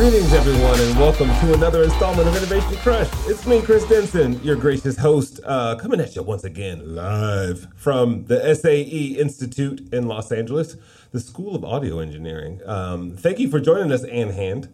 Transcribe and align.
Greetings, 0.00 0.32
everyone, 0.32 0.80
and 0.80 0.98
welcome 0.98 1.28
to 1.28 1.52
another 1.52 1.82
installment 1.82 2.26
of 2.26 2.34
Innovation 2.34 2.74
Crush. 2.76 3.06
It's 3.26 3.46
me, 3.46 3.60
Chris 3.60 3.86
Denson, 3.86 4.42
your 4.42 4.56
gracious 4.56 4.96
host, 4.96 5.40
uh, 5.44 5.76
coming 5.76 6.00
at 6.00 6.16
you 6.16 6.22
once 6.22 6.42
again 6.42 6.94
live 6.94 7.68
from 7.76 8.24
the 8.24 8.54
SAE 8.54 9.18
Institute 9.18 9.92
in 9.92 10.08
Los 10.08 10.32
Angeles, 10.32 10.78
the 11.12 11.20
School 11.20 11.54
of 11.54 11.66
Audio 11.66 11.98
Engineering. 11.98 12.62
Um, 12.64 13.14
thank 13.14 13.38
you 13.38 13.50
for 13.50 13.60
joining 13.60 13.92
us, 13.92 14.02
Ann 14.04 14.30
Hand. 14.30 14.70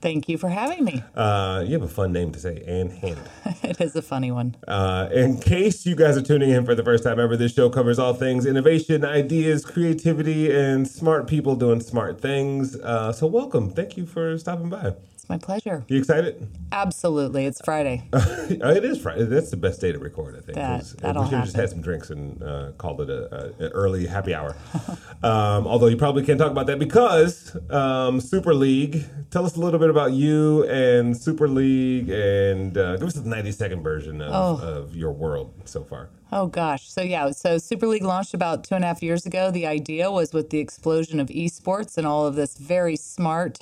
Thank 0.00 0.28
you 0.28 0.38
for 0.38 0.48
having 0.48 0.84
me. 0.84 1.02
Uh, 1.14 1.64
you 1.66 1.72
have 1.72 1.82
a 1.82 1.88
fun 1.88 2.12
name 2.12 2.30
to 2.32 2.38
say, 2.38 2.62
Ann 2.66 2.88
Hand. 2.88 3.18
it 3.64 3.80
is 3.80 3.96
a 3.96 4.02
funny 4.02 4.30
one. 4.30 4.54
Uh, 4.68 5.08
in 5.12 5.38
case 5.40 5.84
you 5.86 5.96
guys 5.96 6.16
are 6.16 6.22
tuning 6.22 6.50
in 6.50 6.64
for 6.64 6.76
the 6.76 6.84
first 6.84 7.02
time 7.02 7.18
ever, 7.18 7.36
this 7.36 7.52
show 7.52 7.68
covers 7.68 7.98
all 7.98 8.14
things 8.14 8.46
innovation, 8.46 9.04
ideas, 9.04 9.64
creativity, 9.64 10.54
and 10.54 10.86
smart 10.86 11.26
people 11.26 11.56
doing 11.56 11.80
smart 11.80 12.20
things. 12.20 12.76
Uh, 12.76 13.12
so, 13.12 13.26
welcome. 13.26 13.70
Thank 13.70 13.96
you 13.96 14.06
for 14.06 14.38
stopping 14.38 14.70
by. 14.70 14.94
My 15.28 15.36
pleasure. 15.36 15.84
You 15.88 15.98
excited? 15.98 16.48
Absolutely. 16.72 17.44
It's 17.44 17.60
Friday. 17.62 18.04
it 18.14 18.84
is 18.84 18.98
Friday. 18.98 19.24
That's 19.24 19.50
the 19.50 19.58
best 19.58 19.78
day 19.78 19.92
to 19.92 19.98
record, 19.98 20.36
I 20.36 20.40
think. 20.40 20.54
That, 20.56 20.84
that'll 21.00 21.24
we 21.24 21.28
should 21.28 21.36
have 21.36 21.44
just 21.44 21.56
had 21.56 21.68
some 21.68 21.82
drinks 21.82 22.08
and 22.08 22.42
uh, 22.42 22.72
called 22.78 23.02
it 23.02 23.10
an 23.10 23.70
early 23.72 24.06
happy 24.06 24.34
hour. 24.34 24.56
um, 25.22 25.66
although 25.66 25.88
you 25.88 25.98
probably 25.98 26.24
can't 26.24 26.38
talk 26.38 26.50
about 26.50 26.66
that 26.68 26.78
because 26.78 27.54
um, 27.70 28.20
Super 28.20 28.54
League. 28.54 29.04
Tell 29.30 29.44
us 29.44 29.56
a 29.56 29.60
little 29.60 29.78
bit 29.78 29.90
about 29.90 30.12
you 30.12 30.64
and 30.64 31.14
Super 31.14 31.46
League, 31.46 32.08
and 32.08 32.78
uh, 32.78 32.96
give 32.96 33.08
us 33.08 33.14
the 33.14 33.28
ninety 33.28 33.52
second 33.52 33.82
version 33.82 34.22
of, 34.22 34.32
Oh. 34.32 34.66
of 34.66 34.96
your 34.96 35.12
world 35.12 35.52
so 35.66 35.84
far. 35.84 36.08
Oh 36.32 36.46
gosh. 36.46 36.90
So 36.90 37.02
yeah, 37.02 37.30
so 37.32 37.58
Super 37.58 37.86
League 37.86 38.02
launched 38.02 38.32
about 38.32 38.64
two 38.64 38.74
and 38.74 38.84
a 38.84 38.86
half 38.86 39.02
years 39.02 39.26
ago. 39.26 39.50
The 39.50 39.66
idea 39.66 40.10
was 40.10 40.32
with 40.32 40.48
the 40.48 40.58
explosion 40.58 41.20
of 41.20 41.28
esports 41.28 41.98
and 41.98 42.06
all 42.06 42.26
of 42.26 42.34
this 42.34 42.56
very 42.56 42.96
smart 42.96 43.58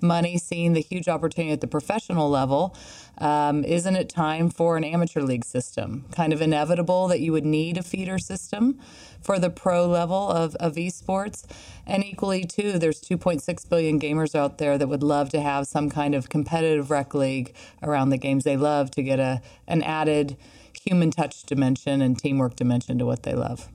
money, 0.00 0.38
seeing 0.38 0.72
the 0.72 0.80
huge 0.80 1.08
opportunity 1.08 1.52
at 1.52 1.60
the 1.60 1.66
professional 1.66 2.28
level. 2.28 2.76
Um, 3.18 3.64
isn't 3.64 3.94
it 3.96 4.08
time 4.08 4.50
for 4.50 4.76
an 4.76 4.84
amateur 4.84 5.22
league 5.22 5.44
system? 5.44 6.04
Kind 6.12 6.32
of 6.32 6.40
inevitable 6.40 7.08
that 7.08 7.20
you 7.20 7.32
would 7.32 7.44
need 7.44 7.78
a 7.78 7.82
feeder 7.82 8.18
system 8.18 8.80
for 9.20 9.38
the 9.38 9.50
pro 9.50 9.86
level 9.86 10.28
of, 10.30 10.54
of 10.56 10.74
esports. 10.74 11.44
And 11.86 12.04
equally, 12.04 12.44
too, 12.44 12.78
there's 12.78 13.00
2.6 13.00 13.68
billion 13.68 13.98
gamers 13.98 14.34
out 14.34 14.58
there 14.58 14.76
that 14.76 14.88
would 14.88 15.02
love 15.02 15.30
to 15.30 15.40
have 15.40 15.66
some 15.66 15.90
kind 15.90 16.14
of 16.14 16.28
competitive 16.28 16.90
rec 16.90 17.14
league 17.14 17.54
around 17.82 18.10
the 18.10 18.18
games 18.18 18.44
they 18.44 18.56
love 18.56 18.90
to 18.92 19.02
get 19.02 19.20
a 19.20 19.40
an 19.66 19.82
added 19.82 20.36
human 20.84 21.10
touch 21.10 21.44
dimension 21.44 22.02
and 22.02 22.18
teamwork 22.18 22.56
dimension 22.56 22.98
to 22.98 23.06
what 23.06 23.22
they 23.22 23.34
love. 23.34 23.68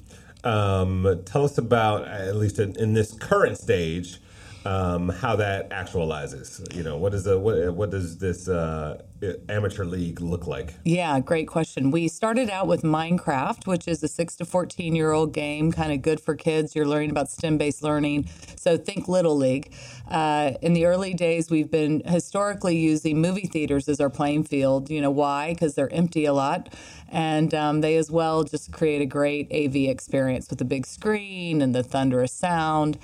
Um, 0.44 1.22
tell 1.26 1.44
us 1.44 1.58
about, 1.58 2.08
at 2.08 2.36
least 2.36 2.59
in, 2.59 2.76
in 2.78 2.94
this 2.94 3.14
current 3.14 3.58
stage, 3.58 4.20
um, 4.66 5.10
how 5.10 5.36
that 5.38 5.70
actualizes. 5.70 6.74
You 6.76 6.84
know, 6.84 6.98
what 6.98 7.14
is 7.14 7.24
the 7.24 7.40
what, 7.40 7.74
what 7.74 7.90
does 7.90 8.18
this 8.18 8.48
uh, 8.48 9.02
amateur 9.48 9.86
league 9.86 10.22
look 10.22 10.48
like? 10.48 10.74
Yeah, 10.84 11.20
great 11.20 11.48
question. 11.48 11.92
We 11.92 12.08
started 12.08 12.50
out 12.50 12.68
with 12.68 12.84
Minecraft, 12.84 13.68
which 13.68 13.88
is 13.88 14.04
a 14.04 14.08
6 14.08 14.36
to 14.38 14.46
14 14.46 14.96
year 14.96 15.12
old 15.12 15.34
game, 15.34 15.72
kind 15.72 15.92
of 15.92 16.02
good 16.02 16.20
for 16.20 16.36
kids. 16.36 16.76
You're 16.76 16.88
learning 16.88 17.10
about 17.10 17.30
STEM 17.30 17.58
based 17.58 17.84
learning. 17.84 18.30
So 18.56 18.78
think 18.78 19.08
Little 19.08 19.36
League. 19.36 19.74
Uh, 20.10 20.54
in 20.62 20.73
the 20.73 20.86
early 20.86 21.14
days, 21.14 21.50
we've 21.50 21.72
been 21.72 22.02
historically 22.06 22.78
using 22.78 23.22
movie 23.22 23.48
theaters 23.48 23.88
as 23.88 24.02
our 24.02 24.10
playing 24.10 24.44
field. 24.44 24.90
You 24.90 25.02
know 25.02 25.12
why? 25.12 25.54
Because 25.54 25.76
they're 25.76 25.94
empty 25.94 26.26
a 26.26 26.34
lot. 26.34 26.73
And 27.12 27.54
um, 27.54 27.82
they 27.82 27.96
as 27.96 28.12
well 28.12 28.44
just 28.44 28.72
create 28.72 29.02
a 29.02 29.06
great 29.06 29.52
AV 29.52 29.90
experience 29.90 30.50
with 30.50 30.60
the 30.60 30.66
big 30.66 30.86
screen 30.86 31.62
and 31.62 31.73
the 31.73 31.84
thunderous 31.84 32.32
sound. 32.32 33.00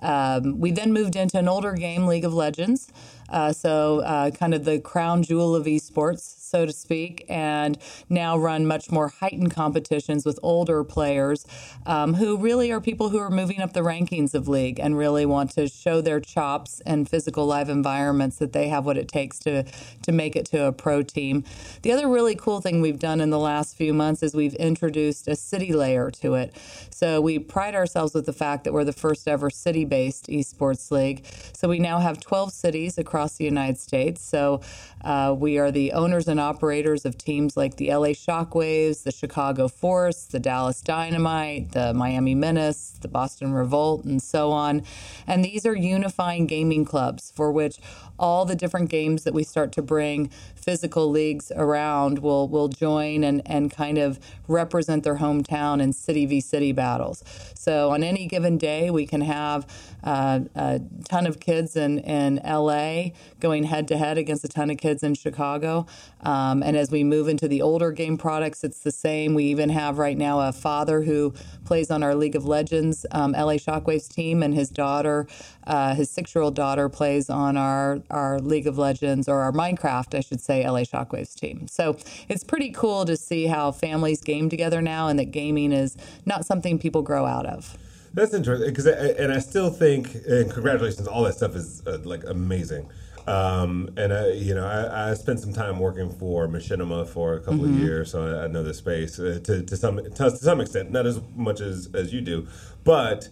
Um, 0.00 0.58
we 0.58 0.70
then 0.70 0.92
moved 0.92 1.16
into 1.16 1.38
an 1.38 1.48
older 1.48 1.72
game, 1.72 2.06
League 2.06 2.24
of 2.24 2.32
Legends. 2.32 2.88
Uh, 3.28 3.52
so, 3.52 4.00
uh, 4.00 4.30
kind 4.30 4.54
of 4.54 4.64
the 4.64 4.80
crown 4.80 5.22
jewel 5.22 5.54
of 5.54 5.66
esports, 5.66 6.20
so 6.20 6.64
to 6.64 6.72
speak, 6.72 7.26
and 7.28 7.78
now 8.08 8.38
run 8.38 8.66
much 8.66 8.90
more 8.90 9.08
heightened 9.08 9.50
competitions 9.50 10.24
with 10.24 10.38
older 10.42 10.82
players 10.82 11.46
um, 11.86 12.14
who 12.14 12.36
really 12.38 12.72
are 12.72 12.80
people 12.80 13.10
who 13.10 13.18
are 13.18 13.30
moving 13.30 13.60
up 13.60 13.72
the 13.74 13.80
rankings 13.80 14.34
of 14.34 14.48
league 14.48 14.80
and 14.80 14.96
really 14.96 15.26
want 15.26 15.50
to 15.50 15.68
show 15.68 16.00
their 16.00 16.20
chops 16.20 16.80
and 16.86 17.08
physical 17.08 17.46
live 17.46 17.68
environments 17.68 18.36
that 18.36 18.52
they 18.52 18.68
have 18.68 18.86
what 18.86 18.96
it 18.96 19.08
takes 19.08 19.38
to 19.38 19.64
to 20.02 20.12
make 20.12 20.36
it 20.36 20.46
to 20.46 20.64
a 20.64 20.72
pro 20.72 21.02
team. 21.02 21.44
The 21.82 21.92
other 21.92 22.08
really 22.08 22.34
cool 22.34 22.60
thing 22.60 22.80
we've 22.80 22.98
done 22.98 23.20
in 23.20 23.30
the 23.30 23.38
last 23.38 23.76
few 23.76 23.92
months 23.92 24.22
is 24.22 24.34
we've 24.34 24.54
introduced 24.54 25.28
a 25.28 25.36
city 25.36 25.72
layer 25.72 26.10
to 26.12 26.34
it. 26.34 26.56
So 26.90 27.20
we 27.20 27.38
pride 27.38 27.74
ourselves 27.74 28.14
with 28.14 28.26
the 28.26 28.32
fact 28.32 28.64
that 28.64 28.72
we're 28.72 28.84
the 28.84 28.92
first 28.92 29.28
ever 29.28 29.50
city-based 29.50 30.28
esports 30.28 30.90
league. 30.90 31.24
So 31.52 31.68
we 31.68 31.78
now 31.78 31.98
have 31.98 32.20
12 32.20 32.52
cities 32.52 32.98
across 32.98 33.17
the 33.38 33.44
United 33.44 33.78
States. 33.78 34.22
So 34.22 34.60
uh, 35.02 35.34
we 35.36 35.58
are 35.58 35.70
the 35.70 35.92
owners 35.92 36.28
and 36.28 36.40
operators 36.40 37.04
of 37.04 37.16
teams 37.16 37.56
like 37.56 37.76
the 37.76 37.88
LA 37.88 38.08
Shockwaves, 38.08 39.02
the 39.02 39.12
Chicago 39.12 39.68
Force, 39.68 40.24
the 40.24 40.40
Dallas 40.40 40.80
Dynamite, 40.80 41.72
the 41.72 41.94
Miami 41.94 42.34
Menace, 42.34 42.98
the 43.00 43.08
Boston 43.08 43.52
Revolt, 43.52 44.04
and 44.04 44.22
so 44.22 44.50
on. 44.52 44.82
And 45.26 45.44
these 45.44 45.66
are 45.66 45.76
unifying 45.76 46.46
gaming 46.46 46.84
clubs 46.84 47.32
for 47.34 47.52
which 47.52 47.78
all 48.18 48.44
the 48.44 48.56
different 48.56 48.90
games 48.90 49.24
that 49.24 49.34
we 49.34 49.44
start 49.44 49.72
to 49.72 49.82
bring 49.82 50.28
physical 50.54 51.08
leagues 51.08 51.52
around 51.54 52.18
will 52.18 52.48
will 52.48 52.68
join 52.68 53.24
and, 53.24 53.40
and 53.46 53.70
kind 53.70 53.96
of 53.96 54.18
represent 54.48 55.04
their 55.04 55.16
hometown 55.16 55.80
in 55.80 55.92
city 55.92 56.26
v 56.26 56.40
city 56.40 56.72
battles. 56.72 57.22
So 57.54 57.90
on 57.90 58.02
any 58.02 58.26
given 58.26 58.58
day, 58.58 58.90
we 58.90 59.06
can 59.06 59.20
have 59.22 59.66
uh, 60.02 60.40
a 60.54 60.80
ton 61.08 61.26
of 61.26 61.40
kids 61.40 61.76
in, 61.76 61.98
in 62.00 62.40
LA 62.44 63.07
going 63.40 63.64
head 63.64 63.88
to 63.88 63.96
head 63.96 64.18
against 64.18 64.44
a 64.44 64.48
ton 64.48 64.70
of 64.70 64.78
kids 64.78 65.02
in 65.02 65.14
Chicago. 65.14 65.86
Um, 66.22 66.62
and 66.62 66.76
as 66.76 66.90
we 66.90 67.04
move 67.04 67.28
into 67.28 67.48
the 67.48 67.62
older 67.62 67.92
game 67.92 68.16
products, 68.16 68.64
it's 68.64 68.80
the 68.80 68.90
same. 68.90 69.34
We 69.34 69.44
even 69.44 69.68
have 69.70 69.98
right 69.98 70.16
now 70.16 70.40
a 70.40 70.52
father 70.52 71.02
who 71.02 71.34
plays 71.64 71.90
on 71.90 72.02
our 72.02 72.14
League 72.14 72.36
of 72.36 72.46
Legends 72.46 73.06
um, 73.12 73.32
LA 73.32 73.54
Shockwaves 73.54 74.08
team, 74.08 74.42
and 74.42 74.54
his 74.54 74.70
daughter, 74.70 75.26
uh, 75.66 75.94
his 75.94 76.10
six 76.10 76.34
year 76.34 76.42
old 76.42 76.54
daughter, 76.54 76.88
plays 76.88 77.30
on 77.30 77.56
our, 77.56 78.00
our 78.10 78.38
League 78.38 78.66
of 78.66 78.78
Legends 78.78 79.28
or 79.28 79.40
our 79.40 79.52
Minecraft, 79.52 80.16
I 80.16 80.20
should 80.20 80.40
say, 80.40 80.68
LA 80.68 80.80
Shockwaves 80.80 81.34
team. 81.34 81.68
So 81.68 81.96
it's 82.28 82.44
pretty 82.44 82.70
cool 82.70 83.04
to 83.04 83.16
see 83.16 83.46
how 83.46 83.72
families 83.72 84.20
game 84.20 84.48
together 84.48 84.80
now 84.82 85.08
and 85.08 85.18
that 85.18 85.30
gaming 85.30 85.72
is 85.72 85.96
not 86.26 86.44
something 86.44 86.78
people 86.78 87.02
grow 87.02 87.26
out 87.26 87.46
of. 87.46 87.76
That's 88.14 88.34
interesting 88.34 88.70
because, 88.70 88.86
and 88.86 89.32
I 89.32 89.38
still 89.38 89.70
think, 89.70 90.14
and 90.26 90.50
congratulations, 90.50 91.06
all 91.06 91.24
that 91.24 91.34
stuff 91.34 91.54
is 91.54 91.86
uh, 91.86 91.98
like 92.04 92.24
amazing. 92.24 92.90
Um, 93.26 93.90
and 93.98 94.12
I, 94.12 94.28
you 94.30 94.54
know, 94.54 94.66
I, 94.66 95.10
I 95.10 95.14
spent 95.14 95.38
some 95.40 95.52
time 95.52 95.78
working 95.78 96.08
for 96.08 96.48
Machinima 96.48 97.06
for 97.06 97.34
a 97.34 97.40
couple 97.40 97.66
of 97.66 97.70
years, 97.72 98.10
so 98.10 98.24
I, 98.24 98.44
I 98.44 98.46
know 98.46 98.62
the 98.62 98.72
space 98.72 99.18
uh, 99.18 99.38
to, 99.44 99.62
to 99.62 99.76
some 99.76 99.96
to, 99.98 100.10
to 100.10 100.30
some 100.30 100.60
extent, 100.62 100.90
not 100.90 101.04
as 101.06 101.20
much 101.36 101.60
as 101.60 101.90
as 101.94 102.10
you 102.10 102.22
do, 102.22 102.48
but 102.84 103.28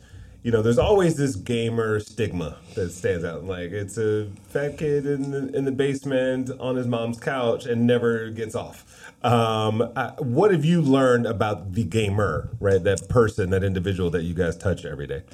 you 0.47 0.53
know, 0.53 0.63
there's 0.63 0.79
always 0.79 1.17
this 1.17 1.35
gamer 1.35 1.99
stigma 1.99 2.59
that 2.77 2.91
stands 2.93 3.25
out. 3.25 3.43
Like 3.43 3.73
it's 3.73 3.99
a 3.99 4.31
fat 4.49 4.79
kid 4.79 5.05
in 5.05 5.33
the, 5.33 5.51
in 5.57 5.65
the 5.65 5.73
basement 5.73 6.53
on 6.61 6.77
his 6.77 6.87
mom's 6.87 7.19
couch 7.19 7.67
and 7.67 7.85
never 7.85 8.31
gets 8.31 8.55
off. 8.55 9.11
Um, 9.25 9.83
I, 9.97 10.11
what 10.19 10.53
have 10.53 10.65
you 10.65 10.81
learned 10.83 11.27
about 11.27 11.73
the 11.73 11.83
gamer, 11.83 12.51
right? 12.61 12.81
That 12.81 13.09
person, 13.09 13.51
that 13.51 13.65
individual 13.65 14.09
that 14.11 14.23
you 14.23 14.35
guys 14.35 14.57
touch 14.57 14.85
every 14.85 15.09
day. 15.09 15.25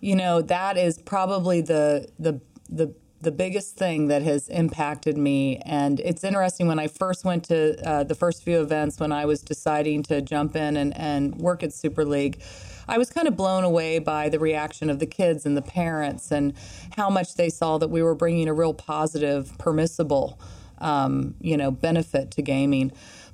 you 0.00 0.16
know 0.16 0.40
that 0.40 0.78
is 0.78 0.98
probably 0.98 1.60
the 1.60 2.08
the 2.18 2.40
the 2.70 2.94
the 3.20 3.30
biggest 3.30 3.76
thing 3.76 4.08
that 4.08 4.22
has 4.22 4.48
impacted 4.48 5.16
me 5.16 5.58
and 5.64 6.00
it's 6.00 6.24
interesting 6.24 6.66
when 6.66 6.78
i 6.78 6.88
first 6.88 7.24
went 7.24 7.44
to 7.44 7.58
uh, 7.88 8.02
the 8.02 8.14
first 8.14 8.42
few 8.42 8.60
events 8.60 8.98
when 8.98 9.12
i 9.12 9.24
was 9.24 9.42
deciding 9.42 10.02
to 10.02 10.20
jump 10.20 10.56
in 10.56 10.76
and, 10.76 10.96
and 10.96 11.36
work 11.36 11.62
at 11.62 11.72
super 11.72 12.04
league 12.04 12.40
i 12.92 12.98
was 12.98 13.10
kind 13.10 13.26
of 13.26 13.36
blown 13.36 13.64
away 13.64 13.98
by 13.98 14.28
the 14.28 14.38
reaction 14.38 14.88
of 14.88 14.98
the 14.98 15.06
kids 15.06 15.44
and 15.44 15.56
the 15.56 15.62
parents 15.62 16.30
and 16.30 16.54
how 16.96 17.10
much 17.10 17.34
they 17.34 17.48
saw 17.48 17.78
that 17.78 17.88
we 17.88 18.02
were 18.02 18.14
bringing 18.14 18.48
a 18.48 18.54
real 18.54 18.74
positive 18.74 19.56
permissible 19.58 20.38
um, 20.78 21.34
you 21.40 21.56
know 21.56 21.70
benefit 21.70 22.30
to 22.30 22.42
gaming 22.42 22.92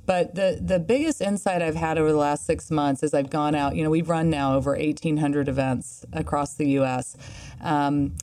but 0.09 0.35
the, 0.35 0.59
the 0.59 0.79
biggest 0.79 1.21
insight 1.21 1.61
I've 1.61 1.75
had 1.75 1.99
over 1.99 2.11
the 2.11 2.17
last 2.17 2.47
six 2.47 2.71
months 2.71 3.03
as 3.03 3.13
I've 3.13 3.29
gone 3.29 3.55
out, 3.55 3.77
you 3.77 3.85
know, 3.85 3.91
we've 3.91 4.09
run 4.09 4.31
now 4.31 4.57
over 4.57 4.71
1,800 4.71 5.49
events 5.49 6.07
across 6.15 6.55
the 6.55 6.67
U.S. 6.81 7.15
Um, 7.61 8.15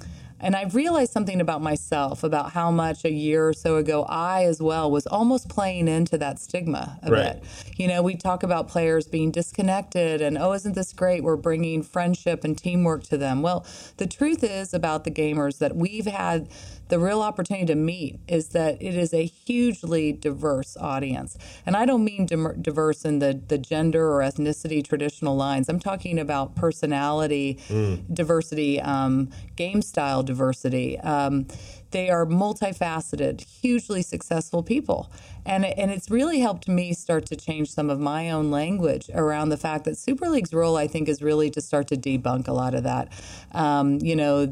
and 0.46 0.56
I've 0.56 0.76
realized 0.76 1.12
something 1.12 1.42
about 1.42 1.64
myself 1.64 2.24
about 2.24 2.52
how 2.52 2.70
much 2.70 3.04
a 3.04 3.12
year 3.12 3.48
or 3.50 3.54
so 3.54 3.78
ago 3.78 4.06
I, 4.08 4.46
as 4.46 4.62
well, 4.62 4.92
was 4.92 5.08
almost 5.08 5.50
playing 5.50 5.88
into 5.88 6.20
that 6.20 6.38
stigma 6.38 7.00
a 7.02 7.10
Right. 7.10 7.42
bit. 7.42 7.44
You 7.78 7.88
know, 7.88 8.04
we 8.04 8.16
talk 8.16 8.44
about 8.44 8.68
players 8.68 9.08
being 9.08 9.32
disconnected 9.32 10.22
and, 10.22 10.38
oh, 10.38 10.54
isn't 10.54 10.76
this 10.76 10.94
great? 10.94 11.24
We're 11.24 11.36
bringing 11.36 11.82
friendship 11.82 12.44
and 12.44 12.56
teamwork 12.56 13.04
to 13.06 13.18
them. 13.18 13.42
Well, 13.42 13.66
the 13.98 14.06
truth 14.06 14.44
is 14.44 14.72
about 14.72 15.04
the 15.04 15.10
gamers 15.12 15.58
that 15.58 15.76
we've 15.76 16.06
had 16.06 16.48
the 16.88 17.00
real 17.00 17.22
opportunity 17.22 17.66
to 17.66 17.76
meet 17.76 18.20
is 18.28 18.50
that 18.50 18.82
it 18.82 18.96
is 18.96 19.14
a 19.14 19.26
hugely 19.26 20.12
diverse 20.12 20.78
audience. 20.78 21.38
And 21.66 21.76
I 21.76 21.86
don't 21.86 22.04
mean 22.04 22.26
dim- 22.26 22.62
diverse 22.62 23.06
in 23.06 23.20
the, 23.20 23.40
the 23.48 23.58
gender 23.58 24.12
or 24.12 24.20
ethnicity 24.20 24.84
traditional 24.84 25.36
lines. 25.36 25.68
I'm 25.70 25.80
talking 25.80 26.20
about 26.20 26.56
personality 26.56 27.58
diversity, 28.14 28.80
um, 28.82 29.30
game 29.56 29.82
style 29.82 30.24
diversity. 30.24 31.00
Um, 31.00 31.48
they 31.92 32.10
are 32.10 32.26
multifaceted, 32.26 33.42
hugely 33.62 34.02
successful 34.02 34.64
people. 34.64 35.12
And, 35.46 35.64
and 35.66 35.92
it's 35.92 36.10
really 36.10 36.40
helped 36.40 36.68
me 36.68 36.94
start 36.94 37.28
to 37.28 37.36
change 37.36 37.72
some 37.72 37.90
of 37.90 38.00
my 38.00 38.32
own 38.32 38.50
language 38.50 39.10
around 39.14 39.50
the 39.50 39.58
fact 39.58 39.86
that 39.86 39.98
Super 39.98 40.28
League's 40.28 40.54
role, 40.54 40.76
I 40.76 40.88
think, 40.88 41.08
is 41.08 41.22
really 41.22 41.50
to 41.52 41.62
start 41.62 41.88
to 41.90 41.96
debunk 41.96 42.48
a 42.48 42.54
lot 42.54 42.74
of 42.74 42.84
that. 42.84 43.12
Um, 43.52 44.00
you 44.02 44.16
know, 44.16 44.52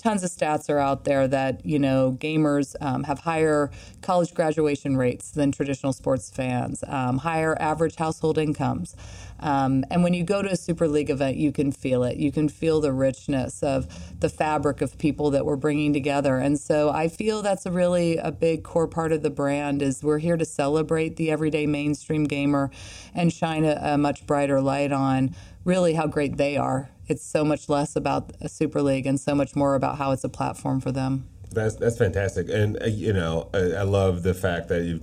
tons 0.00 0.24
of 0.24 0.30
stats 0.30 0.70
are 0.70 0.78
out 0.78 1.04
there 1.04 1.28
that 1.28 1.64
you 1.64 1.78
know 1.78 2.16
gamers 2.18 2.74
um, 2.80 3.04
have 3.04 3.18
higher 3.18 3.70
college 4.00 4.32
graduation 4.32 4.96
rates 4.96 5.30
than 5.30 5.52
traditional 5.52 5.92
sports 5.92 6.30
fans, 6.30 6.82
um, 6.86 7.18
higher 7.18 7.54
average 7.60 7.96
household 7.96 8.38
incomes. 8.38 8.96
Um, 9.40 9.84
and 9.90 10.02
when 10.02 10.14
you 10.14 10.24
go 10.24 10.42
to 10.42 10.50
a 10.50 10.56
Super 10.56 10.88
League 10.88 11.10
event, 11.10 11.36
you 11.36 11.52
can 11.52 11.72
feel 11.72 12.04
it. 12.04 12.16
You 12.16 12.32
can 12.32 12.48
feel 12.48 12.80
the 12.80 12.92
richness 12.92 13.62
of 13.62 13.88
the 14.20 14.28
fabric 14.28 14.80
of 14.80 14.96
people 14.98 15.30
that 15.30 15.44
we're 15.44 15.56
bringing 15.56 15.92
together. 15.92 16.36
And 16.38 16.58
so 16.58 16.79
I 16.88 17.08
feel 17.08 17.42
that's 17.42 17.66
a 17.66 17.70
really 17.70 18.16
a 18.16 18.32
big 18.32 18.64
core 18.64 18.88
part 18.88 19.12
of 19.12 19.22
the 19.22 19.30
brand 19.30 19.82
is 19.82 20.02
we're 20.02 20.18
here 20.18 20.36
to 20.36 20.44
celebrate 20.44 21.16
the 21.16 21.30
everyday 21.30 21.66
mainstream 21.66 22.24
gamer 22.24 22.70
and 23.14 23.32
shine 23.32 23.64
a, 23.64 23.78
a 23.82 23.98
much 23.98 24.26
brighter 24.26 24.60
light 24.60 24.92
on 24.92 25.34
really 25.64 25.94
how 25.94 26.06
great 26.06 26.36
they 26.38 26.56
are. 26.56 26.90
It's 27.06 27.24
so 27.24 27.44
much 27.44 27.68
less 27.68 27.96
about 27.96 28.32
a 28.40 28.48
Super 28.48 28.80
League 28.80 29.06
and 29.06 29.20
so 29.20 29.34
much 29.34 29.54
more 29.54 29.74
about 29.74 29.98
how 29.98 30.12
it's 30.12 30.24
a 30.24 30.28
platform 30.28 30.80
for 30.80 30.92
them. 30.92 31.28
That's 31.50 31.74
that's 31.74 31.98
fantastic, 31.98 32.48
and 32.48 32.80
uh, 32.80 32.86
you 32.86 33.12
know 33.12 33.50
I, 33.52 33.58
I 33.58 33.82
love 33.82 34.22
the 34.22 34.34
fact 34.34 34.68
that 34.68 34.84
you 34.84 35.00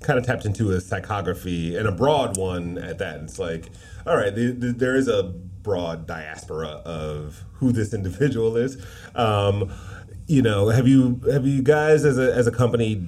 kind 0.00 0.18
of 0.18 0.24
tapped 0.24 0.46
into 0.46 0.72
a 0.72 0.76
psychography 0.76 1.76
and 1.76 1.86
a 1.86 1.92
broad 1.92 2.36
one 2.36 2.78
at 2.78 2.98
that. 2.98 3.20
It's 3.20 3.38
like, 3.38 3.66
all 4.06 4.16
right, 4.16 4.34
the, 4.34 4.52
the, 4.52 4.72
there 4.72 4.96
is 4.96 5.08
a 5.08 5.24
broad 5.24 6.06
diaspora 6.06 6.68
of 6.68 7.44
who 7.54 7.72
this 7.72 7.92
individual 7.94 8.56
is. 8.56 8.82
Um, 9.14 9.70
you 10.30 10.42
know, 10.42 10.68
have 10.68 10.86
you 10.86 11.20
have 11.30 11.44
you 11.44 11.60
guys 11.60 12.04
as 12.04 12.16
a 12.16 12.32
as 12.32 12.46
a 12.46 12.52
company 12.52 13.04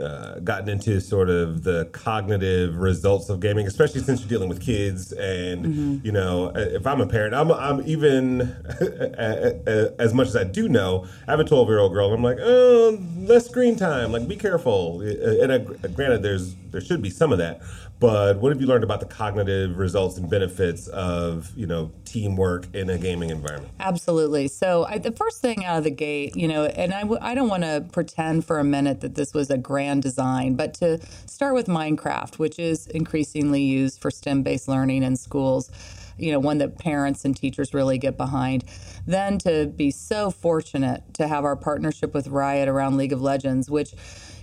uh, 0.00 0.38
gotten 0.40 0.68
into 0.68 1.00
sort 1.00 1.28
of 1.28 1.64
the 1.64 1.86
cognitive 1.86 2.76
results 2.76 3.28
of 3.28 3.40
gaming, 3.40 3.66
especially 3.66 4.00
since 4.00 4.20
you're 4.20 4.28
dealing 4.28 4.48
with 4.48 4.60
kids. 4.60 5.12
And 5.12 5.64
mm-hmm. 5.64 6.06
you 6.06 6.12
know, 6.12 6.48
uh, 6.48 6.58
if 6.58 6.86
I'm 6.86 7.00
a 7.00 7.06
parent, 7.06 7.34
I'm, 7.34 7.50
I'm 7.50 7.82
even 7.86 8.42
uh, 8.80 9.60
uh, 9.66 9.88
as 9.98 10.14
much 10.14 10.28
as 10.28 10.36
I 10.36 10.44
do 10.44 10.68
know. 10.68 11.06
I 11.26 11.32
have 11.32 11.40
a 11.40 11.44
12 11.44 11.68
year 11.68 11.78
old 11.78 11.92
girl. 11.92 12.12
I'm 12.12 12.22
like, 12.22 12.38
oh, 12.40 12.98
less 13.18 13.46
screen 13.46 13.76
time. 13.76 14.12
Like, 14.12 14.28
be 14.28 14.36
careful. 14.36 15.00
And 15.00 15.52
I, 15.52 15.58
granted, 15.58 16.22
there's 16.22 16.54
there 16.70 16.80
should 16.80 17.00
be 17.00 17.10
some 17.10 17.32
of 17.32 17.38
that, 17.38 17.62
but 17.98 18.38
what 18.38 18.52
have 18.52 18.60
you 18.60 18.66
learned 18.66 18.84
about 18.84 19.00
the 19.00 19.06
cognitive 19.06 19.78
results 19.78 20.18
and 20.18 20.28
benefits 20.28 20.86
of 20.88 21.50
you 21.56 21.66
know 21.66 21.92
teamwork 22.04 22.66
in 22.74 22.90
a 22.90 22.98
gaming 22.98 23.30
environment? 23.30 23.72
Absolutely. 23.80 24.48
So 24.48 24.84
I, 24.88 24.98
the 24.98 25.12
first 25.12 25.40
thing 25.40 25.64
out 25.64 25.78
of 25.78 25.84
the 25.84 25.90
gate, 25.90 26.36
you 26.36 26.48
know, 26.48 26.64
and 26.64 26.92
I 26.92 27.00
w- 27.02 27.20
I 27.22 27.34
don't 27.34 27.48
want 27.48 27.62
to 27.62 27.86
pretend 27.92 28.44
for 28.44 28.58
a 28.58 28.64
minute 28.64 29.00
that 29.00 29.14
this 29.14 29.32
was 29.32 29.50
a 29.50 29.58
grand 29.58 30.02
design, 30.02 30.54
but 30.54 30.74
to 30.74 31.00
start 31.26 31.54
with 31.54 31.66
Minecraft, 31.66 32.38
which 32.38 32.58
is 32.58 32.86
increasingly 32.88 33.62
used 33.62 34.00
for 34.00 34.10
STEM-based 34.10 34.68
learning 34.68 35.02
in 35.02 35.16
schools 35.16 35.70
you 36.18 36.32
know, 36.32 36.38
one 36.38 36.58
that 36.58 36.78
parents 36.78 37.24
and 37.24 37.36
teachers 37.36 37.74
really 37.74 37.98
get 37.98 38.16
behind. 38.16 38.64
Then 39.06 39.38
to 39.40 39.66
be 39.66 39.90
so 39.90 40.30
fortunate 40.30 41.02
to 41.14 41.28
have 41.28 41.44
our 41.44 41.56
partnership 41.56 42.14
with 42.14 42.28
Riot 42.28 42.68
around 42.68 42.96
League 42.96 43.12
of 43.12 43.20
Legends, 43.20 43.70
which 43.70 43.92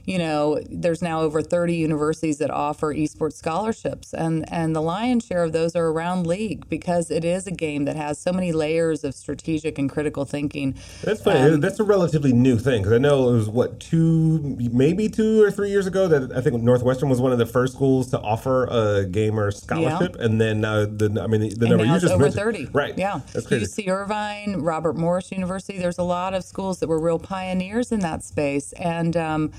you 0.06 0.18
know, 0.18 0.60
there's 0.70 1.02
now 1.02 1.22
over 1.22 1.42
30 1.42 1.76
universities 1.76 2.38
that 2.40 2.52
offer 2.52 2.94
esports 2.94 3.34
scholarships, 3.34 4.14
and 4.14 4.52
and 4.52 4.76
the 4.76 4.82
lion's 4.82 5.26
share 5.26 5.44
of 5.44 5.54
those 5.54 5.76
are 5.76 5.88
around 5.88 6.28
league 6.28 6.68
because 6.68 7.10
it 7.10 7.24
is 7.24 7.48
a 7.48 7.52
game 7.52 7.86
that 7.86 7.96
has 7.96 8.20
so 8.20 8.34
many 8.34 8.52
layers 8.52 9.06
of 9.06 9.16
strategic 9.16 9.78
and 9.80 9.90
critical 9.90 10.26
thinking. 10.26 10.76
That's 11.04 11.22
funny. 11.22 11.54
Um, 11.54 11.62
That's 11.62 11.80
a 11.80 11.86
relatively 11.86 12.34
new 12.34 12.58
thing 12.60 12.82
because 12.82 12.94
I 12.94 12.98
know 12.98 13.30
it 13.30 13.34
was 13.34 13.50
what 13.50 13.80
two, 13.80 14.58
maybe 14.72 15.08
two 15.08 15.42
or 15.42 15.52
three 15.52 15.70
years 15.70 15.88
ago 15.88 16.10
that 16.10 16.36
I 16.36 16.42
think 16.42 16.62
Northwestern 16.62 17.08
was 17.08 17.22
one 17.22 17.32
of 17.32 17.38
the 17.38 17.46
first 17.46 17.74
schools 17.74 18.10
to 18.12 18.20
offer 18.20 18.66
a 18.66 19.06
gamer 19.06 19.52
scholarship, 19.52 20.18
yeah. 20.20 20.26
and 20.26 20.42
then 20.42 20.66
uh, 20.66 20.86
the 20.86 21.22
I 21.24 21.28
mean 21.28 21.42
the, 21.42 21.50
the 21.56 21.70
number 21.70 21.86
you 21.86 22.00
just 22.00 22.14
over 22.14 22.24
mentioned. 22.24 22.44
30, 22.44 22.70
right? 22.74 22.98
Yeah, 22.98 23.22
that's 23.32 23.48
crazy. 23.48 23.84
UC 23.84 23.90
Irvine, 23.90 24.58
Robert 24.58 24.98
Morris 24.98 25.32
University. 25.32 25.78
There's 25.80 25.98
a 25.98 26.04
lot 26.04 26.34
of 26.34 26.44
schools 26.44 26.80
that 26.80 26.90
were 26.90 27.00
real 27.00 27.20
pioneers 27.20 27.94
in 27.94 28.02
that 28.02 28.22
space, 28.22 28.74
and 28.74 29.16
um, 29.16 29.54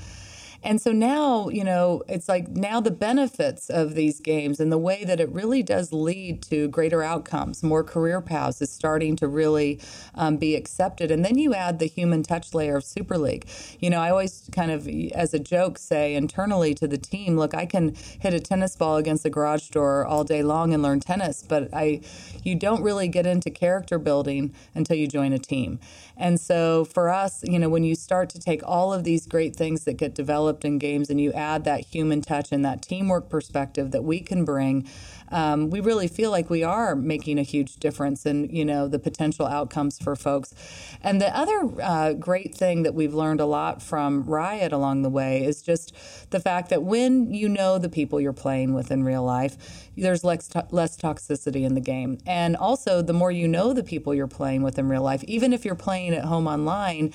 and 0.65 0.81
so 0.81 0.91
now, 0.91 1.47
you 1.49 1.63
know, 1.63 2.01
it's 2.07 2.27
like 2.27 2.49
now 2.49 2.81
the 2.81 2.89
benefits 2.89 3.69
of 3.69 3.93
these 3.93 4.19
games 4.19 4.59
and 4.59 4.71
the 4.71 4.79
way 4.79 5.03
that 5.03 5.19
it 5.19 5.29
really 5.29 5.61
does 5.61 5.93
lead 5.93 6.41
to 6.43 6.67
greater 6.69 7.03
outcomes, 7.03 7.61
more 7.61 7.83
career 7.83 8.19
paths 8.19 8.63
is 8.63 8.71
starting 8.71 9.15
to 9.17 9.27
really 9.27 9.79
um, 10.15 10.37
be 10.37 10.55
accepted. 10.55 11.11
And 11.11 11.23
then 11.23 11.37
you 11.37 11.53
add 11.53 11.77
the 11.77 11.85
human 11.85 12.23
touch 12.23 12.55
layer 12.55 12.77
of 12.77 12.83
Super 12.83 13.15
League. 13.15 13.47
You 13.79 13.91
know, 13.91 13.99
I 13.99 14.09
always 14.09 14.49
kind 14.51 14.71
of, 14.71 14.87
as 15.13 15.35
a 15.35 15.39
joke, 15.39 15.77
say 15.77 16.15
internally 16.15 16.73
to 16.73 16.87
the 16.87 16.97
team, 16.97 17.37
look, 17.37 17.53
I 17.53 17.67
can 17.67 17.93
hit 18.19 18.33
a 18.33 18.39
tennis 18.39 18.75
ball 18.75 18.97
against 18.97 19.23
a 19.23 19.29
garage 19.29 19.69
door 19.69 20.03
all 20.03 20.23
day 20.23 20.41
long 20.41 20.73
and 20.73 20.81
learn 20.81 20.99
tennis, 20.99 21.43
but 21.43 21.71
I, 21.73 22.01
you 22.43 22.55
don't 22.55 22.81
really 22.81 23.07
get 23.07 23.27
into 23.27 23.51
character 23.51 23.99
building 23.99 24.53
until 24.73 24.97
you 24.97 25.07
join 25.07 25.31
a 25.31 25.39
team. 25.39 25.79
And 26.17 26.39
so 26.39 26.85
for 26.85 27.09
us, 27.09 27.43
you 27.43 27.59
know, 27.59 27.69
when 27.69 27.83
you 27.83 27.93
start 27.93 28.29
to 28.29 28.39
take 28.39 28.61
all 28.63 28.93
of 28.93 29.03
these 29.03 29.27
great 29.27 29.55
things 29.55 29.83
that 29.83 29.97
get 29.97 30.15
developed 30.15 30.54
in 30.63 30.77
games 30.77 31.09
and 31.09 31.19
you 31.19 31.33
add 31.33 31.63
that 31.65 31.81
human 31.81 32.21
touch 32.21 32.51
and 32.51 32.63
that 32.63 32.81
teamwork 32.81 33.29
perspective 33.29 33.91
that 33.91 34.03
we 34.03 34.19
can 34.19 34.45
bring, 34.45 34.87
um, 35.29 35.69
we 35.69 35.79
really 35.79 36.07
feel 36.07 36.31
like 36.31 36.49
we 36.49 36.63
are 36.63 36.95
making 36.95 37.39
a 37.39 37.43
huge 37.43 37.77
difference 37.77 38.25
in 38.25 38.49
you 38.49 38.63
know 38.63 38.87
the 38.87 38.99
potential 38.99 39.45
outcomes 39.47 39.97
for 39.99 40.15
folks. 40.15 40.53
And 41.01 41.19
the 41.19 41.35
other 41.35 41.69
uh, 41.81 42.13
great 42.13 42.53
thing 42.53 42.83
that 42.83 42.93
we've 42.93 43.13
learned 43.13 43.41
a 43.41 43.45
lot 43.45 43.81
from 43.81 44.23
Riot 44.23 44.71
along 44.71 45.01
the 45.01 45.09
way 45.09 45.43
is 45.43 45.61
just 45.61 45.93
the 46.31 46.39
fact 46.39 46.69
that 46.69 46.83
when 46.83 47.33
you 47.33 47.49
know 47.49 47.77
the 47.77 47.89
people 47.89 48.21
you're 48.21 48.33
playing 48.33 48.73
with 48.73 48.91
in 48.91 49.03
real 49.03 49.23
life, 49.23 49.89
there's 49.97 50.23
less, 50.23 50.47
to- 50.49 50.67
less 50.71 50.97
toxicity 50.97 51.65
in 51.65 51.73
the 51.73 51.81
game. 51.81 52.17
And 52.25 52.55
also, 52.55 53.01
the 53.01 53.13
more 53.13 53.31
you 53.31 53.47
know 53.47 53.73
the 53.73 53.83
people 53.83 54.13
you're 54.13 54.27
playing 54.27 54.61
with 54.61 54.77
in 54.77 54.89
real 54.89 55.03
life, 55.03 55.23
even 55.25 55.53
if 55.53 55.65
you're 55.65 55.75
playing 55.75 56.13
at 56.13 56.25
home 56.25 56.47
online, 56.47 57.13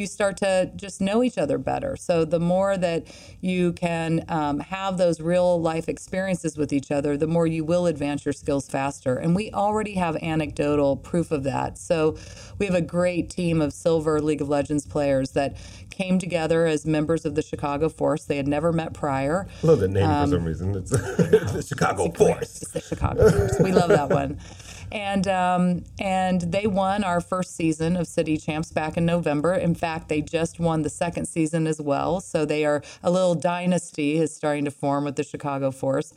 you 0.00 0.06
start 0.06 0.38
to 0.38 0.72
just 0.74 1.00
know 1.00 1.22
each 1.22 1.38
other 1.38 1.58
better. 1.58 1.96
So 1.96 2.24
the 2.24 2.40
more 2.40 2.76
that 2.76 3.06
you 3.40 3.72
can 3.74 4.24
um, 4.28 4.58
have 4.60 4.96
those 4.96 5.20
real 5.20 5.60
life 5.60 5.88
experiences 5.88 6.56
with 6.56 6.72
each 6.72 6.90
other, 6.90 7.16
the 7.16 7.26
more 7.26 7.46
you 7.46 7.64
will 7.64 7.86
advance 7.86 8.24
your 8.24 8.32
skills 8.32 8.66
faster. 8.68 9.16
And 9.16 9.36
we 9.36 9.52
already 9.52 9.94
have 9.94 10.16
anecdotal 10.16 10.96
proof 10.96 11.30
of 11.30 11.44
that. 11.44 11.78
So 11.78 12.16
we 12.58 12.66
have 12.66 12.74
a 12.74 12.80
great 12.80 13.30
team 13.30 13.60
of 13.60 13.72
silver 13.72 14.20
League 14.20 14.40
of 14.40 14.48
Legends 14.48 14.86
players 14.86 15.32
that 15.32 15.56
came 15.90 16.18
together 16.18 16.66
as 16.66 16.86
members 16.86 17.26
of 17.26 17.34
the 17.34 17.42
Chicago 17.42 17.88
Force. 17.88 18.24
They 18.24 18.38
had 18.38 18.48
never 18.48 18.72
met 18.72 18.94
prior. 18.94 19.46
I 19.62 19.66
love 19.66 19.80
the 19.80 19.88
name 19.88 20.08
um, 20.08 20.30
for 20.30 20.36
some 20.36 20.44
reason. 20.44 20.74
It's 20.74 20.90
the 20.90 21.64
Chicago 21.68 22.06
it's 22.06 22.16
Force. 22.16 22.62
It's 22.62 22.70
the 22.70 22.80
Chicago 22.80 23.30
Force. 23.30 23.60
We 23.60 23.72
love 23.72 23.90
that 23.90 24.08
one 24.08 24.40
and 24.92 25.26
um, 25.28 25.84
and 25.98 26.40
they 26.40 26.66
won 26.66 27.04
our 27.04 27.20
first 27.20 27.54
season 27.54 27.96
of 27.96 28.06
City 28.06 28.36
Champs 28.36 28.72
back 28.72 28.96
in 28.96 29.06
November. 29.06 29.54
In 29.54 29.74
fact, 29.74 30.08
they 30.08 30.20
just 30.20 30.58
won 30.58 30.82
the 30.82 30.90
second 30.90 31.26
season 31.26 31.66
as 31.66 31.80
well. 31.80 32.20
So 32.20 32.44
they 32.44 32.64
are 32.64 32.82
a 33.02 33.10
little 33.10 33.34
dynasty 33.34 34.18
is 34.18 34.34
starting 34.34 34.64
to 34.64 34.70
form 34.70 35.04
with 35.04 35.16
the 35.16 35.24
Chicago 35.24 35.70
Force. 35.70 36.12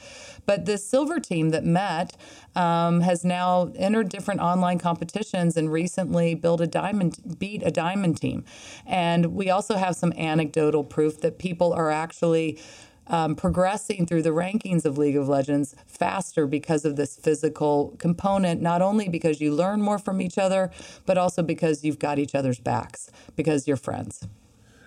But 0.45 0.65
this 0.65 0.87
silver 0.87 1.19
team 1.19 1.49
that 1.49 1.63
met 1.63 2.17
um, 2.55 3.01
has 3.01 3.23
now 3.23 3.71
entered 3.75 4.09
different 4.09 4.41
online 4.41 4.79
competitions 4.79 5.57
and 5.57 5.71
recently 5.71 6.35
built 6.35 6.61
a 6.61 6.67
diamond 6.67 7.37
beat 7.37 7.63
a 7.65 7.71
diamond 7.71 8.17
team. 8.17 8.43
And 8.85 9.33
we 9.33 9.49
also 9.49 9.75
have 9.75 9.95
some 9.95 10.13
anecdotal 10.13 10.83
proof 10.83 11.21
that 11.21 11.37
people 11.37 11.73
are 11.73 11.91
actually 11.91 12.59
um, 13.07 13.35
progressing 13.35 14.05
through 14.05 14.21
the 14.21 14.29
rankings 14.29 14.85
of 14.85 14.97
League 14.97 15.17
of 15.17 15.27
Legends 15.27 15.75
faster 15.87 16.47
because 16.47 16.85
of 16.85 16.95
this 16.95 17.17
physical 17.17 17.95
component, 17.97 18.61
not 18.61 18.81
only 18.81 19.09
because 19.09 19.41
you 19.41 19.53
learn 19.53 19.81
more 19.81 19.99
from 19.99 20.21
each 20.21 20.37
other, 20.37 20.71
but 21.05 21.17
also 21.17 21.43
because 21.43 21.83
you've 21.83 21.99
got 21.99 22.19
each 22.19 22.35
other's 22.35 22.59
backs 22.59 23.11
because 23.35 23.67
you're 23.67 23.77
friends. 23.77 24.27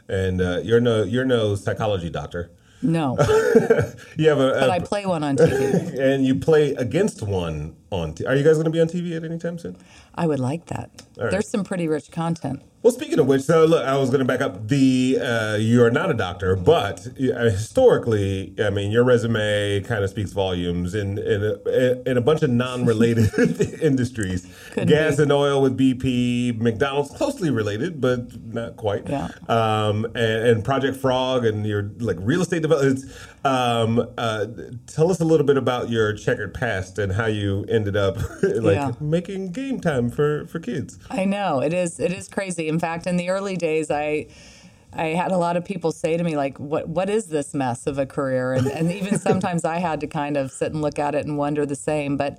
And 0.08 0.40
uh, 0.40 0.61
you're 0.62 0.80
no 0.80 1.02
you're 1.02 1.25
no 1.25 1.56
psychology 1.56 2.11
doctor. 2.11 2.50
No. 2.82 3.16
you 4.16 4.28
have 4.28 4.38
a, 4.38 4.52
a, 4.52 4.61
but 4.61 4.70
I 4.70 4.78
play 4.78 5.06
one 5.06 5.25
on 5.25 5.37
TV. 5.37 5.99
and 5.99 6.25
you 6.25 6.35
play 6.37 6.75
against 6.75 7.23
one 7.23 7.75
on. 7.90 8.14
T- 8.14 8.26
Are 8.26 8.37
you 8.37 8.44
guys 8.44 8.54
going 8.54 8.66
to 8.66 8.70
be 8.70 8.80
on 8.80 8.88
TV 8.88 9.16
at 9.16 9.25
any 9.25 9.38
time 9.38 9.58
soon? 9.58 9.76
I 10.16 10.26
would 10.26 10.40
like 10.40 10.66
that. 10.66 10.90
Right. 11.16 11.30
There's 11.30 11.49
some 11.49 11.64
pretty 11.64 11.88
rich 11.88 12.11
content. 12.11 12.62
Well, 12.87 12.92
speaking 12.92 13.18
of 13.18 13.26
which, 13.26 13.42
so 13.42 13.64
look, 13.64 13.85
I 13.85 13.96
was 13.96 14.11
going 14.11 14.20
to 14.20 14.25
back 14.25 14.40
up. 14.40 14.68
The 14.68 15.18
uh, 15.20 15.56
you 15.56 15.82
are 15.82 15.90
not 15.90 16.08
a 16.08 16.14
doctor, 16.14 16.54
but 16.54 17.04
uh, 17.08 17.50
historically, 17.50 18.54
I 18.62 18.70
mean, 18.70 18.92
your 18.92 19.02
resume 19.02 19.80
kind 19.80 20.04
of 20.04 20.11
speaks 20.11 20.30
volumes 20.30 20.94
in 20.94 21.18
in 21.18 21.42
a, 21.42 22.08
in 22.08 22.16
a 22.16 22.20
bunch 22.20 22.42
of 22.42 22.50
non-related 22.50 23.37
industries. 23.82 24.46
Could 24.70 24.87
Gas 24.87 25.16
be. 25.16 25.25
and 25.25 25.32
oil 25.32 25.61
with 25.62 25.76
BP, 25.76 26.61
McDonald's 26.61 27.11
closely 27.11 27.50
related, 27.50 28.00
but 28.00 28.40
not 28.54 28.76
quite. 28.76 29.08
Yeah. 29.08 29.30
Um, 29.49 30.04
and, 30.14 30.16
and, 30.16 30.64
Project 30.64 30.96
Frog, 30.96 31.44
and 31.44 31.66
your 31.66 31.90
like 31.99 32.18
real 32.20 32.42
estate 32.42 32.62
development. 32.62 33.00
Um, 33.44 34.08
uh, 34.18 34.46
tell 34.88 35.11
us 35.11 35.20
a 35.20 35.25
little 35.25 35.46
bit 35.46 35.56
about 35.56 35.88
your 35.88 36.12
checkered 36.14 36.52
past 36.52 36.99
and 36.99 37.12
how 37.12 37.26
you 37.26 37.64
ended 37.68 37.96
up 37.96 38.16
like 38.42 38.76
yeah. 38.76 38.92
making 39.00 39.52
game 39.52 39.80
time 39.80 40.05
for 40.10 40.46
for 40.46 40.60
kids. 40.60 40.98
I 41.10 41.25
know 41.25 41.60
it 41.60 41.72
is 41.72 42.00
it 42.00 42.12
is 42.12 42.28
crazy 42.28 42.68
in 42.68 42.78
fact, 42.78 43.06
in 43.06 43.16
the 43.16 43.30
early 43.30 43.56
days, 43.56 43.90
I 43.90 44.26
I 44.92 45.08
had 45.08 45.30
a 45.30 45.36
lot 45.36 45.56
of 45.56 45.64
people 45.64 45.92
say 45.92 46.16
to 46.16 46.25
me 46.25 46.36
like, 46.36 46.58
"What 46.58 46.88
what 46.88 47.10
is 47.10 47.26
this 47.26 47.54
mess 47.54 47.86
of 47.86 47.98
a 47.98 48.06
career?" 48.06 48.52
And, 48.52 48.66
and 48.66 48.90
even 48.92 49.18
sometimes 49.28 49.64
I 49.64 49.78
had 49.78 50.00
to 50.00 50.06
kind 50.06 50.36
of 50.36 50.50
sit 50.50 50.72
and 50.72 50.82
look 50.82 50.98
at 50.98 51.14
it 51.14 51.26
and 51.26 51.36
wonder 51.36 51.66
the 51.66 51.76
same. 51.76 52.16
But 52.16 52.38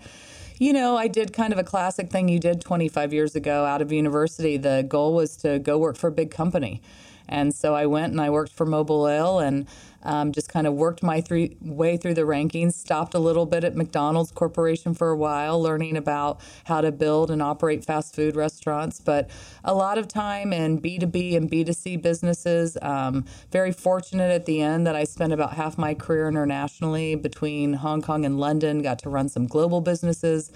you 0.60 0.74
know, 0.74 0.98
I 0.98 1.08
did 1.08 1.34
kind 1.34 1.54
of 1.54 1.60
a 1.60 1.64
classic 1.64 2.10
thing 2.10 2.30
you 2.30 2.40
did 2.40 2.62
25 2.62 3.14
years 3.14 3.36
ago 3.36 3.66
out 3.66 3.82
of 3.82 3.92
university. 3.92 4.58
The 4.58 4.84
goal 4.88 5.14
was 5.14 5.38
to 5.38 5.60
go 5.60 5.78
work 5.78 5.98
for 5.98 6.08
a 6.08 6.12
big 6.12 6.32
company. 6.32 6.82
And 7.30 7.54
so 7.54 7.76
I 7.76 7.86
went 7.86 8.12
and 8.12 8.22
I 8.22 8.30
worked 8.30 8.54
for 8.54 8.66
Mobil 8.66 9.02
Oil 9.02 9.40
and 9.40 9.68
um, 10.04 10.32
just 10.32 10.50
kind 10.50 10.68
of 10.68 10.74
worked 10.74 11.04
my 11.04 11.22
three, 11.22 11.58
way 11.62 11.98
through 11.98 12.14
the 12.14 12.22
rankings. 12.22 12.74
Stopped 12.74 13.14
a 13.14 13.20
little 13.20 13.46
bit 13.46 13.64
at 13.64 13.76
McDonald's 13.76 14.32
Corporation 14.32 14.94
for 14.94 15.10
a 15.10 15.18
while, 15.18 15.62
learning 15.62 15.98
about 15.98 16.40
how 16.66 16.82
to 16.82 16.92
build 16.92 17.32
and 17.32 17.42
operate 17.42 17.84
fast 17.84 18.16
food 18.16 18.36
restaurants. 18.36 19.00
But 19.00 19.30
a 19.64 19.74
lot 19.74 19.98
of 19.98 20.08
time 20.08 20.54
in 20.54 20.80
B2B 20.80 21.36
and 21.36 21.50
B2C 21.50 22.02
businesses. 22.02 22.78
Um, 22.82 23.26
very 23.52 23.72
fortunate 23.72 24.32
at 24.32 24.46
the 24.46 24.62
end 24.62 24.88
that 24.88 24.96
I 24.96 25.04
spent 25.04 25.34
about 25.34 25.54
half 25.54 25.78
my 25.78 25.94
career 25.94 26.28
internationally 26.28 27.16
between 27.16 27.74
Hong 27.74 28.02
Kong 28.02 28.26
and 28.26 28.40
London, 28.40 28.82
got 28.82 29.00
to 29.00 29.10
run 29.10 29.30
some 29.30 29.48
global 29.48 29.82
businesses 29.82 30.52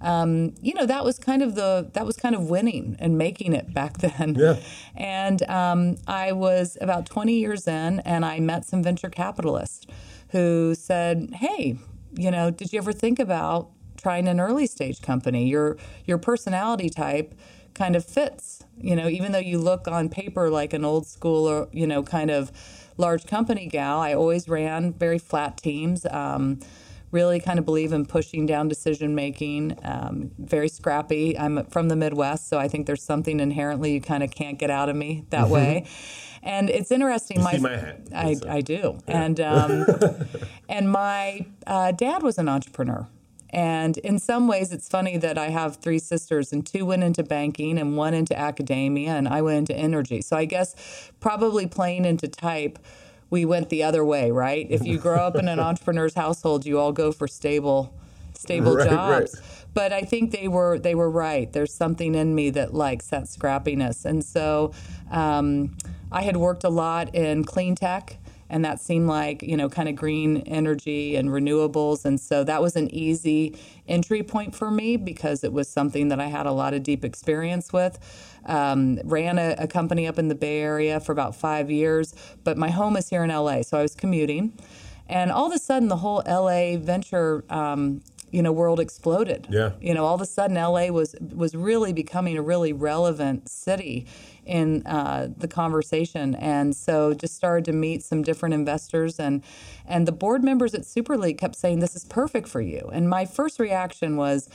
um, 0.00 0.54
you 0.60 0.74
know 0.74 0.86
that 0.86 1.04
was 1.04 1.18
kind 1.18 1.42
of 1.42 1.54
the 1.54 1.90
that 1.94 2.06
was 2.06 2.16
kind 2.16 2.34
of 2.34 2.48
winning 2.48 2.96
and 2.98 3.16
making 3.16 3.52
it 3.52 3.72
back 3.72 3.98
then. 3.98 4.34
Yeah. 4.34 4.56
And 4.94 5.42
um, 5.48 5.96
I 6.06 6.32
was 6.32 6.76
about 6.80 7.06
20 7.06 7.34
years 7.38 7.66
in, 7.66 8.00
and 8.00 8.24
I 8.24 8.40
met 8.40 8.64
some 8.64 8.82
venture 8.82 9.10
capitalists 9.10 9.86
who 10.30 10.74
said, 10.74 11.30
"Hey, 11.34 11.78
you 12.14 12.30
know, 12.30 12.50
did 12.50 12.72
you 12.72 12.78
ever 12.78 12.92
think 12.92 13.18
about 13.18 13.70
trying 13.96 14.28
an 14.28 14.40
early 14.40 14.66
stage 14.66 15.02
company? 15.02 15.48
Your 15.48 15.76
your 16.04 16.18
personality 16.18 16.90
type." 16.90 17.34
kind 17.74 17.94
of 17.94 18.02
fits 18.06 18.64
you 18.80 18.96
know 18.96 19.06
even 19.06 19.32
though 19.32 19.38
you 19.38 19.58
look 19.58 19.86
on 19.86 20.08
paper 20.08 20.48
like 20.48 20.72
an 20.72 20.82
old 20.82 21.06
school 21.06 21.46
or 21.46 21.68
you 21.72 21.86
know 21.86 22.02
kind 22.02 22.30
of 22.30 22.50
large 22.96 23.26
company 23.26 23.66
gal 23.66 24.00
i 24.00 24.14
always 24.14 24.48
ran 24.48 24.94
very 24.94 25.18
flat 25.18 25.58
teams 25.58 26.06
um, 26.06 26.58
really 27.10 27.40
kind 27.40 27.58
of 27.58 27.64
believe 27.64 27.92
in 27.92 28.06
pushing 28.06 28.46
down 28.46 28.68
decision 28.68 29.14
making. 29.14 29.78
Um, 29.82 30.30
very 30.38 30.68
scrappy. 30.68 31.38
I'm 31.38 31.64
from 31.66 31.88
the 31.88 31.96
Midwest, 31.96 32.48
so 32.48 32.58
I 32.58 32.68
think 32.68 32.86
there's 32.86 33.02
something 33.02 33.40
inherently 33.40 33.92
you 33.92 34.00
kind 34.00 34.22
of 34.22 34.30
can't 34.30 34.58
get 34.58 34.70
out 34.70 34.88
of 34.88 34.96
me 34.96 35.24
that 35.30 35.44
mm-hmm. 35.44 35.52
way. 35.52 35.86
And 36.42 36.70
it's 36.70 36.92
interesting. 36.92 37.38
You 37.38 37.44
my, 37.44 37.58
my. 37.58 37.94
I, 38.14 38.36
I 38.48 38.60
do. 38.60 38.98
Yeah. 39.08 39.22
And 39.22 39.40
um, 39.40 39.86
and 40.68 40.90
my 40.90 41.46
uh, 41.66 41.92
dad 41.92 42.22
was 42.22 42.38
an 42.38 42.48
entrepreneur. 42.48 43.08
And 43.50 43.96
in 43.98 44.18
some 44.18 44.48
ways, 44.48 44.72
it's 44.72 44.88
funny 44.88 45.16
that 45.18 45.38
I 45.38 45.48
have 45.48 45.76
three 45.76 45.98
sisters, 45.98 46.52
and 46.52 46.66
two 46.66 46.84
went 46.84 47.02
into 47.02 47.22
banking 47.22 47.78
and 47.78 47.96
one 47.96 48.12
into 48.12 48.38
academia, 48.38 49.12
and 49.12 49.28
I 49.28 49.40
went 49.40 49.70
into 49.70 49.76
energy. 49.76 50.20
So 50.20 50.36
I 50.36 50.44
guess 50.44 51.10
probably 51.20 51.66
playing 51.66 52.04
into 52.04 52.28
type 52.28 52.78
we 53.30 53.44
went 53.44 53.68
the 53.68 53.82
other 53.82 54.04
way, 54.04 54.30
right? 54.30 54.66
If 54.70 54.84
you 54.84 54.98
grow 54.98 55.16
up 55.16 55.36
in 55.36 55.48
an 55.48 55.60
entrepreneur's 55.70 56.14
household, 56.14 56.64
you 56.64 56.78
all 56.78 56.92
go 56.92 57.12
for 57.12 57.26
stable 57.26 57.92
stable 58.34 58.76
right, 58.76 58.88
jobs. 58.88 59.34
Right. 59.34 59.66
But 59.74 59.92
I 59.92 60.02
think 60.02 60.30
they 60.30 60.48
were 60.48 60.78
they 60.78 60.94
were 60.94 61.10
right. 61.10 61.52
There's 61.52 61.72
something 61.72 62.14
in 62.14 62.34
me 62.34 62.50
that 62.50 62.74
likes 62.74 63.08
that 63.08 63.24
scrappiness, 63.24 64.04
and 64.04 64.24
so 64.24 64.72
um, 65.10 65.76
I 66.10 66.22
had 66.22 66.36
worked 66.36 66.64
a 66.64 66.70
lot 66.70 67.14
in 67.14 67.44
clean 67.44 67.74
tech 67.74 68.16
and 68.48 68.64
that 68.64 68.80
seemed 68.80 69.06
like 69.06 69.42
you 69.42 69.56
know 69.56 69.68
kind 69.68 69.88
of 69.88 69.96
green 69.96 70.38
energy 70.46 71.16
and 71.16 71.28
renewables. 71.30 72.04
And 72.04 72.20
so 72.20 72.44
that 72.44 72.62
was 72.62 72.76
an 72.76 72.92
easy 72.94 73.56
entry 73.88 74.22
point 74.22 74.54
for 74.54 74.70
me 74.70 74.96
because 74.96 75.44
it 75.44 75.52
was 75.52 75.68
something 75.68 76.08
that 76.08 76.20
i 76.20 76.26
had 76.26 76.46
a 76.46 76.52
lot 76.52 76.74
of 76.74 76.82
deep 76.82 77.04
experience 77.04 77.72
with. 77.72 77.98
Um, 78.44 79.00
ran 79.04 79.38
a, 79.38 79.56
a, 79.58 79.66
company 79.66 80.06
up 80.06 80.20
in 80.20 80.28
the 80.28 80.36
bay 80.36 80.60
area 80.60 81.00
for 81.00 81.10
about 81.10 81.34
five 81.34 81.68
years 81.68 82.14
but 82.44 82.56
my 82.56 82.70
home 82.70 82.96
is 82.96 83.08
here 83.08 83.24
in 83.24 83.30
la 83.30 83.62
so 83.62 83.78
i 83.78 83.82
was 83.82 83.94
commuting. 83.94 84.52
And 85.08 85.30
all 85.32 85.46
of 85.46 85.52
a 85.52 85.58
sudden 85.58 85.88
the 85.88 85.96
whole 85.96 86.22
la 86.26 86.76
venture 86.78 87.44
um, 87.50 88.02
you 88.30 88.42
know 88.42 88.52
world 88.52 88.80
exploded 88.80 89.46
yeah 89.50 89.72
you 89.80 89.94
know 89.94 90.04
all 90.04 90.14
of 90.14 90.20
a 90.20 90.26
sudden 90.26 90.56
la 90.56 90.86
was 90.88 91.14
was 91.34 91.54
really 91.54 91.92
becoming 91.92 92.36
a 92.36 92.42
really 92.42 92.72
relevant 92.72 93.48
city 93.48 94.06
in 94.46 94.86
uh, 94.86 95.28
the 95.36 95.48
conversation. 95.48 96.34
And 96.36 96.74
so 96.74 97.12
just 97.12 97.34
started 97.34 97.64
to 97.66 97.72
meet 97.72 98.02
some 98.02 98.22
different 98.22 98.54
investors 98.54 99.18
and 99.18 99.42
and 99.86 100.06
the 100.06 100.12
board 100.12 100.42
members 100.42 100.74
at 100.74 100.86
Super 100.86 101.16
League 101.16 101.38
kept 101.38 101.56
saying 101.56 101.80
this 101.80 101.96
is 101.96 102.04
perfect 102.04 102.48
for 102.48 102.60
you. 102.60 102.88
And 102.92 103.10
my 103.10 103.26
first 103.26 103.58
reaction 103.58 104.16
was 104.16 104.48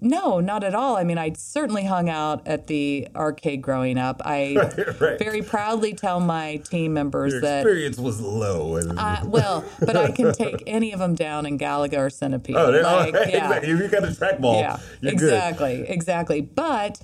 no, 0.00 0.40
not 0.40 0.62
at 0.62 0.74
all. 0.74 0.96
I 0.96 1.04
mean, 1.04 1.18
I 1.18 1.32
certainly 1.36 1.84
hung 1.84 2.08
out 2.08 2.46
at 2.46 2.68
the 2.68 3.08
arcade 3.16 3.62
growing 3.62 3.98
up. 3.98 4.22
I 4.24 4.54
right, 4.56 5.00
right. 5.00 5.18
very 5.18 5.42
proudly 5.42 5.94
tell 5.94 6.20
my 6.20 6.56
team 6.56 6.94
members 6.94 7.32
Your 7.32 7.40
that 7.42 7.60
experience 7.60 7.98
was 7.98 8.20
low. 8.20 8.76
Uh, 8.76 9.24
well, 9.24 9.64
but 9.80 9.96
I 9.96 10.12
can 10.12 10.32
take 10.32 10.62
any 10.66 10.92
of 10.92 11.00
them 11.00 11.14
down 11.14 11.46
in 11.46 11.58
Galaga 11.58 11.98
or 11.98 12.10
Centipede. 12.10 12.56
Oh, 12.56 12.70
like, 12.70 13.14
oh, 13.14 13.20
yeah. 13.22 13.24
exactly. 13.26 13.68
You 13.68 13.88
got 13.88 14.04
a 14.04 14.06
trackball. 14.08 14.60
Yeah, 14.60 14.78
exactly, 15.02 15.76
good. 15.78 15.88
exactly. 15.88 16.40
But 16.42 17.00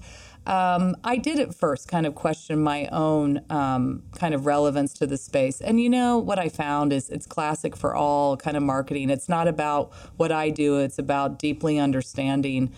um, 0.47 0.97
I 1.05 1.17
did 1.17 1.39
at 1.39 1.55
first 1.55 1.89
kind 1.89 2.07
of 2.07 2.15
question 2.15 2.61
my 2.61 2.87
own 2.93 3.41
um, 3.51 4.03
kind 4.15 4.35
of 4.35 4.47
relevance 4.47 4.93
to 4.95 5.07
the 5.07 5.17
space. 5.17 5.61
And 5.61 5.81
you 5.81 5.89
know, 5.89 6.19
what 6.19 6.39
I 6.39 6.49
found 6.49 6.93
is 6.93 7.09
it's 7.09 7.27
classic 7.27 7.77
for 7.77 7.95
all 7.95 8.37
kind 8.37 8.57
of 8.57 8.63
marketing. 8.63 9.11
It's 9.11 9.29
not 9.29 9.49
about 9.49 9.93
what 10.17 10.33
I 10.33 10.51
do, 10.51 10.79
it's 10.79 10.99
about 10.99 11.39
deeply 11.39 11.79
understanding 11.79 12.73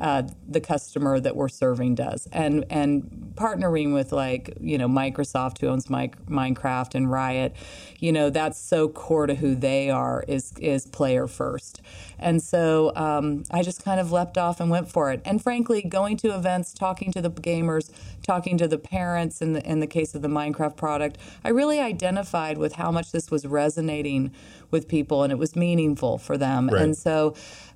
uh, 0.00 0.22
the 0.48 0.60
customer 0.60 1.20
that 1.20 1.36
we're 1.36 1.48
serving 1.48 1.94
does, 1.94 2.26
and 2.32 2.64
and 2.70 3.32
partnering 3.34 3.92
with 3.92 4.12
like 4.12 4.56
you 4.58 4.78
know 4.78 4.88
Microsoft 4.88 5.58
who 5.60 5.68
owns 5.68 5.90
My, 5.90 6.08
Minecraft 6.26 6.94
and 6.94 7.10
Riot, 7.10 7.54
you 7.98 8.10
know 8.10 8.30
that's 8.30 8.58
so 8.58 8.88
core 8.88 9.26
to 9.26 9.34
who 9.34 9.54
they 9.54 9.90
are 9.90 10.24
is 10.26 10.54
is 10.58 10.86
player 10.86 11.26
first, 11.26 11.82
and 12.18 12.42
so 12.42 12.92
um, 12.96 13.44
I 13.50 13.62
just 13.62 13.84
kind 13.84 14.00
of 14.00 14.10
leapt 14.10 14.38
off 14.38 14.58
and 14.58 14.70
went 14.70 14.90
for 14.90 15.12
it. 15.12 15.20
And 15.24 15.42
frankly, 15.42 15.82
going 15.82 16.16
to 16.18 16.34
events, 16.34 16.72
talking 16.72 17.12
to 17.12 17.20
the 17.20 17.30
gamers, 17.30 17.90
talking 18.22 18.56
to 18.56 18.66
the 18.66 18.78
parents 18.78 19.42
in 19.42 19.52
the 19.52 19.62
in 19.68 19.80
the 19.80 19.86
case 19.86 20.14
of 20.14 20.22
the 20.22 20.28
Minecraft 20.28 20.76
product, 20.76 21.18
I 21.44 21.50
really 21.50 21.78
identified 21.78 22.56
with 22.56 22.74
how 22.74 22.90
much 22.90 23.12
this 23.12 23.30
was 23.30 23.46
resonating 23.46 24.32
with 24.70 24.88
people 24.88 25.22
and 25.22 25.32
it 25.32 25.38
was 25.38 25.56
meaningful 25.56 26.18
for 26.18 26.36
them. 26.36 26.68
Right. 26.68 26.82
And 26.82 26.96
so 26.96 27.34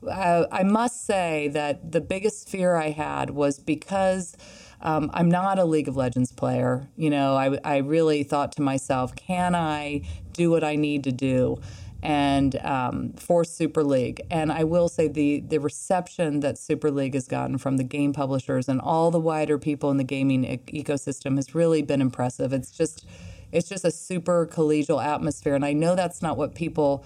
uh, 0.08 0.46
I 0.50 0.62
must 0.62 1.06
say 1.06 1.48
that 1.48 1.92
the 1.92 2.00
biggest 2.00 2.48
fear 2.48 2.74
I 2.76 2.90
had 2.90 3.30
was 3.30 3.58
because. 3.58 4.36
Um, 4.82 5.10
I'm 5.14 5.30
not 5.30 5.58
a 5.58 5.64
League 5.64 5.88
of 5.88 5.96
Legends 5.96 6.30
player. 6.30 6.86
You 6.94 7.08
know, 7.08 7.36
I, 7.36 7.58
I 7.64 7.78
really 7.78 8.22
thought 8.22 8.52
to 8.56 8.62
myself, 8.62 9.16
can 9.16 9.54
I 9.54 10.02
do 10.34 10.50
what 10.50 10.62
I 10.62 10.76
need 10.76 11.04
to 11.04 11.12
do? 11.12 11.58
and 12.04 12.56
um, 12.56 13.14
for 13.14 13.44
Super 13.44 13.82
League. 13.82 14.20
And 14.30 14.52
I 14.52 14.62
will 14.62 14.88
say 14.88 15.08
the 15.08 15.40
the 15.40 15.58
reception 15.58 16.40
that 16.40 16.58
Super 16.58 16.90
League 16.90 17.14
has 17.14 17.26
gotten 17.26 17.56
from 17.56 17.78
the 17.78 17.82
game 17.82 18.12
publishers 18.12 18.68
and 18.68 18.80
all 18.80 19.10
the 19.10 19.18
wider 19.18 19.58
people 19.58 19.90
in 19.90 19.96
the 19.96 20.04
gaming 20.04 20.44
e- 20.44 20.82
ecosystem 20.84 21.36
has 21.36 21.54
really 21.54 21.80
been 21.80 22.02
impressive. 22.02 22.52
It's 22.52 22.70
just 22.70 23.06
it's 23.54 23.68
just 23.68 23.84
a 23.84 23.90
super 23.90 24.46
collegial 24.46 25.02
atmosphere. 25.02 25.54
And 25.54 25.64
I 25.64 25.72
know 25.72 25.94
that's 25.94 26.20
not 26.20 26.36
what 26.36 26.54
people 26.54 27.04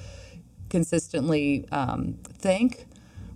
consistently 0.71 1.67
um, 1.71 2.19
think 2.39 2.87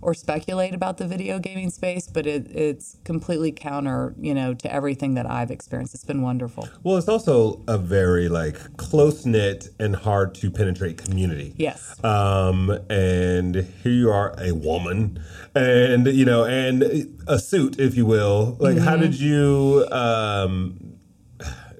or 0.01 0.13
speculate 0.13 0.73
about 0.73 0.97
the 0.97 1.07
video 1.07 1.39
gaming 1.39 1.69
space, 1.69 2.07
but 2.07 2.27
it, 2.27 2.47
it's 2.51 2.97
completely 3.05 3.51
counter, 3.51 4.13
you 4.19 4.33
know, 4.33 4.53
to 4.53 4.73
everything 4.73 5.13
that 5.13 5.29
I've 5.29 5.49
experienced. 5.49 5.93
It's 5.93 6.03
been 6.03 6.21
wonderful. 6.21 6.67
Well, 6.83 6.97
it's 6.97 7.07
also 7.07 7.61
a 7.67 7.77
very 7.77 8.27
like 8.27 8.77
close 8.77 9.25
knit 9.25 9.69
and 9.79 9.95
hard 9.95 10.35
to 10.35 10.51
penetrate 10.51 10.97
community. 10.97 11.53
Yes. 11.55 12.03
Um, 12.03 12.69
and 12.89 13.55
here 13.55 13.91
you 13.91 14.09
are, 14.11 14.35
a 14.39 14.51
woman, 14.53 15.23
and 15.55 16.07
you 16.07 16.25
know, 16.25 16.43
and 16.43 16.83
a 17.27 17.39
suit, 17.39 17.79
if 17.79 17.95
you 17.95 18.05
will. 18.05 18.57
Like, 18.59 18.75
mm-hmm. 18.75 18.85
how 18.85 18.97
did 18.97 19.17
you? 19.19 19.87
Um, 19.91 20.92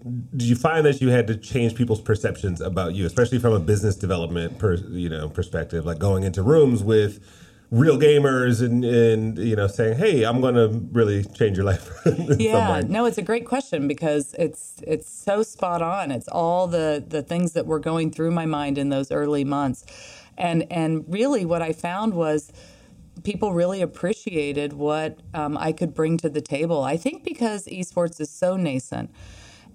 did 0.04 0.44
you 0.44 0.56
find 0.56 0.86
that 0.86 1.02
you 1.02 1.10
had 1.10 1.28
to 1.28 1.38
change 1.38 1.76
people's 1.76 2.02
perceptions 2.02 2.60
about 2.60 2.94
you, 2.94 3.06
especially 3.06 3.40
from 3.40 3.54
a 3.54 3.60
business 3.60 3.96
development 3.96 4.60
per, 4.60 4.76
you 4.76 5.10
know 5.10 5.30
perspective, 5.30 5.86
like 5.86 6.00
going 6.00 6.24
into 6.24 6.44
rooms 6.44 6.84
with 6.84 7.20
real 7.72 7.98
gamers 7.98 8.62
and 8.62 8.84
and 8.84 9.38
you 9.38 9.56
know 9.56 9.68
saying, 9.68 9.98
"Hey, 9.98 10.24
I'm 10.24 10.42
going 10.42 10.56
to 10.56 10.68
really 10.92 11.24
change 11.24 11.58
your 11.58 11.66
life." 11.66 11.90
yeah, 12.38 12.82
no, 12.86 13.06
it's 13.06 13.18
a 13.18 13.22
great 13.22 13.46
question 13.46 13.88
because 13.88 14.36
it's 14.38 14.76
it's 14.86 15.10
so 15.10 15.42
spot 15.42 15.82
on. 15.82 16.12
It's 16.12 16.28
all 16.28 16.68
the 16.68 17.04
the 17.08 17.22
things 17.22 17.54
that 17.54 17.66
were 17.66 17.80
going 17.80 18.12
through 18.12 18.32
my 18.32 18.46
mind 18.46 18.78
in 18.78 18.90
those 18.90 19.10
early 19.10 19.46
months, 19.46 19.86
and 20.38 20.66
and 20.70 21.06
really 21.08 21.46
what 21.46 21.62
I 21.62 21.72
found 21.72 22.14
was 22.14 22.52
people 23.24 23.54
really 23.54 23.82
appreciated 23.82 24.74
what 24.74 25.20
um, 25.34 25.58
I 25.58 25.72
could 25.72 25.94
bring 25.94 26.18
to 26.18 26.30
the 26.30 26.42
table. 26.42 26.84
I 26.84 26.98
think 26.98 27.24
because 27.24 27.68
esports 27.68 28.20
is 28.20 28.30
so 28.30 28.58
nascent 28.58 29.12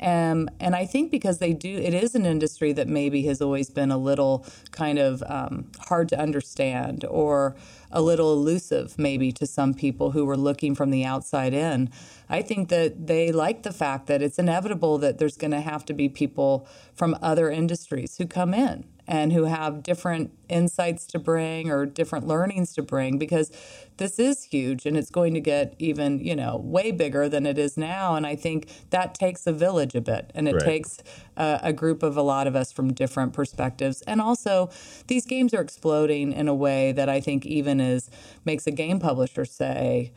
Um, 0.00 0.48
and 0.60 0.74
I 0.76 0.86
think 0.86 1.10
because 1.10 1.38
they 1.38 1.52
do, 1.52 1.76
it 1.76 1.94
is 1.94 2.14
an 2.14 2.24
industry 2.24 2.72
that 2.72 2.88
maybe 2.88 3.22
has 3.24 3.40
always 3.42 3.70
been 3.70 3.90
a 3.90 3.98
little 3.98 4.46
kind 4.70 4.98
of 4.98 5.22
um, 5.26 5.70
hard 5.88 6.08
to 6.10 6.18
understand 6.18 7.04
or 7.08 7.56
a 7.90 8.02
little 8.02 8.32
elusive, 8.32 8.98
maybe 8.98 9.32
to 9.32 9.46
some 9.46 9.74
people 9.74 10.12
who 10.12 10.24
were 10.24 10.36
looking 10.36 10.74
from 10.74 10.90
the 10.90 11.04
outside 11.04 11.54
in. 11.54 11.90
I 12.28 12.42
think 12.42 12.68
that 12.68 13.06
they 13.06 13.32
like 13.32 13.62
the 13.62 13.72
fact 13.72 14.06
that 14.06 14.22
it's 14.22 14.38
inevitable 14.38 14.98
that 14.98 15.18
there's 15.18 15.36
going 15.36 15.52
to 15.52 15.60
have 15.60 15.84
to 15.86 15.94
be 15.94 16.08
people 16.08 16.66
from 16.94 17.16
other 17.22 17.50
industries 17.50 18.18
who 18.18 18.26
come 18.26 18.54
in 18.54 18.84
and 19.08 19.32
who 19.32 19.44
have 19.44 19.82
different 19.82 20.30
insights 20.50 21.06
to 21.06 21.18
bring 21.18 21.70
or 21.70 21.86
different 21.86 22.26
learnings 22.26 22.74
to 22.74 22.82
bring 22.82 23.16
because 23.16 23.50
this 23.96 24.18
is 24.18 24.44
huge 24.44 24.84
and 24.84 24.98
it's 24.98 25.10
going 25.10 25.32
to 25.32 25.40
get 25.40 25.74
even, 25.78 26.18
you 26.18 26.36
know, 26.36 26.58
way 26.58 26.90
bigger 26.90 27.26
than 27.26 27.46
it 27.46 27.58
is 27.58 27.78
now. 27.78 28.14
And 28.14 28.26
I 28.26 28.36
think 28.36 28.68
that 28.90 29.14
takes 29.14 29.46
a 29.46 29.52
village 29.52 29.94
a 29.94 30.02
bit 30.02 30.30
and 30.34 30.46
it 30.46 30.56
right. 30.56 30.62
takes 30.62 30.98
a, 31.38 31.58
a 31.64 31.72
group 31.72 32.02
of 32.02 32.18
a 32.18 32.22
lot 32.22 32.46
of 32.46 32.54
us 32.54 32.70
from 32.70 32.92
different 32.92 33.32
perspectives. 33.32 34.02
And 34.02 34.20
also, 34.20 34.70
these 35.06 35.24
games 35.24 35.54
are 35.54 35.62
exploding 35.62 36.32
in 36.32 36.46
a 36.46 36.54
way 36.54 36.92
that 36.92 37.08
I 37.08 37.20
think 37.20 37.46
even 37.46 37.80
is 37.80 38.10
makes 38.44 38.66
a 38.66 38.70
game 38.70 39.00
publisher 39.00 39.46
say, 39.46 40.12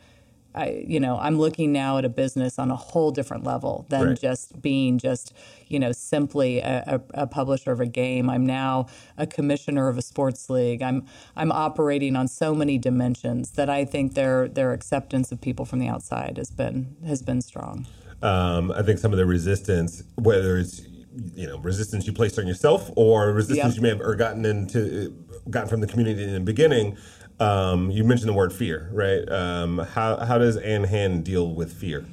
I, 0.54 0.84
you 0.86 1.00
know, 1.00 1.18
I'm 1.18 1.38
looking 1.38 1.72
now 1.72 1.98
at 1.98 2.04
a 2.04 2.08
business 2.08 2.58
on 2.58 2.70
a 2.70 2.76
whole 2.76 3.10
different 3.10 3.44
level 3.44 3.86
than 3.88 4.08
right. 4.08 4.20
just 4.20 4.60
being 4.60 4.98
just, 4.98 5.32
you 5.68 5.78
know, 5.78 5.92
simply 5.92 6.58
a, 6.58 7.00
a, 7.14 7.22
a, 7.22 7.26
publisher 7.26 7.72
of 7.72 7.80
a 7.80 7.86
game. 7.86 8.28
I'm 8.28 8.44
now 8.44 8.86
a 9.16 9.26
commissioner 9.26 9.88
of 9.88 9.96
a 9.96 10.02
sports 10.02 10.50
league. 10.50 10.82
I'm 10.82 11.06
I'm 11.36 11.50
operating 11.50 12.16
on 12.16 12.28
so 12.28 12.54
many 12.54 12.76
dimensions 12.76 13.52
that 13.52 13.70
I 13.70 13.84
think 13.84 14.14
their 14.14 14.48
their 14.48 14.72
acceptance 14.72 15.32
of 15.32 15.40
people 15.40 15.64
from 15.64 15.78
the 15.78 15.88
outside 15.88 16.36
has 16.36 16.50
been 16.50 16.96
has 17.06 17.22
been 17.22 17.40
strong. 17.40 17.86
Um, 18.22 18.70
I 18.72 18.82
think 18.82 18.98
some 18.98 19.12
of 19.12 19.18
the 19.18 19.26
resistance, 19.26 20.02
whether 20.16 20.58
it's 20.58 20.82
you 21.34 21.46
know 21.46 21.58
resistance 21.58 22.06
you 22.06 22.12
placed 22.12 22.38
on 22.38 22.46
yourself 22.46 22.90
or 22.96 23.32
resistance 23.32 23.74
yep. 23.74 23.76
you 23.76 23.82
may 23.82 23.88
have 23.90 24.00
or 24.00 24.14
gotten 24.14 24.44
into 24.44 25.14
gotten 25.50 25.68
from 25.68 25.80
the 25.80 25.86
community 25.86 26.22
in 26.22 26.32
the 26.32 26.40
beginning 26.40 26.96
um, 27.40 27.90
you 27.90 28.04
mentioned 28.04 28.28
the 28.28 28.34
word 28.34 28.52
fear, 28.52 28.88
right? 28.92 29.30
Um, 29.30 29.78
how 29.78 30.16
how 30.24 30.38
does 30.38 30.56
Ann 30.56 30.84
Hand 30.84 31.24
deal 31.24 31.52
with 31.54 31.72
fear? 31.72 32.04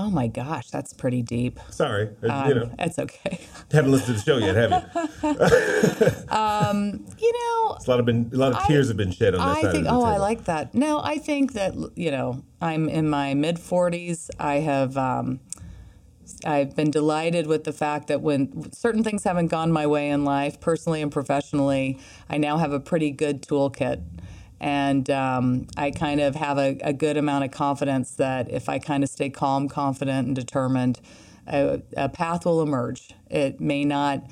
Oh 0.00 0.10
my 0.10 0.28
gosh, 0.28 0.70
that's 0.70 0.92
pretty 0.92 1.22
deep. 1.22 1.58
Sorry, 1.70 2.10
um, 2.22 2.48
you 2.48 2.54
know, 2.54 2.70
it's 2.78 3.00
okay. 3.00 3.40
Haven't 3.72 3.90
listened 3.90 4.18
to 4.18 4.24
the 4.24 4.30
show 4.30 4.38
yet, 4.38 4.54
have 4.54 4.70
you? 4.70 6.28
um, 6.28 7.04
you 7.18 7.32
know, 7.32 7.74
it's 7.74 7.86
a 7.86 7.90
lot 7.90 7.98
of 7.98 8.06
been 8.06 8.30
a 8.32 8.36
lot 8.36 8.52
of 8.52 8.64
tears 8.66 8.86
I, 8.86 8.90
have 8.90 8.96
been 8.96 9.10
shed 9.10 9.34
on 9.34 9.40
that 9.40 9.64
I. 9.64 9.72
Think, 9.72 9.86
oh, 9.88 9.90
table. 9.90 10.04
I 10.04 10.16
like 10.18 10.44
that. 10.44 10.72
No, 10.72 11.00
I 11.02 11.18
think 11.18 11.54
that 11.54 11.74
you 11.96 12.12
know, 12.12 12.44
I'm 12.60 12.88
in 12.88 13.10
my 13.10 13.34
mid 13.34 13.56
40s. 13.56 14.30
I 14.38 14.56
have. 14.56 14.96
Um, 14.96 15.40
I've 16.44 16.76
been 16.76 16.90
delighted 16.90 17.46
with 17.46 17.64
the 17.64 17.72
fact 17.72 18.08
that 18.08 18.20
when 18.20 18.72
certain 18.72 19.02
things 19.02 19.24
haven't 19.24 19.48
gone 19.48 19.72
my 19.72 19.86
way 19.86 20.10
in 20.10 20.24
life, 20.24 20.60
personally 20.60 21.02
and 21.02 21.10
professionally, 21.10 21.98
I 22.28 22.38
now 22.38 22.58
have 22.58 22.72
a 22.72 22.80
pretty 22.80 23.10
good 23.10 23.42
toolkit 23.42 24.02
and 24.60 25.08
um, 25.10 25.66
I 25.76 25.90
kind 25.90 26.20
of 26.20 26.34
have 26.34 26.58
a, 26.58 26.78
a, 26.82 26.92
good 26.92 27.16
amount 27.16 27.44
of 27.44 27.50
confidence 27.52 28.12
that 28.16 28.50
if 28.50 28.68
I 28.68 28.78
kind 28.78 29.04
of 29.04 29.10
stay 29.10 29.30
calm, 29.30 29.68
confident, 29.68 30.26
and 30.26 30.34
determined, 30.34 31.00
a, 31.46 31.80
a, 31.96 32.08
path 32.08 32.44
will 32.44 32.60
emerge. 32.60 33.14
It 33.30 33.60
may 33.60 33.84
not 33.84 34.24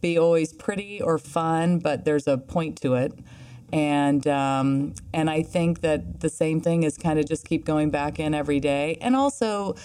be 0.00 0.18
always 0.18 0.52
pretty 0.52 1.00
or 1.00 1.18
fun, 1.18 1.78
but 1.78 2.04
there's 2.04 2.26
a 2.26 2.36
point 2.36 2.80
to 2.82 2.94
it. 2.94 3.12
And 3.72 4.26
um, 4.26 4.94
and 5.14 5.30
I 5.30 5.42
think 5.42 5.80
that 5.80 6.20
the 6.20 6.28
same 6.28 6.60
thing 6.60 6.82
is 6.82 6.98
kind 6.98 7.18
of 7.18 7.26
just 7.26 7.46
keep 7.46 7.64
going 7.64 7.90
back 7.90 8.18
in 8.18 8.34
every 8.34 8.58
day, 8.58 8.98
and 9.00 9.14
also, 9.14 9.76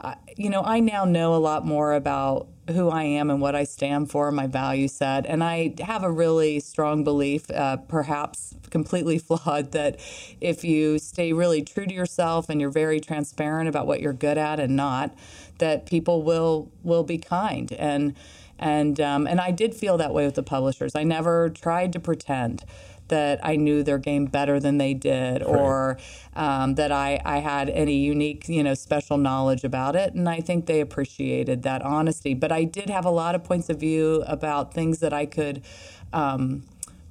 uh, 0.00 0.14
you 0.36 0.48
know, 0.48 0.62
I 0.62 0.80
now 0.80 1.04
know 1.04 1.34
a 1.34 1.38
lot 1.38 1.66
more 1.66 1.92
about 1.92 2.48
who 2.70 2.88
I 2.88 3.02
am 3.02 3.30
and 3.30 3.40
what 3.40 3.56
I 3.56 3.64
stand 3.64 4.10
for, 4.10 4.30
my 4.30 4.46
value 4.46 4.88
set. 4.88 5.26
And 5.26 5.42
I 5.42 5.74
have 5.80 6.04
a 6.04 6.10
really 6.10 6.60
strong 6.60 7.02
belief, 7.02 7.50
uh, 7.50 7.78
perhaps 7.78 8.54
completely 8.70 9.18
flawed, 9.18 9.72
that 9.72 9.98
if 10.40 10.64
you 10.64 10.98
stay 10.98 11.32
really 11.32 11.62
true 11.62 11.86
to 11.86 11.94
yourself 11.94 12.48
and 12.48 12.60
you're 12.60 12.70
very 12.70 13.00
transparent 13.00 13.68
about 13.68 13.86
what 13.86 14.00
you're 14.00 14.12
good 14.12 14.38
at 14.38 14.60
and 14.60 14.76
not, 14.76 15.14
that 15.58 15.86
people 15.86 16.22
will 16.22 16.70
will 16.84 17.02
be 17.02 17.18
kind. 17.18 17.72
And 17.72 18.14
and 18.58 19.00
um, 19.00 19.26
and 19.26 19.40
I 19.40 19.50
did 19.50 19.74
feel 19.74 19.96
that 19.98 20.12
way 20.12 20.26
with 20.26 20.34
the 20.34 20.42
publishers. 20.42 20.94
I 20.94 21.04
never 21.04 21.48
tried 21.48 21.92
to 21.94 22.00
pretend 22.00 22.64
that 23.08 23.40
I 23.42 23.56
knew 23.56 23.82
their 23.82 23.98
game 23.98 24.26
better 24.26 24.60
than 24.60 24.78
they 24.78 24.94
did, 24.94 25.42
right. 25.42 25.48
or 25.48 25.98
um, 26.36 26.74
that 26.76 26.92
I, 26.92 27.20
I 27.24 27.38
had 27.38 27.68
any 27.70 27.96
unique, 27.96 28.48
you 28.48 28.62
know, 28.62 28.74
special 28.74 29.18
knowledge 29.18 29.64
about 29.64 29.96
it. 29.96 30.14
And 30.14 30.28
I 30.28 30.40
think 30.40 30.66
they 30.66 30.80
appreciated 30.80 31.62
that 31.62 31.82
honesty. 31.82 32.34
But 32.34 32.52
I 32.52 32.64
did 32.64 32.90
have 32.90 33.04
a 33.04 33.10
lot 33.10 33.34
of 33.34 33.44
points 33.44 33.68
of 33.68 33.80
view 33.80 34.22
about 34.26 34.74
things 34.74 35.00
that 35.00 35.12
I 35.12 35.26
could. 35.26 35.62
Um, 36.12 36.64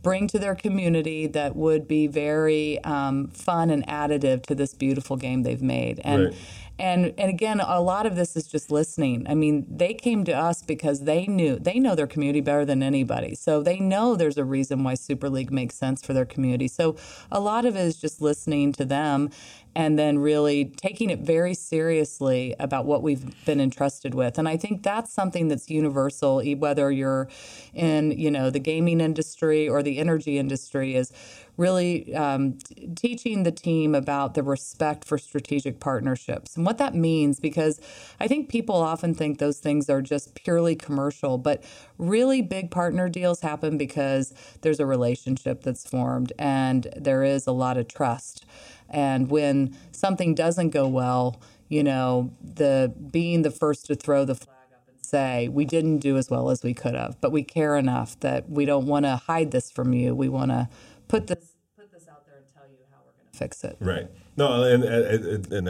bring 0.04 0.26
to 0.26 0.40
their 0.40 0.56
community 0.56 1.28
that 1.28 1.54
would 1.54 1.86
be 1.86 2.08
very 2.08 2.82
um, 2.86 3.28
fun 3.28 3.70
and 3.70 3.86
additive 3.88 4.42
to 4.46 4.56
this 4.56 4.74
beautiful 4.74 5.18
game 5.18 5.44
they've 5.44 5.62
made. 5.62 6.00
And 6.02 6.26
right. 6.26 6.36
And 6.80 7.14
and 7.18 7.30
again, 7.30 7.60
a 7.60 7.82
lot 7.82 8.06
of 8.06 8.16
this 8.16 8.36
is 8.36 8.48
just 8.48 8.72
listening. 8.72 9.26
I 9.28 9.36
mean, 9.36 9.66
they 9.70 9.94
came 9.94 10.24
to 10.26 10.32
us 10.32 10.62
because 10.62 11.02
they 11.02 11.26
knew 11.26 11.58
they 11.58 11.80
know 11.80 11.96
their 11.96 12.08
community 12.08 12.42
better 12.42 12.66
than 12.66 12.84
anybody. 12.84 13.36
So 13.36 13.62
they 13.62 13.80
know 13.80 14.16
there's 14.16 14.38
a 14.38 14.46
reason 14.46 14.84
why 14.84 14.94
Super 14.94 15.30
League 15.30 15.52
makes 15.52 15.76
sense 15.76 16.06
for 16.06 16.14
their 16.14 16.26
community. 16.26 16.68
So 16.68 16.96
a 17.32 17.40
lot 17.40 17.66
of 17.66 17.76
it 17.76 17.82
is 17.82 17.98
just 17.98 18.22
listening 18.22 18.74
to 18.74 18.86
them 18.86 19.32
and 19.78 19.98
then 20.00 20.18
really 20.18 20.66
taking 20.66 21.12
it 21.12 21.20
very 21.20 21.54
seriously 21.54 22.56
about 22.60 22.86
what 22.86 23.04
we've 23.04 23.46
been 23.46 23.62
entrusted 23.62 24.16
with. 24.16 24.40
And 24.40 24.50
I 24.50 24.58
think 24.58 24.82
that's 24.82 25.14
something 25.14 25.50
that's 25.50 25.70
universal, 25.70 26.42
whether 26.56 26.92
you're 26.92 27.28
in, 27.76 28.10
you 28.12 28.32
know, 28.32 28.50
the 28.50 28.60
gaming 28.60 29.00
industry 29.00 29.70
or 29.70 29.84
the 29.84 30.00
energy 30.00 30.40
industry 30.40 30.96
is 30.96 31.12
really 31.58 32.14
um, 32.16 32.58
teaching 32.96 33.44
the 33.44 33.52
team 33.52 33.96
about 33.96 34.36
the 34.36 34.44
respect 34.44 35.04
for 35.04 35.18
strategic 35.18 35.80
partnerships 35.80 36.56
and 36.56 36.66
what 36.66 36.78
that 36.78 36.94
means 36.94 37.40
because 37.40 37.82
I 38.20 38.28
think 38.28 38.48
people 38.48 38.76
often 38.76 39.16
think 39.16 39.40
those 39.40 39.58
things 39.58 39.90
are 39.90 40.02
just 40.02 40.36
purely 40.36 40.76
commercial, 40.76 41.38
but 41.38 41.64
really 41.98 42.44
big 42.44 42.70
partner 42.70 43.10
deals 43.10 43.42
happen 43.42 43.78
because 43.78 44.34
there's 44.62 44.80
a 44.80 44.86
relationship 44.86 45.64
that's 45.64 45.88
formed 45.88 46.32
and 46.38 46.88
there 46.96 47.24
is 47.24 47.48
a 47.48 47.52
lot 47.52 47.78
of 47.78 47.88
trust. 47.88 48.46
And 48.90 49.30
when 49.30 49.76
something 49.92 50.36
doesn't 50.36 50.70
go 50.70 50.88
well, 50.88 51.42
you 51.70 51.84
know, 51.84 52.32
the 52.42 52.94
being 53.12 53.42
the 53.42 53.52
first 53.52 53.88
to 53.88 53.96
throw 53.96 54.24
the 54.24 54.36
flag 54.36 54.50
up 54.74 54.84
and 54.88 55.06
say, 55.06 55.48
we 55.50 55.66
didn't 55.66 55.98
do 55.98 56.18
as 56.18 56.30
well 56.30 56.50
as 56.50 56.64
we 56.64 56.74
could 56.74 56.96
have, 56.96 57.20
but 57.20 57.32
we 57.32 57.44
care 57.44 57.76
enough 57.76 58.18
that 58.22 58.50
we 58.50 58.64
don't 58.66 58.86
want 58.86 59.06
to 59.06 59.18
hide 59.18 59.52
this 59.52 59.70
from 59.70 59.92
you. 59.92 60.16
We 60.16 60.30
want 60.30 60.52
to 60.52 60.70
put 61.08 61.28
this 61.28 61.56
put 61.76 61.92
this 61.92 62.08
out 62.08 62.26
there 62.26 62.38
and 62.38 62.46
tell 62.54 62.64
you 62.70 62.78
how 62.92 62.98
we're 63.06 63.14
going 63.14 63.32
to 63.32 63.38
fix 63.38 63.64
it. 63.64 63.78
Right. 63.80 64.08
No, 64.36 64.64
and 64.64 64.84
and, 64.84 65.52
and 65.52 65.70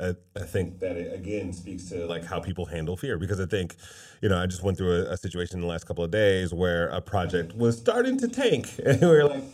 I, 0.00 0.14
I 0.40 0.44
think 0.44 0.80
that 0.80 0.96
it 0.96 1.14
again 1.14 1.52
speaks 1.52 1.84
to 1.90 2.06
like 2.06 2.24
how 2.24 2.40
people 2.40 2.66
handle 2.66 2.96
fear 2.96 3.18
because 3.18 3.40
I 3.40 3.46
think, 3.46 3.76
you 4.22 4.28
know, 4.28 4.38
I 4.38 4.46
just 4.46 4.62
went 4.62 4.78
through 4.78 4.92
a, 4.92 5.12
a 5.12 5.16
situation 5.16 5.56
in 5.56 5.60
the 5.62 5.68
last 5.68 5.84
couple 5.84 6.02
of 6.02 6.10
days 6.10 6.54
where 6.54 6.88
a 6.88 7.00
project 7.00 7.54
was 7.54 7.76
starting 7.76 8.18
to 8.18 8.28
tank, 8.28 8.70
and 8.84 9.00
we 9.00 9.06
were 9.06 9.24
like, 9.24 9.44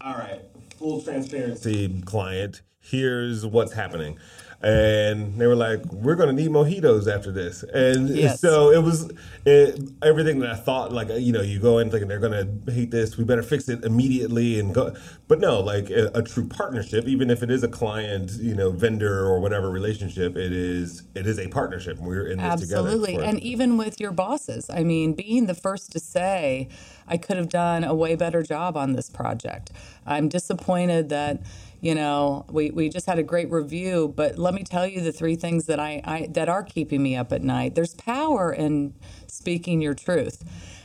all 0.00 0.14
right, 0.14 0.40
full 0.76 1.02
transparency, 1.02 2.00
client. 2.02 2.62
Here's 2.80 3.44
what's 3.44 3.72
happening 3.72 4.18
and 4.60 5.38
they 5.38 5.46
were 5.46 5.54
like, 5.54 5.84
"We're 5.92 6.16
going 6.16 6.34
to 6.34 6.42
need 6.42 6.50
mojitos 6.50 7.12
after 7.12 7.30
this." 7.30 7.62
And 7.62 8.08
yes. 8.08 8.40
so 8.40 8.72
it 8.72 8.82
was 8.82 9.10
it, 9.44 9.80
everything 10.02 10.40
that 10.40 10.50
I 10.50 10.56
thought. 10.56 10.92
Like 10.92 11.08
you 11.10 11.32
know, 11.32 11.42
you 11.42 11.60
go 11.60 11.78
in 11.78 11.90
thinking 11.90 12.08
they're 12.08 12.18
going 12.18 12.64
to 12.66 12.72
hate 12.72 12.90
this. 12.90 13.16
We 13.16 13.22
better 13.22 13.44
fix 13.44 13.68
it 13.68 13.84
immediately 13.84 14.58
and 14.58 14.74
go. 14.74 14.96
But 15.28 15.38
no, 15.38 15.60
like 15.60 15.90
a, 15.90 16.10
a, 16.14 16.22
true 16.22 16.48
partnership, 16.48 17.06
even 17.06 17.30
if 17.30 17.42
it 17.42 17.50
is 17.50 17.62
a 17.62 17.68
client, 17.68 18.32
you 18.32 18.54
know, 18.54 18.70
vendor 18.70 19.26
or 19.26 19.38
whatever 19.38 19.70
relationship, 19.70 20.36
it 20.36 20.52
is 20.52 21.04
it 21.14 21.26
is 21.26 21.38
a 21.38 21.46
partnership. 21.48 21.98
We're 21.98 22.26
in 22.26 22.38
this 22.38 22.44
Absolutely. 22.44 22.66
together. 22.66 22.88
Absolutely, 22.88 23.24
and 23.28 23.40
even 23.40 23.76
with 23.76 24.00
your 24.00 24.12
bosses. 24.12 24.68
I 24.70 24.82
mean, 24.82 25.12
being 25.12 25.46
the 25.46 25.54
first 25.54 25.92
to 25.92 26.00
say, 26.00 26.68
"I 27.06 27.16
could 27.16 27.36
have 27.36 27.48
done 27.48 27.84
a 27.84 27.94
way 27.94 28.16
better 28.16 28.42
job 28.42 28.76
on 28.76 28.94
this 28.94 29.08
project." 29.08 29.70
I'm 30.04 30.28
disappointed 30.28 31.10
that 31.10 31.42
you 31.80 31.94
know 31.94 32.44
we, 32.50 32.70
we 32.70 32.88
just 32.88 33.06
had 33.06 33.18
a 33.18 33.22
great 33.22 33.50
review 33.50 34.12
but 34.16 34.38
let 34.38 34.54
me 34.54 34.62
tell 34.62 34.86
you 34.86 35.00
the 35.00 35.12
three 35.12 35.36
things 35.36 35.66
that 35.66 35.78
I, 35.78 36.00
I 36.04 36.26
that 36.30 36.48
are 36.48 36.62
keeping 36.62 37.02
me 37.02 37.16
up 37.16 37.32
at 37.32 37.42
night. 37.42 37.74
There's 37.74 37.94
power 37.94 38.52
in 38.52 38.94
speaking 39.26 39.80
your 39.80 39.94
truth 39.94 40.44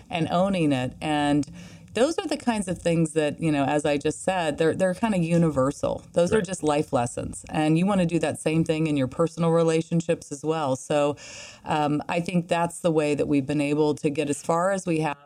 and 0.09 0.27
owning 0.29 0.71
it. 0.71 0.93
And 1.01 1.49
those 1.93 2.17
are 2.17 2.27
the 2.27 2.37
kinds 2.37 2.67
of 2.67 2.79
things 2.79 3.13
that 3.13 3.39
you 3.39 3.51
know 3.51 3.65
as 3.65 3.85
i 3.85 3.97
just 3.97 4.23
said 4.23 4.57
they're 4.57 4.73
they're 4.73 4.95
kind 4.95 5.15
of 5.15 5.23
universal. 5.23 6.03
Those 6.13 6.31
right. 6.31 6.39
are 6.39 6.41
just 6.41 6.63
life 6.63 6.93
lessons. 6.93 7.45
And 7.49 7.77
you 7.77 7.85
want 7.85 8.01
to 8.01 8.07
do 8.07 8.19
that 8.19 8.39
same 8.39 8.63
thing 8.63 8.87
in 8.87 8.97
your 8.97 9.07
personal 9.07 9.51
relationships 9.51 10.31
as 10.31 10.43
well. 10.43 10.75
So 10.75 11.15
um, 11.65 12.01
i 12.09 12.19
think 12.19 12.47
that's 12.47 12.79
the 12.79 12.91
way 12.91 13.15
that 13.15 13.27
we've 13.27 13.45
been 13.45 13.61
able 13.61 13.95
to 13.95 14.09
get 14.09 14.29
as 14.29 14.41
far 14.41 14.71
as 14.71 14.85
we 14.85 14.99
have 14.99 15.17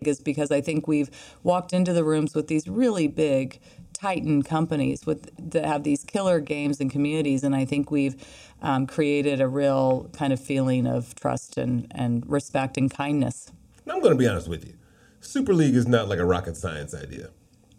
is 0.00 0.20
because 0.20 0.50
I 0.50 0.60
think 0.60 0.88
we've 0.88 1.10
walked 1.42 1.72
into 1.72 1.92
the 1.92 2.04
rooms 2.04 2.34
with 2.34 2.48
these 2.48 2.68
really 2.68 3.08
big 3.08 3.60
titan 3.92 4.42
companies 4.42 5.06
with 5.06 5.30
that 5.52 5.64
have 5.64 5.84
these 5.84 6.02
killer 6.04 6.40
games 6.40 6.80
and 6.80 6.90
communities, 6.90 7.44
and 7.44 7.54
I 7.54 7.64
think 7.64 7.90
we've 7.90 8.16
um, 8.60 8.86
created 8.86 9.40
a 9.40 9.48
real 9.48 10.10
kind 10.12 10.32
of 10.32 10.40
feeling 10.40 10.86
of 10.86 11.14
trust 11.14 11.56
and, 11.56 11.86
and 11.92 12.28
respect 12.28 12.76
and 12.76 12.90
kindness. 12.90 13.52
I'm 13.88 14.00
going 14.00 14.12
to 14.12 14.18
be 14.18 14.26
honest 14.26 14.48
with 14.48 14.64
you. 14.66 14.74
Super 15.20 15.54
League 15.54 15.76
is 15.76 15.86
not 15.86 16.08
like 16.08 16.18
a 16.18 16.24
rocket 16.24 16.56
science 16.56 16.94
idea. 16.94 17.30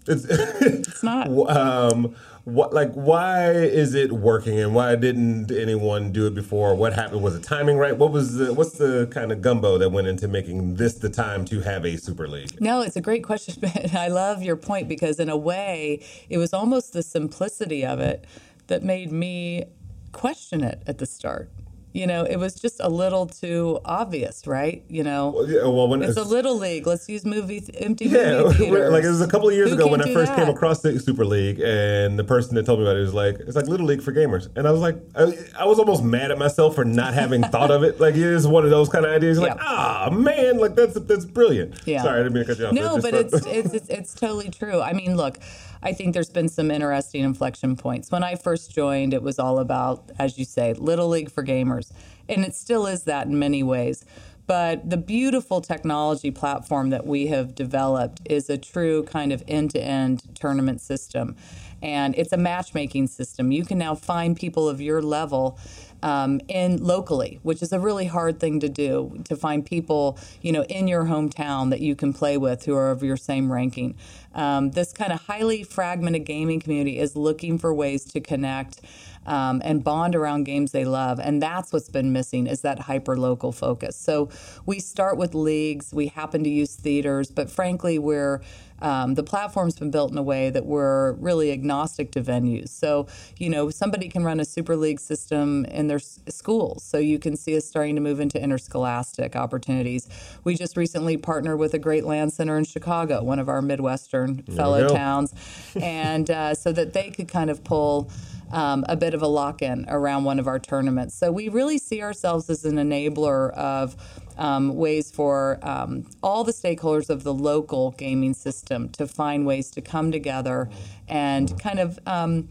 It's, 0.07 0.25
it's 0.29 1.03
not. 1.03 1.27
Um, 1.49 2.15
what 2.45 2.73
like 2.73 2.91
why 2.91 3.51
is 3.51 3.93
it 3.93 4.11
working 4.11 4.59
and 4.59 4.75
why 4.75 4.95
didn't 4.95 5.49
anyone 5.49 6.11
do 6.11 6.27
it 6.27 6.35
before? 6.35 6.75
What 6.75 6.93
happened? 6.93 7.23
Was 7.23 7.39
the 7.39 7.45
timing 7.45 7.77
right? 7.77 7.95
What 7.95 8.11
was 8.11 8.35
the 8.35 8.53
what's 8.53 8.77
the 8.77 9.07
kind 9.11 9.31
of 9.31 9.41
gumbo 9.41 9.77
that 9.77 9.89
went 9.91 10.07
into 10.07 10.27
making 10.27 10.75
this 10.75 10.95
the 10.95 11.09
time 11.09 11.45
to 11.45 11.61
have 11.61 11.85
a 11.85 11.95
super 11.97 12.27
league? 12.27 12.59
No, 12.59 12.81
it's 12.81 12.97
a 12.97 13.01
great 13.01 13.23
question. 13.23 13.63
I 13.93 14.09
love 14.09 14.43
your 14.43 14.57
point 14.57 14.89
because 14.89 15.19
in 15.19 15.29
a 15.29 15.37
way, 15.37 16.03
it 16.29 16.37
was 16.37 16.53
almost 16.53 16.91
the 16.91 17.03
simplicity 17.03 17.85
of 17.85 17.99
it 17.99 18.25
that 18.67 18.83
made 18.83 19.11
me 19.11 19.63
question 20.11 20.63
it 20.63 20.83
at 20.85 20.97
the 20.97 21.05
start 21.05 21.49
you 21.93 22.07
know, 22.07 22.23
it 22.23 22.37
was 22.37 22.55
just 22.55 22.79
a 22.79 22.89
little 22.89 23.27
too 23.27 23.79
obvious, 23.85 24.47
right? 24.47 24.83
You 24.89 25.03
know, 25.03 25.29
well, 25.29 25.49
yeah, 25.49 25.61
well 25.61 25.87
when 25.87 26.01
it's, 26.01 26.17
it's, 26.17 26.19
a 26.19 26.27
little 26.27 26.57
league. 26.57 26.87
Let's 26.87 27.07
use 27.07 27.23
movie 27.23 27.61
th- 27.61 27.77
empty 27.79 28.05
yeah, 28.05 28.41
movie 28.41 28.57
theaters. 28.57 28.91
like 28.91 29.03
it 29.03 29.09
was 29.09 29.21
a 29.21 29.27
couple 29.27 29.47
of 29.47 29.53
years 29.53 29.69
Who 29.69 29.75
ago 29.75 29.87
when 29.87 30.01
I 30.01 30.11
first 30.11 30.31
that? 30.31 30.39
came 30.39 30.49
across 30.49 30.81
the 30.81 30.99
Super 30.99 31.23
League, 31.23 31.59
and 31.59 32.17
the 32.17 32.23
person 32.23 32.55
that 32.55 32.65
told 32.65 32.79
me 32.79 32.85
about 32.85 32.97
it 32.97 33.01
was 33.01 33.13
like, 33.13 33.35
"It's 33.39 33.55
like 33.55 33.67
Little 33.67 33.85
League 33.85 34.01
for 34.01 34.11
gamers," 34.11 34.49
and 34.55 34.67
I 34.67 34.71
was 34.71 34.81
like, 34.81 34.97
I, 35.15 35.37
I 35.59 35.65
was 35.65 35.77
almost 35.77 36.03
mad 36.03 36.31
at 36.31 36.39
myself 36.39 36.73
for 36.73 36.83
not 36.83 37.13
having 37.13 37.43
thought 37.53 37.69
of 37.69 37.83
it. 37.83 37.99
Like 37.99 38.15
it 38.15 38.21
is 38.21 38.47
one 38.47 38.63
of 38.63 38.71
those 38.71 38.89
kind 38.89 39.05
of 39.05 39.11
ideas. 39.11 39.37
Yeah. 39.37 39.49
Like, 39.49 39.57
ah, 39.61 40.09
man, 40.11 40.57
like 40.57 40.73
that's 40.73 40.95
that's 41.01 41.25
brilliant. 41.25 41.79
Yeah. 41.85 42.01
Sorry, 42.01 42.21
I 42.21 42.23
didn't 42.23 42.33
mean 42.33 42.45
to 42.45 42.49
cut 42.49 42.59
you 42.59 42.65
off. 42.65 42.73
No, 42.73 42.99
but 42.99 43.13
it's, 43.13 43.45
it's 43.45 43.73
it's 43.73 43.89
it's 43.89 44.13
totally 44.15 44.49
true. 44.49 44.81
I 44.81 44.93
mean, 44.93 45.15
look. 45.15 45.37
I 45.85 45.91
think 45.91 46.13
there's 46.13 46.29
been 46.29 46.47
some 46.47 46.71
interesting 46.71 47.23
inflection 47.23 47.75
points. 47.75 48.09
When 48.09 48.23
I 48.23 48.35
first 48.35 48.73
joined, 48.73 49.13
it 49.13 49.21
was 49.21 49.37
all 49.37 49.59
about, 49.59 50.11
as 50.17 50.39
you 50.39 50.45
say, 50.45 50.73
Little 50.73 51.09
League 51.09 51.29
for 51.29 51.43
gamers. 51.43 51.91
And 52.29 52.45
it 52.45 52.55
still 52.55 52.87
is 52.87 53.03
that 53.03 53.27
in 53.27 53.37
many 53.37 53.63
ways. 53.63 54.05
But 54.47 54.89
the 54.89 54.97
beautiful 54.97 55.61
technology 55.61 56.31
platform 56.31 56.89
that 56.89 57.05
we 57.05 57.27
have 57.27 57.53
developed 57.53 58.21
is 58.25 58.49
a 58.49 58.57
true 58.57 59.03
kind 59.03 59.33
of 59.33 59.43
end 59.47 59.71
to 59.71 59.81
end 59.81 60.35
tournament 60.35 60.79
system. 60.79 61.35
And 61.83 62.15
it's 62.17 62.31
a 62.31 62.37
matchmaking 62.37 63.07
system. 63.07 63.51
You 63.51 63.65
can 63.65 63.77
now 63.77 63.93
find 63.93 64.35
people 64.35 64.67
of 64.67 64.81
your 64.81 65.01
level 65.01 65.59
um, 66.03 66.41
in 66.47 66.83
locally, 66.83 67.39
which 67.43 67.61
is 67.61 67.71
a 67.71 67.79
really 67.79 68.05
hard 68.05 68.39
thing 68.39 68.59
to 68.59 68.69
do 68.69 69.21
to 69.23 69.35
find 69.35 69.65
people 69.65 70.19
you 70.41 70.51
know 70.51 70.63
in 70.63 70.87
your 70.87 71.05
hometown 71.05 71.69
that 71.69 71.79
you 71.79 71.95
can 71.95 72.13
play 72.13 72.37
with 72.37 72.65
who 72.65 72.75
are 72.75 72.91
of 72.91 73.03
your 73.03 73.17
same 73.17 73.51
ranking. 73.51 73.95
Um, 74.35 74.71
this 74.71 74.91
kind 74.91 75.13
of 75.13 75.21
highly 75.21 75.63
fragmented 75.63 76.25
gaming 76.25 76.59
community 76.59 76.99
is 76.99 77.15
looking 77.15 77.57
for 77.57 77.73
ways 77.73 78.03
to 78.05 78.19
connect. 78.19 78.81
Um, 79.25 79.61
and 79.63 79.83
bond 79.83 80.15
around 80.15 80.43
games 80.43 80.71
they 80.71 80.85
love. 80.85 81.19
And 81.19 81.41
that's 81.41 81.71
what's 81.71 81.89
been 81.89 82.11
missing 82.11 82.47
is 82.47 82.61
that 82.61 82.79
hyper 82.79 83.17
local 83.17 83.51
focus. 83.51 83.95
So 83.95 84.29
we 84.65 84.79
start 84.79 85.17
with 85.17 85.33
leagues. 85.33 85.93
We 85.93 86.07
happen 86.07 86.43
to 86.43 86.49
use 86.49 86.75
theaters, 86.75 87.31
but 87.31 87.49
frankly, 87.49 87.99
we're 87.99 88.41
um, 88.83 89.13
the 89.13 89.23
platform's 89.23 89.79
been 89.79 89.91
built 89.91 90.11
in 90.11 90.17
a 90.17 90.23
way 90.23 90.49
that 90.49 90.65
we're 90.65 91.13
really 91.13 91.51
agnostic 91.51 92.11
to 92.11 92.21
venues. 92.21 92.69
So, 92.69 93.07
you 93.37 93.49
know, 93.49 93.69
somebody 93.69 94.09
can 94.09 94.25
run 94.25 94.41
a 94.41 94.45
Super 94.45 94.75
League 94.75 94.99
system 94.99 95.63
in 95.65 95.87
their 95.87 95.97
s- 95.99 96.19
schools. 96.27 96.83
So 96.83 96.97
you 96.97 97.17
can 97.17 97.37
see 97.37 97.55
us 97.55 97.65
starting 97.65 97.95
to 97.95 98.01
move 98.01 98.19
into 98.19 98.41
interscholastic 98.41 99.37
opportunities. 99.37 100.09
We 100.43 100.55
just 100.55 100.75
recently 100.75 101.15
partnered 101.15 101.59
with 101.59 101.73
a 101.73 101.79
great 101.79 102.03
LAN 102.03 102.29
center 102.29 102.57
in 102.57 102.65
Chicago, 102.65 103.23
one 103.23 103.39
of 103.39 103.47
our 103.47 103.61
Midwestern 103.61 104.43
fellow 104.43 104.81
towns, 104.89 105.33
and 105.81 106.29
uh, 106.29 106.53
so 106.53 106.73
that 106.73 106.91
they 106.91 107.09
could 107.09 107.29
kind 107.29 107.49
of 107.49 107.63
pull. 107.63 108.11
Um, 108.53 108.85
a 108.87 108.95
bit 108.95 109.15
of 109.15 109.23
a 109.23 109.27
lock 109.27 109.63
in 109.63 109.85
around 109.89 110.25
one 110.25 110.37
of 110.37 110.47
our 110.47 110.59
tournaments. 110.59 111.15
So 111.15 111.31
we 111.31 111.49
really 111.49 111.79
see 111.79 112.03
ourselves 112.03 112.51
as 112.51 112.65
an 112.65 112.75
enabler 112.75 113.51
of 113.53 113.95
um, 114.37 114.75
ways 114.75 115.09
for 115.09 115.57
um, 115.63 116.05
all 116.21 116.43
the 116.43 116.51
stakeholders 116.51 117.09
of 117.09 117.23
the 117.23 117.33
local 117.33 117.91
gaming 117.91 118.35
system 118.35 118.89
to 118.89 119.07
find 119.07 119.47
ways 119.47 119.71
to 119.71 119.81
come 119.81 120.11
together 120.11 120.69
and 121.07 121.59
kind 121.59 121.79
of. 121.79 121.97
Um, 122.05 122.49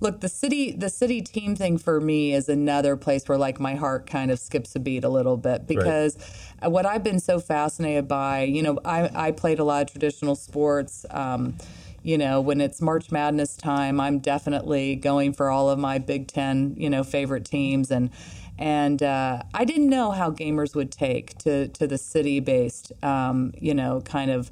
look, 0.00 0.20
the 0.20 0.28
city 0.28 0.72
the 0.72 0.90
city 0.90 1.20
team 1.20 1.56
thing 1.56 1.78
for 1.78 2.00
me 2.00 2.34
is 2.34 2.48
another 2.48 2.96
place 2.96 3.28
where 3.28 3.38
like 3.38 3.58
my 3.58 3.74
heart 3.74 4.06
kind 4.06 4.30
of 4.30 4.38
skips 4.38 4.76
a 4.76 4.80
beat 4.80 5.04
a 5.04 5.08
little 5.08 5.36
bit 5.36 5.66
because 5.66 6.16
right. 6.62 6.70
what 6.70 6.86
I've 6.86 7.02
been 7.02 7.20
so 7.20 7.40
fascinated 7.40 8.06
by, 8.06 8.42
you 8.42 8.62
know, 8.62 8.78
I, 8.84 9.10
I 9.14 9.30
played 9.32 9.58
a 9.58 9.64
lot 9.64 9.82
of 9.82 9.90
traditional 9.90 10.34
sports. 10.34 11.06
Um, 11.10 11.56
you 12.04 12.18
know, 12.18 12.40
when 12.40 12.60
it's 12.60 12.80
March 12.80 13.10
Madness 13.10 13.56
time, 13.56 13.98
I'm 13.98 14.18
definitely 14.18 14.94
going 14.94 15.32
for 15.32 15.50
all 15.50 15.70
of 15.70 15.78
my 15.78 15.98
Big 15.98 16.28
Ten, 16.28 16.74
you 16.76 16.90
know, 16.90 17.02
favorite 17.02 17.44
teams 17.44 17.90
and 17.90 18.10
and 18.56 19.02
uh, 19.02 19.42
I 19.52 19.64
didn't 19.64 19.88
know 19.88 20.12
how 20.12 20.30
gamers 20.30 20.76
would 20.76 20.92
take 20.92 21.36
to 21.38 21.68
to 21.68 21.86
the 21.86 21.98
city 21.98 22.38
based, 22.40 22.92
um, 23.02 23.52
you 23.58 23.74
know, 23.74 24.00
kind 24.02 24.30
of 24.30 24.50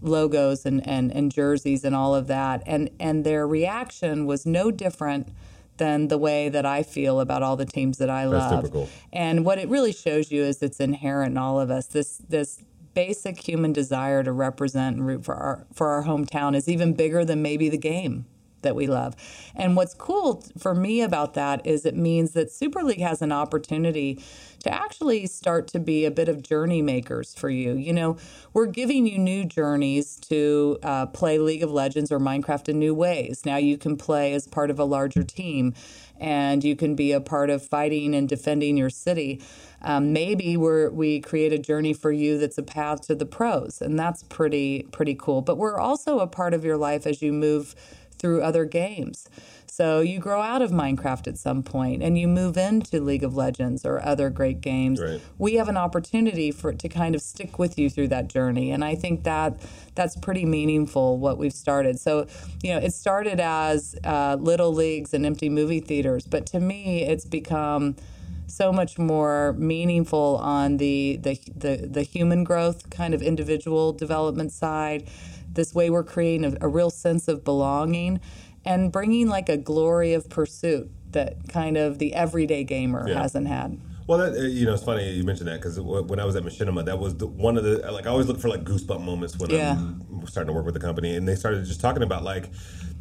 logos 0.00 0.64
and, 0.64 0.86
and 0.86 1.12
and 1.12 1.30
jerseys 1.30 1.84
and 1.84 1.94
all 1.94 2.14
of 2.14 2.28
that, 2.28 2.62
and 2.66 2.88
and 2.98 3.24
their 3.24 3.46
reaction 3.46 4.24
was 4.24 4.46
no 4.46 4.70
different 4.70 5.28
than 5.76 6.08
the 6.08 6.18
way 6.18 6.48
that 6.48 6.64
I 6.64 6.82
feel 6.82 7.20
about 7.20 7.42
all 7.42 7.56
the 7.56 7.64
teams 7.64 7.98
that 7.98 8.08
I 8.08 8.24
love. 8.26 8.62
Typical. 8.62 8.88
And 9.12 9.44
what 9.44 9.58
it 9.58 9.68
really 9.68 9.92
shows 9.92 10.30
you 10.30 10.42
is 10.42 10.62
it's 10.62 10.80
inherent 10.80 11.32
in 11.32 11.38
all 11.38 11.60
of 11.60 11.70
us. 11.70 11.86
This 11.86 12.18
this 12.28 12.62
basic 12.94 13.46
human 13.46 13.72
desire 13.72 14.22
to 14.22 14.32
represent 14.32 14.96
and 14.96 15.06
root 15.06 15.24
for 15.24 15.34
our 15.34 15.66
for 15.72 15.88
our 15.88 16.04
hometown 16.04 16.54
is 16.54 16.68
even 16.68 16.92
bigger 16.92 17.24
than 17.24 17.42
maybe 17.42 17.68
the 17.68 17.78
game 17.78 18.26
that 18.62 18.74
we 18.74 18.86
love. 18.86 19.14
And 19.54 19.76
what's 19.76 19.94
cool 19.94 20.44
for 20.58 20.74
me 20.74 21.02
about 21.02 21.34
that 21.34 21.66
is 21.66 21.84
it 21.84 21.96
means 21.96 22.32
that 22.32 22.50
Super 22.50 22.82
League 22.82 23.00
has 23.00 23.22
an 23.22 23.32
opportunity 23.32 24.22
to 24.62 24.72
actually 24.72 25.26
start 25.26 25.66
to 25.68 25.80
be 25.80 26.04
a 26.04 26.10
bit 26.10 26.28
of 26.28 26.42
journey 26.42 26.82
makers 26.82 27.34
for 27.34 27.50
you. 27.50 27.74
You 27.74 27.92
know, 27.92 28.16
we're 28.52 28.66
giving 28.66 29.06
you 29.06 29.18
new 29.18 29.44
journeys 29.44 30.16
to 30.28 30.78
uh, 30.82 31.06
play 31.06 31.38
League 31.38 31.62
of 31.62 31.72
Legends 31.72 32.12
or 32.12 32.20
Minecraft 32.20 32.68
in 32.68 32.78
new 32.78 32.94
ways. 32.94 33.42
Now 33.44 33.56
you 33.56 33.76
can 33.76 33.96
play 33.96 34.32
as 34.34 34.46
part 34.46 34.70
of 34.70 34.78
a 34.78 34.84
larger 34.84 35.22
team 35.22 35.74
and 36.22 36.62
you 36.62 36.76
can 36.76 36.94
be 36.94 37.10
a 37.10 37.20
part 37.20 37.50
of 37.50 37.66
fighting 37.66 38.14
and 38.14 38.28
defending 38.28 38.76
your 38.76 38.90
city. 38.90 39.42
Um, 39.82 40.12
maybe 40.12 40.56
we're, 40.56 40.90
we 40.90 41.20
create 41.20 41.52
a 41.52 41.58
journey 41.58 41.92
for 41.92 42.12
you 42.12 42.38
that's 42.38 42.58
a 42.58 42.62
path 42.62 43.00
to 43.08 43.16
the 43.16 43.26
pros, 43.26 43.82
and 43.82 43.98
that's 43.98 44.22
pretty 44.22 44.84
pretty 44.92 45.16
cool. 45.16 45.42
But 45.42 45.58
we're 45.58 45.80
also 45.80 46.20
a 46.20 46.28
part 46.28 46.54
of 46.54 46.64
your 46.64 46.76
life 46.76 47.04
as 47.04 47.20
you 47.20 47.32
move 47.32 47.74
through 48.22 48.40
other 48.40 48.64
games. 48.64 49.28
So 49.66 50.00
you 50.00 50.18
grow 50.20 50.40
out 50.42 50.62
of 50.62 50.70
Minecraft 50.70 51.26
at 51.26 51.38
some 51.38 51.62
point 51.62 52.02
and 52.02 52.16
you 52.16 52.28
move 52.28 52.56
into 52.56 53.00
League 53.00 53.24
of 53.24 53.34
Legends 53.34 53.84
or 53.84 54.04
other 54.04 54.30
great 54.30 54.60
games. 54.60 55.00
Right. 55.00 55.20
We 55.38 55.54
have 55.54 55.68
an 55.68 55.76
opportunity 55.76 56.52
for 56.52 56.70
it 56.70 56.78
to 56.80 56.88
kind 56.88 57.14
of 57.14 57.22
stick 57.22 57.58
with 57.58 57.78
you 57.78 57.90
through 57.90 58.08
that 58.08 58.28
journey. 58.28 58.70
And 58.70 58.84
I 58.84 58.94
think 58.94 59.24
that 59.24 59.60
that's 59.94 60.14
pretty 60.14 60.44
meaningful 60.44 61.18
what 61.18 61.36
we've 61.36 61.52
started. 61.52 61.98
So, 61.98 62.26
you 62.62 62.70
know, 62.72 62.78
it 62.78 62.92
started 62.92 63.40
as 63.40 63.96
uh, 64.04 64.36
little 64.38 64.72
leagues 64.72 65.14
and 65.14 65.26
empty 65.26 65.48
movie 65.48 65.80
theaters, 65.80 66.26
but 66.26 66.46
to 66.46 66.60
me, 66.60 67.02
it's 67.02 67.24
become 67.24 67.96
so 68.46 68.72
much 68.72 68.98
more 68.98 69.54
meaningful 69.58 70.38
on 70.42 70.76
the, 70.76 71.18
the 71.22 71.38
the 71.56 71.88
the, 71.88 72.02
human 72.02 72.44
growth 72.44 72.90
kind 72.90 73.14
of 73.14 73.22
individual 73.22 73.92
development 73.92 74.52
side 74.52 75.08
this 75.54 75.74
way 75.74 75.90
we're 75.90 76.04
creating 76.04 76.44
a, 76.44 76.66
a 76.66 76.68
real 76.68 76.90
sense 76.90 77.28
of 77.28 77.44
belonging 77.44 78.20
and 78.64 78.92
bringing 78.92 79.28
like 79.28 79.48
a 79.48 79.56
glory 79.56 80.12
of 80.12 80.28
pursuit 80.28 80.90
that 81.12 81.48
kind 81.48 81.76
of 81.76 81.98
the 81.98 82.14
everyday 82.14 82.64
gamer 82.64 83.06
yeah. 83.08 83.20
hasn't 83.20 83.46
had. 83.46 83.78
Well, 84.06 84.18
that, 84.18 84.38
uh, 84.38 84.42
you 84.42 84.66
know, 84.66 84.74
it's 84.74 84.82
funny 84.82 85.10
you 85.12 85.22
mentioned 85.22 85.48
that 85.48 85.60
because 85.60 85.78
when 85.78 86.18
I 86.18 86.24
was 86.24 86.34
at 86.36 86.42
Machinima, 86.42 86.84
that 86.86 86.98
was 86.98 87.16
the, 87.16 87.26
one 87.26 87.56
of 87.56 87.64
the 87.64 87.78
like 87.92 88.06
I 88.06 88.10
always 88.10 88.26
look 88.26 88.40
for 88.40 88.48
like 88.48 88.64
goosebump 88.64 89.02
moments 89.02 89.38
when 89.38 89.50
yeah. 89.50 89.72
I'm 89.72 90.26
starting 90.26 90.48
to 90.48 90.52
work 90.52 90.64
with 90.64 90.74
the 90.74 90.80
company, 90.80 91.14
and 91.14 91.26
they 91.26 91.36
started 91.36 91.64
just 91.64 91.80
talking 91.80 92.02
about 92.02 92.24
like 92.24 92.50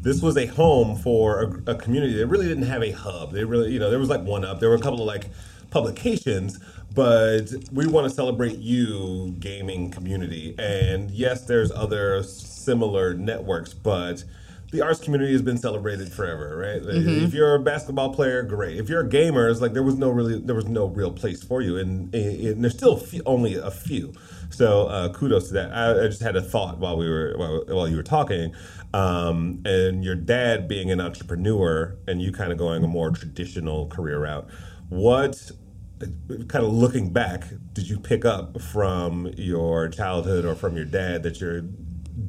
this 0.01 0.21
was 0.21 0.35
a 0.35 0.47
home 0.47 0.97
for 0.97 1.61
a, 1.67 1.71
a 1.71 1.75
community 1.75 2.13
that 2.17 2.27
really 2.27 2.47
didn't 2.47 2.63
have 2.63 2.83
a 2.83 2.91
hub. 2.91 3.31
They 3.31 3.43
really, 3.43 3.71
you 3.71 3.79
know, 3.79 3.89
there 3.89 3.99
was 3.99 4.09
like 4.09 4.23
one 4.23 4.43
up. 4.43 4.59
There 4.59 4.69
were 4.69 4.75
a 4.75 4.81
couple 4.81 4.99
of 4.99 5.05
like 5.05 5.29
publications, 5.69 6.59
but 6.93 7.53
we 7.71 7.87
want 7.87 8.09
to 8.09 8.13
celebrate 8.13 8.57
you, 8.57 9.35
gaming 9.39 9.91
community. 9.91 10.55
And 10.57 11.11
yes, 11.11 11.45
there's 11.45 11.71
other 11.71 12.23
similar 12.23 13.13
networks, 13.13 13.73
but 13.73 14.23
the 14.71 14.81
arts 14.81 15.01
community 15.01 15.34
has 15.34 15.41
been 15.41 15.57
celebrated 15.57 16.12
forever, 16.12 16.55
right? 16.57 16.81
Mm-hmm. 16.81 17.25
If 17.25 17.34
you're 17.34 17.55
a 17.55 17.60
basketball 17.60 18.13
player, 18.13 18.41
great. 18.41 18.77
If 18.77 18.88
you're 18.88 19.01
a 19.01 19.07
gamer, 19.07 19.49
it's 19.49 19.60
like 19.60 19.73
there 19.73 19.84
was 19.84 19.97
no 19.97 20.10
really 20.10 20.39
there 20.39 20.55
was 20.55 20.67
no 20.67 20.88
real 20.88 21.12
place 21.12 21.43
for 21.43 21.62
you, 21.62 21.77
and, 21.77 22.13
and 22.15 22.63
there's 22.63 22.75
still 22.75 22.97
few, 22.97 23.21
only 23.25 23.55
a 23.55 23.69
few. 23.69 24.13
So 24.49 24.88
uh, 24.88 25.13
kudos 25.13 25.49
to 25.49 25.53
that. 25.55 25.73
I, 25.73 26.05
I, 26.05 26.07
just 26.07 26.21
had 26.21 26.36
a 26.36 26.41
thought 26.41 26.77
while 26.77 26.97
we 26.97 27.10
were 27.10 27.34
while, 27.38 27.63
while 27.67 27.88
you 27.88 27.97
were 27.97 28.03
talking, 28.03 28.53
um, 28.93 29.62
and 29.65 30.05
your 30.05 30.15
dad 30.15 30.69
being 30.69 30.89
an 30.89 31.01
entrepreneur, 31.01 31.97
and 32.07 32.21
you 32.21 32.31
kind 32.31 32.53
of 32.53 32.57
going 32.57 32.84
a 32.84 32.88
more 32.88 33.12
traditional 33.12 33.88
career 33.88 34.19
route. 34.19 34.49
What 34.88 35.51
kind 35.99 36.65
of 36.65 36.73
looking 36.73 37.12
back, 37.12 37.43
did 37.73 37.89
you 37.89 37.99
pick 37.99 38.25
up 38.25 38.60
from 38.62 39.31
your 39.38 39.89
childhood 39.89 40.45
or 40.45 40.55
from 40.55 40.75
your 40.75 40.86
dad 40.86 41.23
that 41.23 41.39
you're 41.39 41.62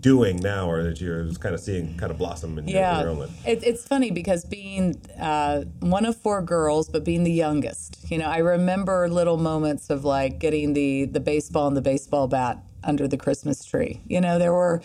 doing 0.01 0.37
now, 0.37 0.69
or 0.69 0.83
that 0.83 1.01
you're 1.01 1.25
just 1.25 1.41
kind 1.41 1.55
of 1.55 1.61
seeing 1.61 1.97
kind 1.97 2.11
of 2.11 2.19
blossom 2.19 2.59
in, 2.59 2.69
yeah. 2.69 3.01
your, 3.01 3.01
in 3.01 3.01
your 3.01 3.11
own 3.11 3.19
life? 3.19 3.47
It, 3.47 3.65
it's 3.65 3.87
funny 3.87 4.11
because 4.11 4.45
being 4.45 5.01
uh, 5.21 5.63
one 5.81 6.05
of 6.05 6.17
four 6.17 6.43
girls, 6.43 6.89
but 6.89 7.05
being 7.05 7.25
the 7.25 7.33
youngest, 7.33 8.11
you 8.11 8.19
know, 8.19 8.27
I 8.27 8.39
remember 8.39 9.09
little 9.09 9.37
moments 9.37 9.91
of 9.91 10.05
like 10.05 10.39
getting 10.39 10.73
the 10.73 11.07
the 11.07 11.21
baseball 11.21 11.67
and 11.69 11.77
the 11.77 11.83
baseball 11.83 12.29
bat 12.29 12.59
under 12.85 13.07
the 13.07 13.17
Christmas 13.17 13.65
tree. 13.65 14.01
You 14.07 14.21
know, 14.21 14.39
there 14.39 14.53
were, 14.53 14.83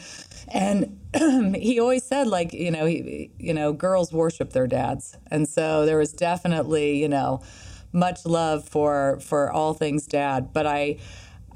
and 0.48 1.00
he 1.56 1.80
always 1.80 2.04
said 2.04 2.28
like, 2.28 2.54
you 2.54 2.72
know, 2.72 2.86
he, 2.86 3.32
you 3.40 3.54
know, 3.54 3.74
girls 3.74 4.14
worship 4.14 4.54
their 4.54 4.68
dads, 4.68 5.18
and 5.32 5.48
so 5.48 5.86
there 5.86 5.98
was 5.98 6.14
definitely, 6.14 6.98
you 6.98 7.10
know, 7.10 7.42
much 7.92 8.26
love 8.26 8.68
for 8.68 9.20
for 9.22 9.52
all 9.52 9.74
things 9.74 10.06
dad. 10.06 10.54
But 10.54 10.68
I. 10.68 10.98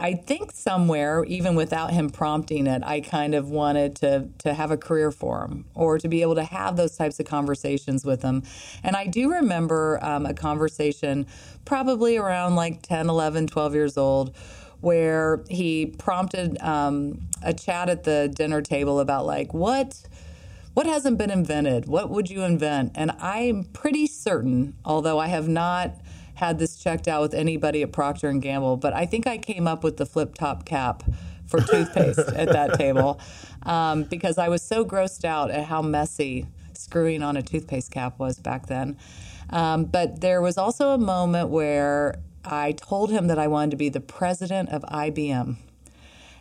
I 0.01 0.15
think 0.15 0.51
somewhere, 0.51 1.23
even 1.25 1.53
without 1.55 1.91
him 1.91 2.09
prompting 2.09 2.65
it, 2.65 2.81
I 2.83 3.01
kind 3.01 3.35
of 3.35 3.51
wanted 3.51 3.95
to 3.97 4.29
to 4.39 4.55
have 4.55 4.71
a 4.71 4.77
career 4.77 5.11
for 5.11 5.43
him 5.43 5.65
or 5.75 5.99
to 5.99 6.07
be 6.07 6.23
able 6.23 6.35
to 6.35 6.43
have 6.43 6.75
those 6.75 6.97
types 6.97 7.19
of 7.19 7.27
conversations 7.27 8.03
with 8.03 8.23
him. 8.23 8.41
And 8.83 8.95
I 8.95 9.05
do 9.05 9.31
remember 9.31 9.99
um, 10.01 10.25
a 10.25 10.33
conversation 10.33 11.27
probably 11.65 12.17
around 12.17 12.55
like 12.55 12.81
10, 12.81 13.09
11, 13.09 13.45
12 13.47 13.75
years 13.75 13.97
old 13.97 14.35
where 14.81 15.43
he 15.49 15.85
prompted 15.85 16.59
um, 16.61 17.21
a 17.43 17.53
chat 17.53 17.87
at 17.87 18.03
the 18.03 18.31
dinner 18.35 18.61
table 18.63 18.99
about 18.99 19.27
like 19.27 19.53
what 19.53 20.01
what 20.73 20.87
hasn't 20.87 21.17
been 21.17 21.29
invented 21.29 21.85
what 21.85 22.09
would 22.09 22.29
you 22.29 22.43
invent 22.43 22.91
and 22.95 23.11
i'm 23.19 23.65
pretty 23.65 24.07
certain 24.07 24.73
although 24.85 25.19
i 25.19 25.27
have 25.27 25.47
not 25.47 25.93
had 26.41 26.60
this 26.60 26.75
checked 26.75 27.08
out 27.08 27.21
with 27.21 27.34
anybody 27.34 27.82
at 27.82 27.91
procter 27.91 28.27
and 28.27 28.41
gamble 28.41 28.75
but 28.75 28.93
i 28.93 29.06
think 29.06 29.25
i 29.25 29.38
came 29.38 29.67
up 29.67 29.84
with 29.84 29.97
the 29.97 30.06
flip 30.06 30.36
top 30.36 30.65
cap 30.65 31.04
for 31.47 31.60
toothpaste 31.71 32.19
at 32.19 32.49
that 32.49 32.73
table 32.73 33.19
um, 33.63 34.04
because 34.04 34.38
i 34.38 34.49
was 34.49 34.62
so 34.62 34.84
grossed 34.84 35.23
out 35.23 35.49
at 35.49 35.65
how 35.65 35.82
messy 35.82 36.45
screwing 36.73 37.23
on 37.23 37.38
a 37.38 37.41
toothpaste 37.41 37.91
cap 37.91 38.19
was 38.19 38.38
back 38.39 38.67
then 38.67 38.97
um, 39.51 39.86
but 39.86 40.21
there 40.21 40.41
was 40.41 40.58
also 40.58 40.89
a 40.89 40.97
moment 40.97 41.49
where 41.49 42.19
I 42.43 42.71
told 42.71 43.12
him 43.12 43.27
that 43.27 43.38
I 43.38 43.47
wanted 43.47 43.71
to 43.71 43.77
be 43.77 43.89
the 43.89 43.99
president 43.99 44.69
of 44.69 44.82
IBM. 44.84 45.58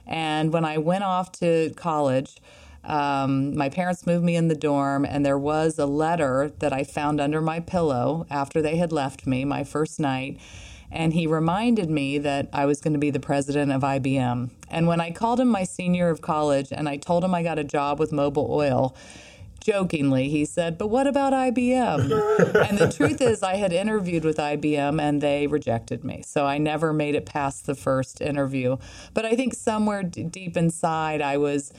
And 0.07 0.53
when 0.53 0.65
I 0.65 0.79
went 0.79 1.05
off 1.05 1.31
to 1.33 1.73
college, 1.77 2.37
um, 2.85 3.57
my 3.57 3.69
parents 3.69 4.07
moved 4.07 4.25
me 4.25 4.37
in 4.37 4.49
the 4.49 4.55
dorm, 4.55 5.05
and 5.05 5.25
there 5.25 5.39
was 5.39 5.79
a 5.79 5.87
letter 5.87 6.53
that 6.61 6.73
I 6.73 6.85
found 6.85 7.21
under 7.21 7.41
my 7.41 7.61
pillow 7.61 8.27
after 8.31 8.63
they 8.63 8.77
had 8.77 8.93
left 8.93 9.27
me 9.27 9.45
my 9.45 9.65
first 9.65 10.01
night. 10.01 10.39
And 10.93 11.13
he 11.13 11.27
reminded 11.27 11.89
me 11.89 12.19
that 12.19 12.49
I 12.53 12.67
was 12.67 12.81
going 12.81 12.95
to 12.95 12.99
be 12.99 13.11
the 13.11 13.21
president 13.21 13.71
of 13.71 13.83
IBM. 13.83 14.51
And 14.69 14.87
when 14.89 15.01
I 15.01 15.13
called 15.13 15.39
him 15.39 15.49
my 15.49 15.63
senior 15.63 16.09
of 16.09 16.21
college 16.21 16.73
and 16.73 16.89
I 16.89 16.97
told 16.97 17.23
him 17.23 17.33
I 17.33 17.45
got 17.45 17.61
a 17.61 17.65
job 17.65 18.01
with 18.01 18.11
Mobil 18.11 18.49
Oil, 18.49 18.97
jokingly, 19.61 20.29
he 20.29 20.45
said, 20.45 20.79
But 20.79 20.89
what 20.89 21.07
about 21.07 21.33
IBM? 21.33 22.01
and 22.69 22.79
the 22.79 22.91
truth 22.91 23.21
is, 23.21 23.43
I 23.43 23.57
had 23.57 23.73
interviewed 23.73 24.25
with 24.25 24.39
IBM 24.39 25.01
and 25.01 25.21
they 25.21 25.47
rejected 25.47 26.03
me. 26.03 26.23
So 26.27 26.47
I 26.47 26.59
never 26.59 26.93
made 26.93 27.15
it 27.15 27.27
past 27.27 27.67
the 27.67 27.77
first 27.77 28.21
interview. 28.21 28.77
But 29.15 29.25
I 29.25 29.37
think 29.37 29.55
somewhere 29.55 30.03
d- 30.03 30.25
deep 30.25 30.57
inside, 30.57 31.23
I 31.23 31.37
was 31.37 31.73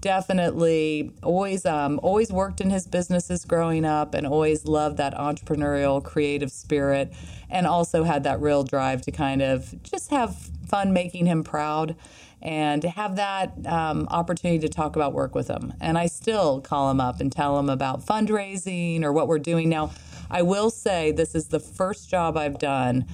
definitely 0.00 1.12
always 1.22 1.66
um, 1.66 1.98
always 2.02 2.30
worked 2.30 2.60
in 2.60 2.70
his 2.70 2.86
businesses 2.86 3.44
growing 3.44 3.84
up 3.84 4.14
and 4.14 4.26
always 4.26 4.64
loved 4.64 4.96
that 4.96 5.14
entrepreneurial 5.14 6.02
creative 6.02 6.50
spirit 6.50 7.12
and 7.50 7.66
also 7.66 8.04
had 8.04 8.24
that 8.24 8.40
real 8.40 8.62
drive 8.62 9.02
to 9.02 9.10
kind 9.10 9.42
of 9.42 9.82
just 9.82 10.10
have 10.10 10.36
fun 10.68 10.92
making 10.92 11.26
him 11.26 11.42
proud 11.42 11.96
and 12.40 12.84
have 12.84 13.16
that 13.16 13.52
um, 13.66 14.06
opportunity 14.10 14.60
to 14.60 14.68
talk 14.68 14.94
about 14.94 15.12
work 15.12 15.34
with 15.34 15.48
him. 15.48 15.72
And 15.80 15.98
I 15.98 16.06
still 16.06 16.60
call 16.60 16.90
him 16.90 17.00
up 17.00 17.20
and 17.20 17.32
tell 17.32 17.58
him 17.58 17.68
about 17.68 18.04
fundraising 18.04 19.02
or 19.02 19.12
what 19.12 19.26
we're 19.26 19.40
doing 19.40 19.68
now. 19.68 19.90
I 20.30 20.42
will 20.42 20.70
say 20.70 21.10
this 21.10 21.34
is 21.34 21.48
the 21.48 21.58
first 21.58 22.08
job 22.08 22.36
I've 22.36 22.58
done 22.58 23.06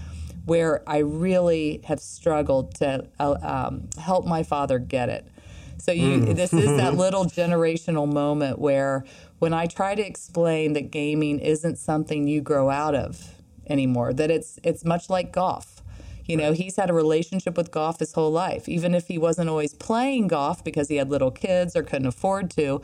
where 0.45 0.83
I 0.87 0.99
really 0.99 1.81
have 1.85 2.01
struggled 2.01 2.75
to 2.77 3.07
uh, 3.19 3.37
um, 3.41 3.89
help 3.99 4.27
my 4.27 4.43
father 4.43 4.79
get 4.79 5.09
it. 5.09 5.27
So 5.85 5.93
you, 5.93 6.21
mm. 6.21 6.35
this 6.35 6.55
is 6.55 6.77
that 6.79 6.95
little 6.95 7.27
generational 7.27 8.11
moment 8.11 8.59
where 8.59 9.05
when 9.39 9.53
I 9.53 9.67
try 9.67 9.95
to 9.95 10.07
explain 10.07 10.73
that 10.73 10.91
gaming 10.91 11.41
isn't 11.41 11.77
something 11.77 12.27
you 12.27 12.41
grow 12.41 12.71
out 12.71 12.95
of 12.95 13.35
anymore, 13.69 14.15
that 14.15 14.31
it's 14.31 14.59
it's 14.63 14.83
much 14.85 15.11
like 15.11 15.31
golf 15.31 15.75
you 16.27 16.39
know, 16.39 16.53
he's 16.53 16.77
had 16.77 16.89
a 16.89 16.95
relationship 16.95 17.57
with 17.57 17.71
golf 17.71 17.99
his 17.99 18.15
whole 18.15 18.33
life. 18.33 18.69
Even 18.69 18.95
if 18.95 19.09
he 19.09 19.19
wasn't 19.19 19.51
always 19.51 19.75
playing 19.75 20.29
golf 20.29 20.65
because 20.65 20.89
he 20.89 20.97
had 20.97 21.11
little 21.11 21.31
kids 21.31 21.77
or 21.77 21.83
couldn't 21.83 22.07
afford 22.07 22.51
to, 22.53 22.81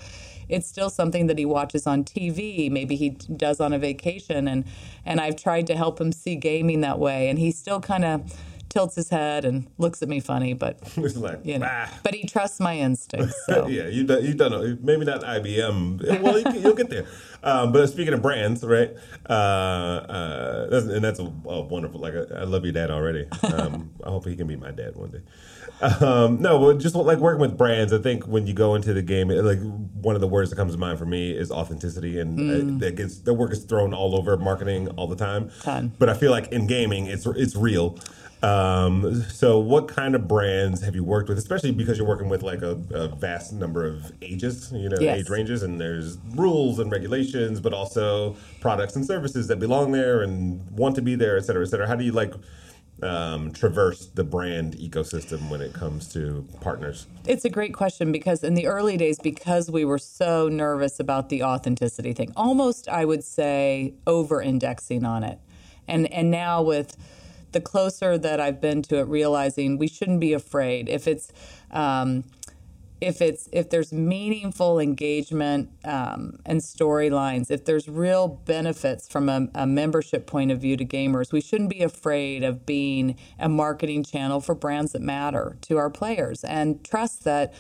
it's 0.49 0.67
still 0.67 0.91
something 0.91 1.27
that 1.27 1.39
he 1.39 1.47
watches 1.47 1.87
on 1.87 2.05
TV. 2.05 2.71
Maybe 2.71 2.97
he 2.97 3.11
does 3.11 3.61
on 3.61 3.73
a 3.73 3.79
vacation, 3.79 4.47
and 4.47 4.65
and 5.07 5.21
I've 5.21 5.37
tried 5.37 5.67
to 5.69 5.77
help 5.77 6.01
him 6.01 6.13
see 6.13 6.37
gaming 6.37 6.81
that 6.83 6.99
way, 6.99 7.29
and 7.29 7.39
he 7.39 7.51
still 7.51 7.81
kind 7.81 8.05
of 8.05 8.35
tilts 8.71 8.95
his 8.95 9.11
head 9.11 9.45
and 9.45 9.67
looks 9.77 10.01
at 10.01 10.09
me 10.09 10.21
funny, 10.21 10.55
but 10.55 10.79
like, 11.17 11.45
you 11.45 11.59
know, 11.59 11.85
but 12.03 12.15
he 12.15 12.27
trusts 12.27 12.61
my 12.61 12.79
instincts. 12.79 13.35
So. 13.45 13.67
yeah, 13.69 13.89
you 13.89 14.05
done, 14.05 14.25
you 14.25 14.33
done 14.33 14.79
maybe 14.83 15.05
not 15.05 15.21
IBM. 15.21 16.23
Well, 16.23 16.39
you, 16.39 16.61
will 16.61 16.75
get 16.75 16.89
there. 16.89 17.07
Um, 17.43 17.73
but 17.73 17.87
speaking 17.89 18.15
of 18.15 18.23
brands, 18.23 18.65
right? 18.65 18.95
Uh, 19.29 19.33
uh, 19.33 20.67
that's, 20.69 20.87
and 20.87 21.05
that's 21.05 21.19
a, 21.19 21.25
a 21.25 21.61
wonderful. 21.63 22.01
Like 22.01 22.15
I, 22.15 22.41
I, 22.41 22.45
love 22.45 22.65
your 22.65 22.73
dad 22.73 22.91
already. 22.91 23.27
Um, 23.43 23.91
I 24.05 24.09
hope 24.09 24.27
he 24.27 24.37
can 24.37 24.47
be 24.47 24.57
my 24.57 24.71
dad 24.71 24.97
one 24.97 25.11
day. 25.11 25.21
Um, 26.05 26.41
no, 26.41 26.59
but 26.59 26.79
just 26.79 26.95
like 26.95 27.19
working 27.19 27.41
with 27.41 27.57
brands, 27.57 27.93
I 27.93 27.99
think 27.99 28.27
when 28.27 28.47
you 28.47 28.53
go 28.53 28.75
into 28.75 28.93
the 28.93 29.03
game, 29.03 29.29
like 29.29 29.61
one 29.95 30.15
of 30.15 30.21
the 30.21 30.29
words 30.29 30.51
that 30.51 30.57
comes 30.57 30.73
to 30.73 30.79
mind 30.79 30.99
for 30.99 31.07
me 31.07 31.31
is 31.31 31.51
authenticity, 31.51 32.21
and 32.21 32.39
mm. 32.39 32.79
that 32.81 32.97
gets 32.97 33.19
the 33.21 33.33
work 33.33 33.53
is 33.53 33.65
thrown 33.65 33.95
all 33.95 34.15
over 34.15 34.37
marketing 34.37 34.89
all 34.91 35.07
the 35.07 35.17
time. 35.17 35.51
Ton. 35.63 35.93
But 35.99 36.09
I 36.09 36.15
feel 36.15 36.31
like 36.31 36.53
in 36.53 36.67
gaming, 36.67 37.07
it's 37.07 37.27
it's 37.27 37.57
real. 37.57 37.99
Um, 38.43 39.23
so, 39.25 39.59
what 39.59 39.89
kind 39.89 40.15
of 40.15 40.27
brands 40.27 40.83
have 40.83 40.95
you 40.95 41.05
worked 41.05 41.29
with, 41.29 41.37
especially 41.37 41.73
because 41.73 41.99
you're 41.99 42.07
working 42.07 42.29
with 42.29 42.43
like 42.43 42.63
a, 42.63 42.81
a 42.91 43.09
vast 43.09 43.53
number 43.53 43.87
of 43.87 44.13
ages, 44.23 44.73
you 44.73 44.89
know, 44.89 44.97
yes. 44.99 45.19
age 45.19 45.29
ranges, 45.29 45.63
and 45.63 45.79
there's 45.79 46.17
rules 46.35 46.79
and 46.79 46.91
regulations, 46.91 47.61
but 47.61 47.75
also 47.75 48.37
products 48.61 48.97
and 48.97 49.05
services 49.05 49.47
that 49.49 49.59
belong 49.59 49.93
there 49.93 50.23
and 50.23 50.71
want 50.71 50.95
to 50.95 51.03
be 51.03 51.15
there, 51.15 51.37
et 51.37 51.45
cetera, 51.45 51.63
et 51.63 51.69
cetera. 51.69 51.87
How 51.87 51.97
do 51.97 52.05
you 52.05 52.13
like 52.13 52.33
um, 53.03 53.53
traverse 53.53 54.07
the 54.07 54.25
brand 54.25 54.75
ecosystem 54.77 55.51
when 55.51 55.61
it 55.61 55.75
comes 55.75 56.11
to 56.15 56.47
partners? 56.61 57.07
It's 57.27 57.45
a 57.45 57.51
great 57.51 57.75
question 57.75 58.11
because 58.11 58.43
in 58.43 58.55
the 58.55 58.67
early 58.67 58.97
days, 58.97 59.19
because 59.19 59.71
we 59.71 59.85
were 59.85 59.99
so 59.99 60.49
nervous 60.49 60.99
about 60.99 61.29
the 61.29 61.43
authenticity 61.43 62.15
thing, 62.15 62.33
almost 62.37 62.89
I 62.89 63.05
would 63.05 63.25
say 63.25 63.95
over 64.07 64.41
indexing 64.41 65.05
on 65.05 65.25
it. 65.25 65.39
And, 65.87 66.11
and 66.13 66.31
now 66.31 66.63
with 66.63 66.97
the 67.53 67.61
closer 67.61 68.19
that 68.19 68.41
I've 68.41 68.61
been 68.61 68.83
to 68.83 68.99
it, 68.99 69.09
realizing 69.09 69.79
we 69.79 69.89
shouldn't 69.89 70.21
be 70.21 70.33
afraid 70.33 70.89
if 70.89 71.07
it's 71.07 71.33
um, 71.71 72.25
if 73.01 73.23
it's 73.23 73.49
if 73.53 73.71
there's 73.71 73.93
meaningful 73.93 74.79
engagement 74.79 75.71
um, 75.85 76.39
and 76.45 76.61
storylines, 76.61 77.51
if 77.51 77.65
there's 77.65 77.89
real 77.89 78.29
benefits 78.29 79.09
from 79.09 79.29
a, 79.29 79.49
a, 79.55 79.67
membership 79.67 80.27
point 80.27 80.51
of 80.51 80.61
view 80.61 80.77
to 80.77 80.85
gamers, 80.85 81.33
we 81.33 81.41
shouldn't 81.41 81.71
be 81.71 81.83
afraid 81.83 82.45
of 82.45 82.67
being 82.67 83.17
a 83.39 83.49
marketing 83.49 84.05
channel 84.05 84.41
for 84.41 84.55
brands 84.55 84.93
that 84.93 85.01
matter 85.01 85.57
to 85.63 85.79
our 85.79 85.89
players 85.89 86.45
and 86.45 86.85
trust 86.85 87.25
that 87.25 87.55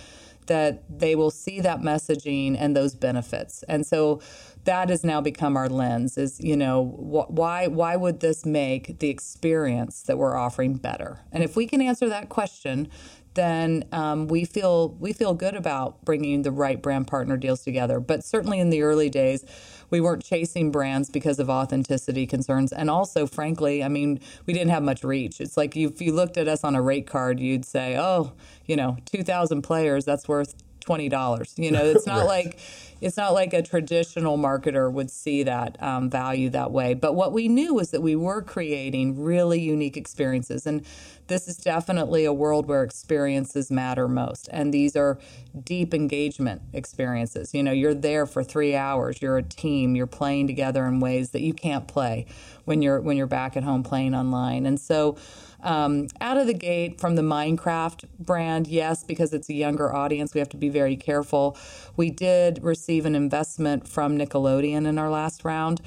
that 0.46 0.82
they 0.98 1.14
will 1.14 1.30
see 1.30 1.60
that 1.60 1.80
messaging 1.80 2.56
and 2.58 2.76
those 2.76 2.94
benefits. 2.94 3.62
And 3.64 3.86
so 3.86 4.20
that 4.64 4.90
has 4.90 5.04
now 5.04 5.20
become 5.20 5.56
our 5.56 5.68
lens 5.68 6.18
is 6.18 6.40
you 6.40 6.56
know 6.56 6.84
wh- 6.84 7.30
why 7.30 7.66
why 7.66 7.96
would 7.96 8.20
this 8.20 8.44
make 8.44 8.98
the 8.98 9.08
experience 9.08 10.02
that 10.02 10.18
we're 10.18 10.36
offering 10.36 10.74
better? 10.74 11.20
And 11.32 11.42
if 11.42 11.56
we 11.56 11.66
can 11.66 11.80
answer 11.80 12.08
that 12.08 12.28
question 12.28 12.88
then 13.34 13.84
um, 13.92 14.26
we 14.26 14.44
feel 14.44 14.90
we 14.98 15.12
feel 15.12 15.34
good 15.34 15.54
about 15.54 16.04
bringing 16.04 16.42
the 16.42 16.50
right 16.50 16.82
brand 16.82 17.06
partner 17.06 17.36
deals 17.36 17.62
together. 17.62 18.00
But 18.00 18.24
certainly 18.24 18.58
in 18.58 18.70
the 18.70 18.82
early 18.82 19.08
days 19.08 19.44
we 19.88 20.00
weren't 20.00 20.24
chasing 20.24 20.70
brands 20.70 21.10
because 21.10 21.38
of 21.38 21.48
authenticity 21.48 22.26
concerns. 22.26 22.72
And 22.72 22.90
also 22.90 23.26
frankly 23.26 23.82
i 23.84 23.88
mean 23.88 24.20
we 24.46 24.52
didn't 24.52 24.70
have 24.70 24.82
much 24.82 25.04
reach. 25.04 25.40
It's 25.40 25.56
like 25.56 25.76
if 25.76 26.00
you 26.00 26.12
looked 26.12 26.36
at 26.36 26.48
us 26.48 26.64
on 26.64 26.74
a 26.74 26.82
rate 26.82 27.06
card 27.06 27.40
you'd 27.40 27.64
say 27.64 27.96
oh 27.96 28.32
you 28.66 28.76
know 28.76 28.96
2000 29.06 29.62
players 29.62 30.04
that's 30.04 30.28
worth 30.28 30.54
$20 30.80 31.58
you 31.58 31.70
know 31.70 31.84
it's 31.84 32.06
not 32.06 32.20
right. 32.20 32.44
like 32.44 32.58
it's 33.00 33.16
not 33.16 33.32
like 33.32 33.52
a 33.52 33.62
traditional 33.62 34.36
marketer 34.36 34.92
would 34.92 35.10
see 35.10 35.42
that 35.44 35.82
um, 35.82 36.10
value 36.10 36.50
that 36.50 36.70
way. 36.70 36.94
But 36.94 37.14
what 37.14 37.32
we 37.32 37.48
knew 37.48 37.74
was 37.74 37.90
that 37.90 38.02
we 38.02 38.14
were 38.14 38.42
creating 38.42 39.22
really 39.22 39.60
unique 39.60 39.96
experiences. 39.96 40.66
And 40.66 40.84
this 41.28 41.48
is 41.48 41.56
definitely 41.56 42.24
a 42.24 42.32
world 42.32 42.66
where 42.66 42.82
experiences 42.82 43.70
matter 43.70 44.08
most. 44.08 44.48
And 44.52 44.74
these 44.74 44.96
are 44.96 45.18
deep 45.64 45.94
engagement 45.94 46.60
experiences. 46.72 47.54
You 47.54 47.62
know, 47.62 47.72
you're 47.72 47.94
there 47.94 48.26
for 48.26 48.44
three 48.44 48.74
hours, 48.74 49.22
you're 49.22 49.38
a 49.38 49.42
team, 49.42 49.94
you're 49.94 50.06
playing 50.06 50.46
together 50.46 50.84
in 50.86 51.00
ways 51.00 51.30
that 51.30 51.40
you 51.40 51.54
can't 51.54 51.88
play 51.88 52.26
when 52.64 52.82
you're 52.82 53.00
when 53.00 53.16
you're 53.16 53.26
back 53.26 53.56
at 53.56 53.62
home 53.62 53.82
playing 53.82 54.14
online. 54.14 54.66
And 54.66 54.78
so 54.78 55.16
Um, 55.62 56.08
out 56.20 56.36
of 56.36 56.46
the 56.46 56.54
gate 56.54 57.00
from 57.00 57.16
the 57.16 57.22
Minecraft 57.22 58.04
brand, 58.18 58.66
yes, 58.66 59.04
because 59.04 59.32
it's 59.32 59.48
a 59.48 59.54
younger 59.54 59.94
audience, 59.94 60.34
we 60.34 60.38
have 60.38 60.48
to 60.50 60.56
be 60.56 60.68
very 60.68 60.96
careful. 60.96 61.56
We 61.96 62.10
did 62.10 62.62
receive 62.62 63.04
an 63.06 63.14
investment 63.14 63.86
from 63.86 64.16
Nickelodeon 64.18 64.86
in 64.86 64.98
our 64.98 65.10
last 65.10 65.44
round. 65.44 65.80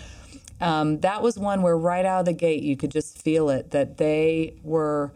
Um, 0.61 0.99
that 0.99 1.21
was 1.21 1.37
one 1.37 1.61
where 1.61 1.77
right 1.77 2.05
out 2.05 2.21
of 2.21 2.25
the 2.25 2.33
gate 2.33 2.63
you 2.63 2.77
could 2.77 2.91
just 2.91 3.17
feel 3.17 3.49
it 3.49 3.71
that 3.71 3.97
they 3.97 4.55
were 4.63 5.11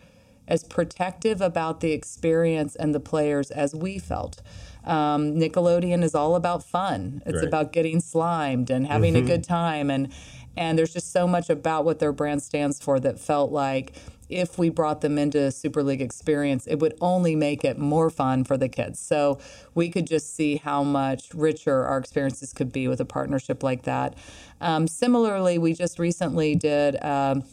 as 0.48 0.64
protective 0.64 1.42
about 1.42 1.82
the 1.82 1.92
experience 1.92 2.76
and 2.76 2.96
the 2.96 3.00
players 3.00 3.52
as 3.52 3.76
we 3.76 4.00
felt. 4.00 4.42
Um, 4.86 5.34
Nickelodeon 5.36 6.04
is 6.04 6.16
all 6.16 6.36
about 6.36 6.64
fun. 6.64 7.22
It's 7.26 7.36
Right. 7.36 7.44
about 7.48 7.74
getting 7.74 8.00
slimed 8.00 8.70
and 8.70 8.88
having 8.88 9.16
a 9.16 9.22
good 9.22 9.44
time, 9.44 9.90
and 9.90 10.10
and 10.56 10.76
there's 10.80 10.94
just 10.94 11.12
so 11.12 11.28
much 11.28 11.52
about 11.52 11.86
what 11.86 12.00
their 12.00 12.12
brand 12.12 12.42
stands 12.42 12.80
for 12.80 13.00
that 13.02 13.20
felt 13.20 13.52
like 13.52 13.94
if 14.30 14.58
we 14.58 14.70
brought 14.70 15.02
them 15.02 15.18
into 15.18 15.52
Super 15.52 15.84
League 15.84 16.02
experience, 16.02 16.68
it 16.68 16.80
would 16.80 16.96
only 17.02 17.36
make 17.36 17.64
it 17.64 17.78
more 17.78 18.10
fun 18.10 18.44
for 18.44 18.58
the 18.58 18.70
kids. 18.70 19.00
So 19.00 19.40
we 19.74 19.90
could 19.90 20.08
just 20.08 20.36
see 20.36 20.58
how 20.58 20.84
much 20.84 21.34
richer 21.34 21.84
our 21.84 21.98
experiences 21.98 22.54
could 22.54 22.72
be 22.72 22.88
with 22.88 23.00
a 23.00 23.06
partnership 23.06 23.64
like 23.64 23.84
that. 23.84 24.16
Um, 24.60 24.88
similarly, 24.88 25.58
we 25.58 25.74
just 25.74 26.00
recently 26.00 26.56
did. 26.56 27.02
Um, 27.04 27.44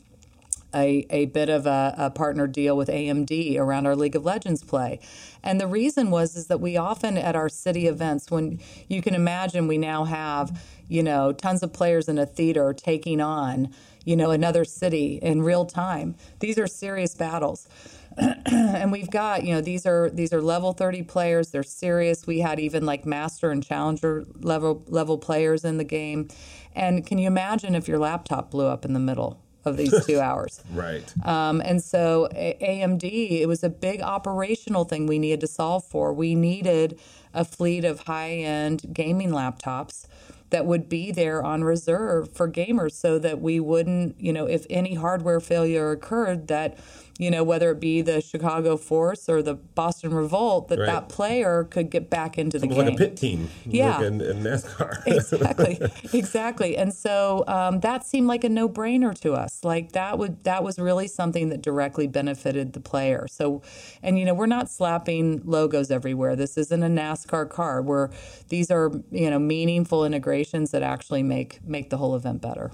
a, 0.74 1.06
a 1.08 1.26
bit 1.26 1.48
of 1.48 1.66
a, 1.66 1.94
a 1.96 2.10
partner 2.10 2.46
deal 2.46 2.76
with 2.76 2.88
AMD 2.88 3.56
around 3.58 3.86
our 3.86 3.94
League 3.96 4.16
of 4.16 4.24
Legends 4.24 4.62
play. 4.62 4.98
And 5.42 5.60
the 5.60 5.66
reason 5.66 6.10
was 6.10 6.36
is 6.36 6.48
that 6.48 6.60
we 6.60 6.76
often 6.76 7.16
at 7.16 7.36
our 7.36 7.48
city 7.48 7.86
events, 7.86 8.30
when 8.30 8.60
you 8.88 9.00
can 9.00 9.14
imagine 9.14 9.68
we 9.68 9.78
now 9.78 10.04
have, 10.04 10.60
you 10.88 11.02
know, 11.02 11.32
tons 11.32 11.62
of 11.62 11.72
players 11.72 12.08
in 12.08 12.18
a 12.18 12.26
theater 12.26 12.72
taking 12.72 13.20
on, 13.20 13.72
you 14.04 14.16
know, 14.16 14.30
another 14.30 14.64
city 14.64 15.18
in 15.22 15.42
real 15.42 15.64
time. 15.64 16.14
These 16.40 16.58
are 16.58 16.66
serious 16.66 17.14
battles. 17.14 17.68
and 18.46 18.92
we've 18.92 19.10
got, 19.10 19.44
you 19.44 19.54
know, 19.54 19.60
these 19.60 19.86
are 19.86 20.10
these 20.10 20.32
are 20.32 20.40
level 20.40 20.72
30 20.72 21.02
players. 21.02 21.50
They're 21.50 21.62
serious. 21.62 22.26
We 22.26 22.40
had 22.40 22.60
even 22.60 22.86
like 22.86 23.04
master 23.04 23.50
and 23.50 23.64
challenger 23.64 24.24
level 24.40 24.84
level 24.88 25.18
players 25.18 25.64
in 25.64 25.78
the 25.78 25.84
game. 25.84 26.28
And 26.74 27.06
can 27.06 27.18
you 27.18 27.26
imagine 27.26 27.74
if 27.74 27.88
your 27.88 27.98
laptop 27.98 28.50
blew 28.50 28.66
up 28.66 28.84
in 28.84 28.92
the 28.92 29.00
middle 29.00 29.40
of 29.64 29.76
these 29.76 30.06
two 30.06 30.20
hours? 30.28 30.62
Right. 30.72 31.12
Um, 31.26 31.60
and 31.64 31.82
so 31.82 32.28
A- 32.34 32.56
AMD, 32.60 33.04
it 33.40 33.46
was 33.46 33.64
a 33.64 33.70
big 33.70 34.00
operational 34.00 34.84
thing 34.84 35.06
we 35.06 35.18
needed 35.18 35.40
to 35.40 35.46
solve 35.48 35.84
for. 35.84 36.12
We 36.12 36.34
needed 36.34 36.98
a 37.32 37.44
fleet 37.44 37.84
of 37.84 38.00
high-end 38.00 38.92
gaming 38.92 39.30
laptops 39.30 40.06
that 40.54 40.66
would 40.66 40.88
be 40.88 41.10
there 41.10 41.42
on 41.42 41.64
reserve 41.64 42.32
for 42.32 42.48
gamers 42.48 42.92
so 42.92 43.18
that 43.18 43.40
we 43.40 43.58
wouldn't, 43.58 44.14
you 44.20 44.32
know, 44.32 44.46
if 44.46 44.64
any 44.70 44.94
hardware 44.94 45.40
failure 45.40 45.90
occurred 45.90 46.46
that 46.46 46.78
you 47.18 47.30
know 47.30 47.44
whether 47.44 47.70
it 47.70 47.78
be 47.80 48.02
the 48.02 48.20
Chicago 48.20 48.76
Force 48.76 49.28
or 49.28 49.40
the 49.42 49.54
Boston 49.54 50.12
Revolt 50.12 50.68
that 50.68 50.78
Right. 50.80 50.86
that 50.86 51.08
player 51.08 51.64
could 51.64 51.88
get 51.90 52.10
back 52.10 52.36
into 52.38 52.58
the 52.58 52.66
Almost 52.66 52.78
game 52.80 52.86
like 52.86 52.94
a 52.94 52.98
pit 52.98 53.16
team. 53.16 53.48
Yeah. 53.64 53.98
Like 53.98 54.06
in, 54.06 54.20
in 54.20 54.38
NASCAR. 54.42 55.02
exactly 55.06 55.78
exactly 56.12 56.76
and 56.76 56.92
so 56.92 57.44
um, 57.46 57.80
that 57.80 58.04
seemed 58.04 58.26
like 58.26 58.42
a 58.44 58.48
no-brainer 58.48 59.14
to 59.20 59.32
us 59.34 59.62
like 59.64 59.92
that 59.92 60.18
would 60.18 60.42
that 60.44 60.64
was 60.64 60.78
really 60.78 61.06
something 61.06 61.50
that 61.50 61.62
directly 61.62 62.06
benefited 62.06 62.72
the 62.72 62.80
player 62.80 63.26
so 63.28 63.62
and 64.02 64.18
you 64.18 64.24
know 64.24 64.34
we're 64.34 64.46
not 64.46 64.68
slapping 64.68 65.40
logos 65.44 65.90
everywhere 65.90 66.34
this 66.34 66.58
isn't 66.58 66.82
a 66.82 66.88
nascar 66.88 67.48
car 67.48 67.80
where 67.80 68.10
these 68.48 68.70
are 68.70 68.90
you 69.12 69.30
know 69.30 69.38
meaningful 69.38 70.04
integrations 70.04 70.72
that 70.72 70.82
actually 70.82 71.22
make 71.22 71.60
make 71.66 71.90
the 71.90 71.96
whole 71.96 72.14
event 72.16 72.40
better 72.42 72.72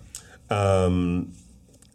Um, 0.49 1.33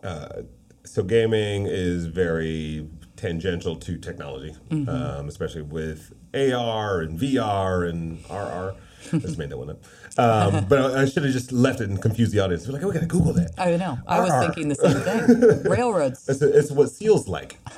uh, 0.04 0.44
so 0.86 1.04
gaming 1.04 1.66
is 1.68 2.06
very 2.06 2.88
tangential 3.16 3.76
to 3.78 3.98
technology, 3.98 4.54
Mm-hmm. 4.70 4.90
um, 4.90 5.28
especially 5.28 5.62
with 5.64 6.14
AR 6.34 7.02
and 7.02 7.20
VR 7.20 7.90
and 7.90 8.20
RR. 8.30 8.76
I 9.14 9.18
just 9.20 9.38
made 9.38 9.50
that 9.52 9.58
one 9.58 9.70
up. 9.70 9.84
Um, 10.18 10.66
but 10.70 10.80
I, 10.80 11.04
I 11.04 11.06
should 11.06 11.24
have 11.24 11.32
just 11.32 11.52
left 11.52 11.80
it 11.80 11.90
and 11.90 12.02
confused 12.02 12.32
the 12.34 12.40
audience. 12.40 12.64
They're 12.64 12.74
like, 12.74 12.84
oh, 12.84 12.88
we 12.88 12.94
got 12.94 13.02
to 13.02 13.06
Google 13.06 13.34
that. 13.34 13.52
i 13.58 13.76
know 13.78 13.98
i 14.08 14.20
was 14.20 14.32
thinking 14.44 14.68
the 14.70 14.76
same 14.76 15.00
thing 15.02 15.64
railroads 15.72 16.28
It's, 16.28 16.42
it's 16.42 16.72
what 16.72 16.90
seals 16.92 17.28
like. 17.28 17.60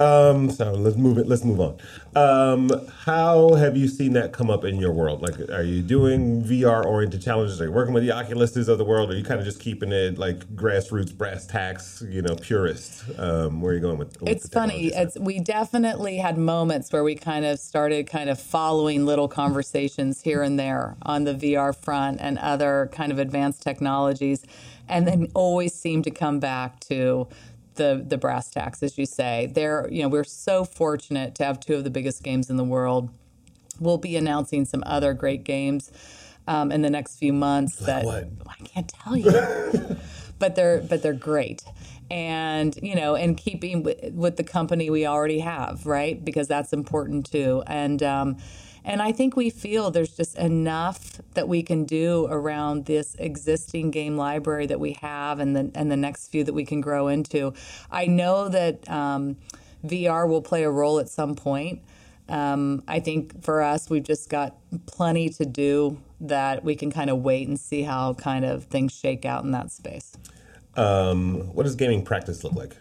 um, 0.00 0.50
so 0.50 0.72
let's 0.72 0.96
move 0.96 1.18
it. 1.18 1.28
Let's 1.28 1.44
move 1.44 1.60
on. 1.60 1.78
Um, 2.16 2.70
how 3.04 3.54
have 3.54 3.76
you 3.76 3.88
seen 3.88 4.12
that 4.14 4.32
come 4.32 4.50
up 4.50 4.64
in 4.64 4.78
your 4.78 4.92
world? 4.92 5.22
Like, 5.22 5.38
are 5.50 5.62
you 5.62 5.82
doing 5.82 6.42
VR 6.42 6.84
oriented 6.84 7.22
challenges? 7.22 7.60
Are 7.60 7.64
you 7.64 7.72
working 7.72 7.94
with 7.94 8.04
the 8.04 8.10
Oculuses 8.10 8.68
of 8.68 8.78
the 8.78 8.84
world? 8.84 9.10
Or 9.10 9.14
are 9.14 9.16
you 9.16 9.24
kind 9.24 9.40
of 9.40 9.46
just 9.46 9.60
keeping 9.60 9.92
it 9.92 10.18
like 10.18 10.40
grassroots, 10.54 11.16
brass 11.16 11.46
tacks, 11.46 12.02
you 12.08 12.22
know, 12.22 12.34
purist? 12.36 13.04
Um, 13.18 13.60
where 13.60 13.72
are 13.72 13.74
you 13.74 13.80
going 13.80 13.98
with? 13.98 14.20
with 14.20 14.30
it's 14.30 14.48
funny. 14.48 14.86
It's 14.86 15.18
we 15.18 15.40
definitely 15.40 16.18
had 16.18 16.38
moments 16.38 16.92
where 16.92 17.04
we 17.04 17.14
kind 17.14 17.44
of 17.44 17.58
started 17.58 18.06
kind 18.06 18.30
of 18.30 18.40
following 18.40 19.06
little 19.06 19.28
conversations 19.28 20.22
here 20.22 20.42
and 20.42 20.58
there 20.58 20.96
on 21.02 21.24
the 21.24 21.34
VR 21.34 21.74
front 21.74 22.20
and 22.20 22.38
other 22.38 22.90
kind 22.92 23.12
of 23.12 23.18
advanced 23.18 23.62
technologies, 23.62 24.44
and 24.88 25.06
then 25.06 25.28
always 25.34 25.74
seem 25.74 26.02
to 26.02 26.10
come 26.10 26.40
back 26.40 26.80
to 26.80 27.28
the 27.74 28.04
the 28.06 28.18
brass 28.18 28.50
tacks, 28.50 28.82
as 28.82 28.98
you 28.98 29.06
say. 29.06 29.50
There, 29.52 29.88
you 29.90 30.02
know, 30.02 30.08
we're 30.08 30.24
so 30.24 30.64
fortunate 30.64 31.34
to 31.36 31.44
have 31.44 31.60
two 31.60 31.74
of 31.74 31.84
the 31.84 31.90
biggest 31.90 32.22
games 32.22 32.50
in 32.50 32.56
the 32.56 32.64
world. 32.64 33.10
We'll 33.80 33.98
be 33.98 34.16
announcing 34.16 34.64
some 34.64 34.82
other 34.86 35.14
great 35.14 35.44
games 35.44 35.90
um, 36.46 36.70
in 36.70 36.82
the 36.82 36.90
next 36.90 37.16
few 37.16 37.32
months. 37.32 37.76
that 37.80 38.04
what? 38.04 38.28
I 38.46 38.64
can't 38.64 38.88
tell 38.88 39.16
you 39.16 39.30
but 40.38 40.54
they're 40.54 40.80
but 40.80 41.02
they're 41.02 41.12
great 41.12 41.64
and 42.10 42.78
you 42.82 42.94
know 42.94 43.14
and 43.14 43.36
keeping 43.36 43.82
with, 43.82 44.12
with 44.12 44.36
the 44.36 44.44
company 44.44 44.90
we 44.90 45.06
already 45.06 45.38
have 45.38 45.86
right 45.86 46.24
because 46.24 46.48
that's 46.48 46.72
important 46.72 47.30
too 47.30 47.62
and 47.66 48.02
um 48.02 48.36
and 48.84 49.00
I 49.00 49.12
think 49.12 49.36
we 49.36 49.50
feel 49.50 49.90
there's 49.90 50.16
just 50.16 50.36
enough 50.36 51.20
that 51.34 51.48
we 51.48 51.62
can 51.62 51.84
do 51.84 52.26
around 52.30 52.84
this 52.84 53.16
existing 53.18 53.90
game 53.90 54.16
library 54.16 54.66
that 54.66 54.80
we 54.80 54.92
have, 55.00 55.40
and 55.40 55.56
the 55.56 55.70
and 55.74 55.90
the 55.90 55.96
next 55.96 56.28
few 56.28 56.44
that 56.44 56.52
we 56.52 56.64
can 56.64 56.80
grow 56.80 57.08
into. 57.08 57.54
I 57.90 58.06
know 58.06 58.48
that 58.48 58.88
um, 58.90 59.36
VR 59.84 60.28
will 60.28 60.42
play 60.42 60.64
a 60.64 60.70
role 60.70 60.98
at 60.98 61.08
some 61.08 61.34
point. 61.34 61.82
Um, 62.28 62.82
I 62.88 63.00
think 63.00 63.42
for 63.42 63.62
us, 63.62 63.90
we've 63.90 64.04
just 64.04 64.28
got 64.28 64.56
plenty 64.86 65.28
to 65.30 65.44
do 65.44 65.98
that 66.20 66.64
we 66.64 66.74
can 66.74 66.90
kind 66.90 67.10
of 67.10 67.18
wait 67.18 67.48
and 67.48 67.58
see 67.58 67.82
how 67.82 68.14
kind 68.14 68.44
of 68.44 68.64
things 68.64 68.92
shake 68.92 69.24
out 69.24 69.44
in 69.44 69.50
that 69.50 69.70
space. 69.70 70.16
Um, 70.76 71.40
what 71.54 71.64
does 71.64 71.76
gaming 71.76 72.04
practice 72.04 72.42
look 72.44 72.54
like? 72.54 72.76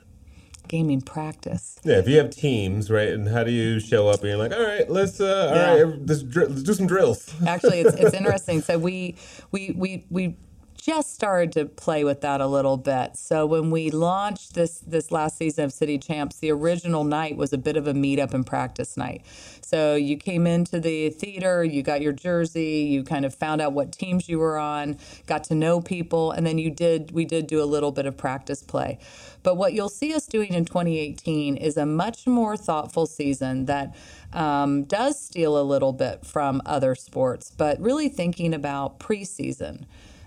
Gaming 0.68 1.02
practice. 1.02 1.78
Yeah, 1.84 2.00
if 2.00 2.08
you 2.08 2.18
have 2.18 2.30
teams, 2.32 2.90
right, 2.90 3.10
and 3.10 3.28
how 3.28 3.44
do 3.44 3.52
you 3.52 3.80
show 3.80 4.08
up 4.08 4.22
and 4.22 4.30
you're 4.30 4.38
like, 4.38 4.54
all 4.54 4.64
right, 4.64 4.90
let's, 4.90 5.20
uh, 5.20 5.50
all 5.50 5.56
Yeah. 5.56 5.84
right, 5.84 6.08
let's, 6.08 6.24
dr- 6.24 6.50
let's 6.50 6.64
do 6.64 6.74
some 6.74 6.88
drills. 6.88 7.32
Actually, 7.46 7.82
it's, 7.82 7.96
it's 7.96 8.14
interesting. 8.22 8.62
So 8.62 8.78
we 8.80 9.16
we 9.52 9.72
we 9.76 10.06
we 10.10 10.36
just 10.84 11.16
started 11.16 11.50
to 11.54 11.66
play 11.66 12.04
with 12.04 12.20
that 12.20 12.42
a 12.42 12.48
little 12.48 12.76
bit. 12.76 13.16
So 13.16 13.46
when 13.46 13.72
we 13.72 13.90
launched 13.90 14.54
this 14.54 14.80
this 14.80 15.12
last 15.12 15.38
season 15.38 15.64
of 15.64 15.72
City 15.72 15.98
Champs, 15.98 16.40
the 16.40 16.52
original 16.52 17.06
night 17.06 17.38
was 17.38 17.54
a 17.54 17.58
bit 17.58 17.78
of 17.78 17.88
a 17.88 17.94
meetup 17.94 18.34
and 18.34 18.46
practice 18.46 18.98
night. 18.98 19.22
So 19.62 19.96
you 19.96 20.18
came 20.18 20.46
into 20.46 20.82
the 20.82 21.10
theater, 21.10 21.64
you 21.64 21.84
got 21.84 22.02
your 22.02 22.12
jersey, 22.12 22.86
you 22.90 23.04
kind 23.04 23.24
of 23.24 23.34
found 23.34 23.62
out 23.62 23.72
what 23.72 23.94
teams 23.94 24.28
you 24.28 24.40
were 24.40 24.58
on, 24.58 24.98
got 25.26 25.46
to 25.46 25.56
know 25.56 25.80
people, 25.80 26.32
and 26.32 26.46
then 26.46 26.58
you 26.58 26.70
did 26.70 27.12
we 27.12 27.24
did 27.24 27.48
do 27.48 27.64
a 27.64 27.66
little 27.66 27.94
bit 27.94 28.06
of 28.06 28.18
practice 28.18 28.62
play. 28.62 29.00
But 29.42 29.56
what 29.56 29.72
you'll 29.72 29.88
see 29.88 30.14
us 30.14 30.26
doing 30.26 30.54
in 30.54 30.66
2018 30.66 31.56
is 31.56 31.78
a 31.78 31.86
much 31.86 32.28
more 32.28 32.58
thoughtful 32.58 33.06
season 33.06 33.68
that 33.68 33.96
um, 34.34 34.84
does 34.84 35.18
steal 35.18 35.58
a 35.58 35.64
little 35.64 35.94
bit 35.94 36.26
from 36.26 36.62
other 36.66 36.94
sports, 36.94 37.52
but 37.56 37.80
really 37.80 38.10
thinking 38.10 38.54
about 38.54 39.00
preseason, 39.00 39.86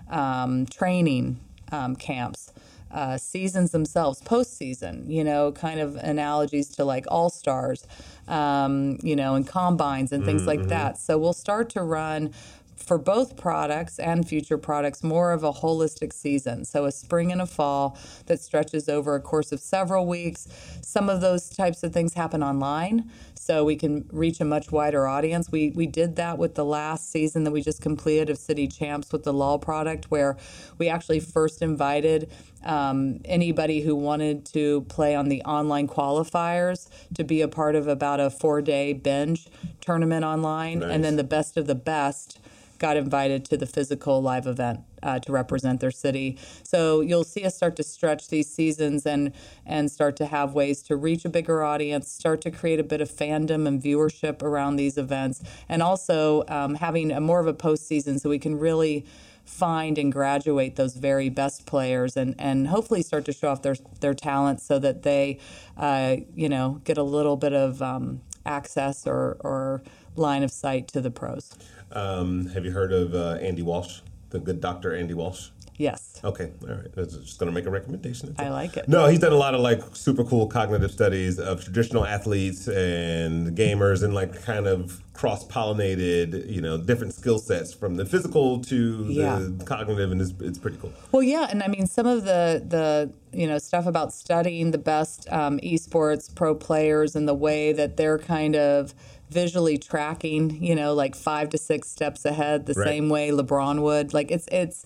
um, 0.09 0.65
training 0.65 1.39
um, 1.71 1.95
camps, 1.95 2.53
uh, 2.91 3.17
seasons 3.17 3.71
themselves, 3.71 4.21
postseason, 4.21 5.09
you 5.09 5.23
know, 5.23 5.51
kind 5.51 5.79
of 5.79 5.95
analogies 5.97 6.69
to 6.69 6.85
like 6.85 7.05
all 7.09 7.29
stars, 7.29 7.85
um, 8.27 8.97
you 9.03 9.15
know, 9.15 9.35
and 9.35 9.47
combines 9.47 10.11
and 10.11 10.23
things 10.25 10.47
like 10.47 10.67
that. 10.67 10.97
So 10.97 11.17
we'll 11.17 11.33
start 11.33 11.69
to 11.71 11.81
run 11.83 12.33
for 12.77 12.97
both 12.97 13.35
products 13.35 13.99
and 13.99 14.27
future 14.27 14.57
products 14.57 15.03
more 15.03 15.31
of 15.31 15.43
a 15.43 15.51
holistic 15.51 16.13
season. 16.13 16.63
So 16.63 16.85
a 16.85 16.91
spring 16.91 17.31
and 17.31 17.41
a 17.41 17.45
fall 17.45 17.97
that 18.27 18.39
stretches 18.39 18.87
over 18.87 19.15
a 19.15 19.19
course 19.21 19.51
of 19.51 19.59
several 19.59 20.05
weeks. 20.05 20.47
Some 20.81 21.09
of 21.09 21.21
those 21.21 21.49
types 21.49 21.83
of 21.83 21.91
things 21.93 22.13
happen 22.13 22.43
online, 22.43 23.09
so 23.35 23.63
we 23.65 23.75
can 23.75 24.07
reach 24.11 24.39
a 24.39 24.45
much 24.45 24.71
wider 24.71 25.07
audience. 25.07 25.51
We 25.51 25.71
we 25.71 25.87
did 25.87 26.15
that 26.17 26.37
with 26.37 26.55
the 26.55 26.65
last 26.65 27.11
season 27.11 27.43
that 27.43 27.51
we 27.51 27.61
just 27.61 27.81
completed 27.81 28.29
of 28.29 28.37
City 28.37 28.67
Champs 28.67 29.11
with 29.11 29.23
the 29.23 29.33
LOL 29.33 29.59
product, 29.59 30.11
where 30.11 30.37
we 30.77 30.87
actually 30.87 31.19
first 31.19 31.61
invited 31.61 32.29
um, 32.63 33.19
anybody 33.25 33.81
who 33.81 33.95
wanted 33.95 34.45
to 34.47 34.81
play 34.81 35.15
on 35.15 35.29
the 35.29 35.41
online 35.43 35.87
qualifiers 35.87 36.89
to 37.15 37.23
be 37.23 37.41
a 37.41 37.47
part 37.47 37.75
of 37.75 37.87
about 37.87 38.19
a 38.19 38.29
four 38.29 38.61
day 38.61 38.93
binge 38.93 39.47
tournament 39.81 40.23
online, 40.25 40.79
Nice. 40.79 40.91
and 40.91 41.03
then 41.03 41.15
the 41.15 41.23
best 41.23 41.57
of 41.57 41.67
the 41.67 41.75
best 41.75 42.39
got 42.79 42.97
invited 42.97 43.45
to 43.45 43.57
the 43.57 43.65
physical 43.65 44.21
live 44.21 44.47
event 44.47 44.81
uh, 45.03 45.19
to 45.19 45.31
represent 45.31 45.79
their 45.79 45.91
city. 45.91 46.37
So 46.63 47.01
you'll 47.01 47.23
see 47.23 47.43
us 47.43 47.55
start 47.55 47.75
to 47.77 47.83
stretch 47.83 48.27
these 48.29 48.49
seasons 48.51 49.05
and 49.05 49.33
and 49.65 49.91
start 49.91 50.15
to 50.17 50.25
have 50.25 50.53
ways 50.53 50.81
to 50.83 50.95
reach 50.95 51.25
a 51.25 51.29
bigger 51.29 51.63
audience, 51.63 52.11
start 52.11 52.41
to 52.41 52.51
create 52.51 52.79
a 52.79 52.83
bit 52.83 53.01
of 53.01 53.09
fandom 53.09 53.67
and 53.67 53.81
viewership 53.81 54.41
around 54.41 54.75
these 54.75 54.97
events, 54.97 55.41
and 55.69 55.81
also 55.81 56.43
um, 56.47 56.75
having 56.75 57.11
a 57.11 57.19
more 57.19 57.39
of 57.39 57.47
a 57.47 57.53
postseason 57.53 58.19
so 58.19 58.29
we 58.29 58.39
can 58.39 58.57
really 58.57 59.05
find 59.45 59.97
and 59.97 60.11
graduate 60.11 60.75
those 60.75 60.95
very 60.95 61.29
best 61.29 61.65
players 61.65 62.17
and, 62.17 62.35
and 62.37 62.67
hopefully 62.67 63.01
start 63.01 63.23
to 63.23 63.31
show 63.31 63.47
off 63.49 63.61
their 63.61 63.75
their 64.01 64.13
talents 64.13 64.65
so 64.65 64.77
that 64.77 65.03
they 65.03 65.39
uh, 65.77 66.17
you 66.35 66.49
know 66.49 66.81
get 66.83 66.97
a 66.97 67.03
little 67.03 67.37
bit 67.37 67.53
of 67.53 67.81
um, 67.81 68.21
access 68.47 69.05
or, 69.05 69.37
or 69.41 69.83
line 70.15 70.43
of 70.43 70.51
sight 70.51 70.87
to 70.89 71.01
the 71.01 71.11
pros. 71.11 71.53
Um, 71.91 72.47
have 72.47 72.65
you 72.65 72.71
heard 72.71 72.91
of 72.91 73.13
uh, 73.15 73.37
Andy 73.41 73.61
Walsh, 73.61 73.99
the 74.29 74.39
good 74.39 74.59
doctor 74.61 74.95
Andy 74.95 75.13
Walsh? 75.13 75.49
Yes. 75.79 76.19
Okay. 76.23 76.51
All 76.63 76.69
right. 76.73 76.87
I 76.97 76.99
was 77.01 77.13
just 77.17 77.37
going 77.37 77.51
to 77.51 77.53
make 77.53 77.67
a 77.67 77.69
recommendation. 77.69 78.33
I 78.39 78.49
like 78.49 78.77
it. 78.77 78.87
No, 78.87 79.05
he's 79.07 79.19
done 79.19 79.31
a 79.31 79.35
lot 79.37 79.53
of 79.53 79.61
like 79.61 79.83
super 79.95 80.23
cool 80.23 80.47
cognitive 80.47 80.89
studies 80.89 81.37
of 81.37 81.63
traditional 81.63 82.03
athletes 82.03 82.67
and 82.67 83.55
gamers 83.55 84.01
and 84.03 84.11
like 84.15 84.41
kind 84.43 84.65
of 84.65 85.03
cross 85.13 85.45
pollinated, 85.45 86.49
you 86.51 86.61
know, 86.61 86.79
different 86.79 87.13
skill 87.13 87.37
sets 87.37 87.75
from 87.75 87.95
the 87.95 88.05
physical 88.07 88.59
to 88.61 89.05
Yeah. 89.07 89.37
the 89.39 89.63
cognitive, 89.65 90.11
and 90.11 90.19
it's, 90.19 90.33
it's 90.39 90.57
pretty 90.57 90.77
cool. 90.77 90.91
Well, 91.11 91.21
yeah, 91.23 91.45
and 91.49 91.61
I 91.61 91.67
mean 91.67 91.85
some 91.85 92.07
of 92.07 92.23
the 92.25 92.63
the 92.67 93.13
you 93.37 93.45
know 93.47 93.59
stuff 93.59 93.85
about 93.85 94.13
studying 94.13 94.71
the 94.71 94.77
best 94.79 95.31
um, 95.31 95.59
esports 95.59 96.33
pro 96.33 96.55
players 96.55 97.15
and 97.15 97.27
the 97.27 97.35
way 97.35 97.71
that 97.73 97.97
they're 97.97 98.17
kind 98.19 98.55
of 98.55 98.95
visually 99.29 99.77
tracking, 99.77 100.63
you 100.63 100.75
know, 100.75 100.93
like 100.93 101.15
five 101.15 101.49
to 101.49 101.57
six 101.57 101.89
steps 101.89 102.25
ahead, 102.25 102.65
the 102.65 102.73
Right. 102.73 102.87
same 102.87 103.09
way 103.09 103.29
LeBron 103.29 103.81
would. 103.81 104.13
Like 104.13 104.31
it's 104.31 104.47
it's 104.51 104.85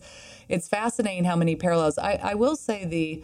it's 0.49 0.67
fascinating 0.67 1.23
how 1.25 1.35
many 1.35 1.55
parallels. 1.55 1.97
I, 1.97 2.19
I 2.21 2.33
will 2.35 2.55
say 2.55 2.85
the 2.85 3.23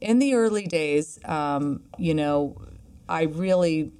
in 0.00 0.18
the 0.18 0.34
early 0.34 0.66
days, 0.66 1.18
um, 1.24 1.82
you 1.98 2.14
know, 2.14 2.56
I 3.08 3.22
really 3.22 3.92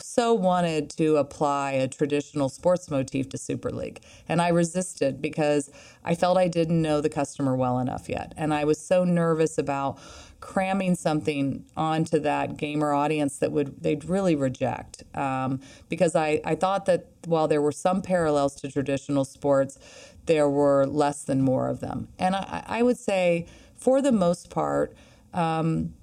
so 0.00 0.34
wanted 0.34 0.90
to 0.90 1.16
apply 1.16 1.72
a 1.72 1.88
traditional 1.88 2.48
sports 2.48 2.90
motif 2.90 3.28
to 3.30 3.38
Super 3.38 3.70
League. 3.70 4.00
And 4.28 4.40
I 4.40 4.48
resisted 4.48 5.20
because 5.20 5.70
I 6.04 6.14
felt 6.14 6.38
I 6.38 6.48
didn't 6.48 6.80
know 6.80 7.00
the 7.00 7.08
customer 7.08 7.56
well 7.56 7.78
enough 7.78 8.08
yet. 8.08 8.32
And 8.36 8.52
I 8.54 8.64
was 8.64 8.80
so 8.80 9.04
nervous 9.04 9.58
about 9.58 9.98
cramming 10.40 10.94
something 10.94 11.64
onto 11.76 12.18
that 12.20 12.56
gamer 12.56 12.92
audience 12.92 13.38
that 13.38 13.50
would 13.50 13.82
they'd 13.82 14.04
really 14.04 14.36
reject. 14.36 15.02
Um, 15.16 15.60
because 15.88 16.14
I, 16.14 16.40
I 16.44 16.54
thought 16.54 16.86
that 16.86 17.06
while 17.26 17.48
there 17.48 17.62
were 17.62 17.72
some 17.72 18.02
parallels 18.02 18.54
to 18.56 18.70
traditional 18.70 19.24
sports, 19.24 19.78
there 20.26 20.48
were 20.48 20.86
less 20.86 21.24
than 21.24 21.42
more 21.42 21.68
of 21.68 21.80
them. 21.80 22.08
And 22.18 22.36
I, 22.36 22.62
I 22.66 22.82
would 22.82 22.98
say, 22.98 23.46
for 23.76 24.00
the 24.02 24.12
most 24.12 24.50
part, 24.50 24.94
um, 25.34 25.94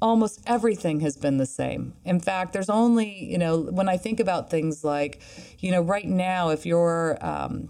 almost 0.00 0.40
everything 0.46 1.00
has 1.00 1.16
been 1.16 1.38
the 1.38 1.46
same. 1.46 1.94
In 2.04 2.20
fact, 2.20 2.52
there's 2.52 2.70
only, 2.70 3.24
you 3.24 3.38
know, 3.38 3.60
when 3.60 3.88
I 3.88 3.96
think 3.96 4.20
about 4.20 4.50
things 4.50 4.84
like, 4.84 5.20
you 5.58 5.70
know, 5.70 5.80
right 5.80 6.06
now, 6.06 6.50
if 6.50 6.66
you're, 6.66 7.18
um, 7.20 7.68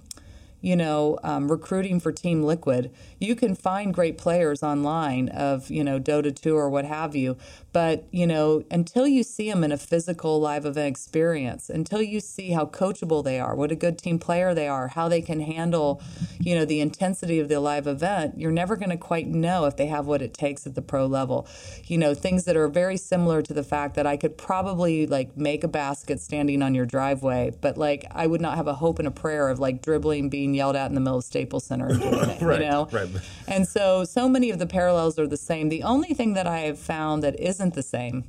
you 0.64 0.74
know, 0.74 1.18
um, 1.22 1.52
recruiting 1.52 2.00
for 2.00 2.10
Team 2.10 2.42
Liquid, 2.42 2.90
you 3.20 3.36
can 3.36 3.54
find 3.54 3.92
great 3.92 4.16
players 4.16 4.62
online 4.62 5.28
of, 5.28 5.70
you 5.70 5.84
know, 5.84 6.00
Dota 6.00 6.34
2 6.34 6.56
or 6.56 6.70
what 6.70 6.86
have 6.86 7.14
you. 7.14 7.36
But, 7.74 8.06
you 8.12 8.26
know, 8.26 8.64
until 8.70 9.06
you 9.06 9.24
see 9.24 9.50
them 9.50 9.62
in 9.62 9.72
a 9.72 9.76
physical 9.76 10.40
live 10.40 10.64
event 10.64 10.88
experience, 10.88 11.68
until 11.68 12.00
you 12.00 12.18
see 12.18 12.52
how 12.52 12.64
coachable 12.64 13.22
they 13.22 13.38
are, 13.38 13.54
what 13.54 13.72
a 13.72 13.74
good 13.74 13.98
team 13.98 14.18
player 14.18 14.54
they 14.54 14.66
are, 14.66 14.88
how 14.88 15.06
they 15.06 15.20
can 15.20 15.40
handle, 15.40 16.00
you 16.40 16.54
know, 16.54 16.64
the 16.64 16.80
intensity 16.80 17.38
of 17.38 17.48
the 17.48 17.60
live 17.60 17.86
event, 17.86 18.38
you're 18.38 18.50
never 18.50 18.74
going 18.74 18.90
to 18.90 18.96
quite 18.96 19.26
know 19.26 19.66
if 19.66 19.76
they 19.76 19.88
have 19.88 20.06
what 20.06 20.22
it 20.22 20.32
takes 20.32 20.66
at 20.66 20.74
the 20.74 20.82
pro 20.82 21.04
level. 21.04 21.46
You 21.84 21.98
know, 21.98 22.14
things 22.14 22.44
that 22.44 22.56
are 22.56 22.68
very 22.68 22.96
similar 22.96 23.42
to 23.42 23.52
the 23.52 23.64
fact 23.64 23.96
that 23.96 24.06
I 24.06 24.16
could 24.16 24.38
probably 24.38 25.06
like 25.06 25.36
make 25.36 25.62
a 25.62 25.68
basket 25.68 26.20
standing 26.20 26.62
on 26.62 26.74
your 26.74 26.86
driveway, 26.86 27.52
but 27.60 27.76
like 27.76 28.06
I 28.12 28.26
would 28.26 28.40
not 28.40 28.56
have 28.56 28.66
a 28.66 28.74
hope 28.74 28.98
and 28.98 29.08
a 29.08 29.10
prayer 29.10 29.50
of 29.50 29.58
like 29.58 29.82
dribbling 29.82 30.30
being 30.30 30.53
yelled 30.54 30.76
at 30.76 30.88
in 30.88 30.94
the 30.94 31.00
middle 31.00 31.18
of 31.18 31.24
Staples 31.24 31.64
Center 31.64 31.88
and 31.88 32.00
doing 32.00 32.30
it, 32.30 32.42
Right, 32.42 32.60
you 32.62 32.68
know? 32.70 32.88
right. 32.92 33.08
And 33.46 33.66
so, 33.66 34.04
so 34.04 34.28
many 34.28 34.50
of 34.50 34.58
the 34.58 34.66
parallels 34.66 35.18
are 35.18 35.26
the 35.26 35.36
same. 35.36 35.68
The 35.68 35.82
only 35.82 36.14
thing 36.14 36.34
that 36.34 36.46
I 36.46 36.60
have 36.60 36.78
found 36.78 37.22
that 37.22 37.38
isn't 37.40 37.74
the 37.74 37.82
same 37.82 38.24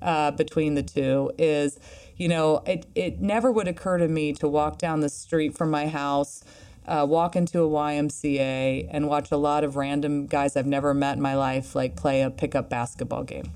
uh, 0.00 0.30
between 0.32 0.74
the 0.74 0.82
two 0.82 1.30
is, 1.38 1.78
you 2.16 2.28
know, 2.28 2.62
it, 2.66 2.86
it 2.94 3.20
never 3.20 3.50
would 3.50 3.68
occur 3.68 3.98
to 3.98 4.08
me 4.08 4.32
to 4.34 4.48
walk 4.48 4.78
down 4.78 5.00
the 5.00 5.08
street 5.08 5.56
from 5.56 5.70
my 5.70 5.88
house, 5.88 6.42
uh, 6.86 7.04
walk 7.08 7.36
into 7.36 7.62
a 7.62 7.68
YMCA, 7.68 8.88
and 8.90 9.08
watch 9.08 9.30
a 9.30 9.36
lot 9.36 9.64
of 9.64 9.76
random 9.76 10.26
guys 10.26 10.56
I've 10.56 10.66
never 10.66 10.94
met 10.94 11.16
in 11.16 11.22
my 11.22 11.34
life 11.34 11.74
like 11.74 11.96
play 11.96 12.22
a 12.22 12.30
pickup 12.30 12.68
basketball 12.70 13.24
game. 13.24 13.52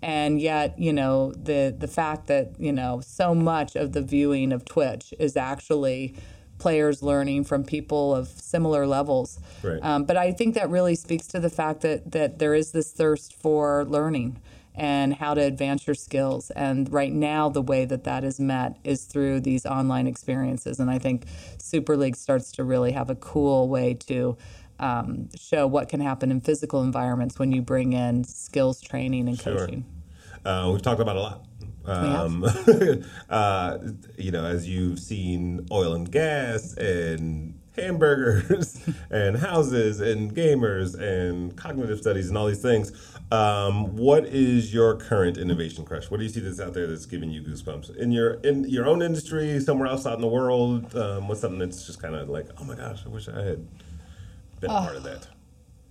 And 0.00 0.40
yet, 0.40 0.78
you 0.78 0.92
know, 0.92 1.32
the 1.32 1.74
the 1.76 1.88
fact 1.88 2.28
that 2.28 2.52
you 2.60 2.72
know 2.72 3.00
so 3.00 3.34
much 3.34 3.74
of 3.74 3.94
the 3.94 4.00
viewing 4.02 4.52
of 4.52 4.64
Twitch 4.64 5.12
is 5.18 5.36
actually 5.36 6.14
players 6.58 7.02
learning 7.02 7.44
from 7.44 7.64
people 7.64 8.14
of 8.14 8.28
similar 8.28 8.86
levels. 8.86 9.38
Right. 9.62 9.78
Um, 9.82 10.04
but 10.04 10.16
I 10.16 10.32
think 10.32 10.54
that 10.54 10.68
really 10.70 10.94
speaks 10.94 11.26
to 11.28 11.40
the 11.40 11.50
fact 11.50 11.80
that 11.82 12.12
that 12.12 12.38
there 12.38 12.54
is 12.54 12.72
this 12.72 12.92
thirst 12.92 13.34
for 13.34 13.84
learning 13.84 14.40
and 14.74 15.14
how 15.14 15.34
to 15.34 15.40
advance 15.40 15.86
your 15.86 15.94
skills. 15.94 16.50
And 16.50 16.90
right 16.92 17.12
now, 17.12 17.48
the 17.48 17.62
way 17.62 17.84
that 17.84 18.04
that 18.04 18.22
is 18.22 18.38
met 18.38 18.76
is 18.84 19.04
through 19.04 19.40
these 19.40 19.66
online 19.66 20.06
experiences. 20.06 20.78
And 20.78 20.88
I 20.88 20.98
think 20.98 21.24
Super 21.58 21.96
League 21.96 22.14
starts 22.14 22.52
to 22.52 22.64
really 22.64 22.92
have 22.92 23.10
a 23.10 23.16
cool 23.16 23.68
way 23.68 23.94
to 23.94 24.36
um, 24.78 25.28
show 25.34 25.66
what 25.66 25.88
can 25.88 25.98
happen 25.98 26.30
in 26.30 26.40
physical 26.40 26.82
environments 26.82 27.40
when 27.40 27.50
you 27.50 27.60
bring 27.60 27.92
in 27.92 28.22
skills 28.22 28.80
training 28.80 29.28
and 29.28 29.36
Sure. 29.36 29.58
coaching. 29.58 29.84
Uh, 30.44 30.70
we've 30.72 30.82
talked 30.82 31.00
about 31.00 31.16
a 31.16 31.20
lot. 31.20 31.44
Um, 31.88 32.44
uh, 33.30 33.78
you 34.16 34.30
know, 34.30 34.44
as 34.44 34.68
you've 34.68 34.98
seen 34.98 35.66
oil 35.70 35.94
and 35.94 36.10
gas 36.10 36.74
and 36.74 37.58
hamburgers 37.78 38.80
and 39.10 39.36
houses 39.36 40.00
and 40.00 40.34
gamers 40.34 40.98
and 40.98 41.56
cognitive 41.56 41.98
studies 41.98 42.28
and 42.28 42.36
all 42.36 42.46
these 42.46 42.62
things. 42.62 42.92
Um, 43.30 43.96
what 43.96 44.26
is 44.26 44.72
your 44.72 44.96
current 44.96 45.36
innovation 45.36 45.84
crush? 45.84 46.10
What 46.10 46.18
do 46.18 46.24
you 46.24 46.30
see 46.30 46.40
that's 46.40 46.60
out 46.60 46.74
there 46.74 46.86
that's 46.86 47.06
giving 47.06 47.30
you 47.30 47.42
goosebumps 47.42 47.96
in 47.96 48.10
your 48.10 48.34
in 48.34 48.64
your 48.64 48.86
own 48.86 49.02
industry, 49.02 49.60
somewhere 49.60 49.88
else 49.88 50.06
out 50.06 50.14
in 50.14 50.20
the 50.20 50.28
world? 50.28 50.94
Um, 50.96 51.28
what's 51.28 51.40
something 51.40 51.58
that's 51.58 51.86
just 51.86 52.00
kind 52.00 52.14
of 52.14 52.28
like, 52.28 52.48
oh 52.58 52.64
my 52.64 52.74
gosh, 52.74 53.04
I 53.04 53.08
wish 53.08 53.28
I 53.28 53.42
had 53.42 53.66
been 54.60 54.70
part 54.70 54.96
of 54.96 55.02
that. 55.04 55.28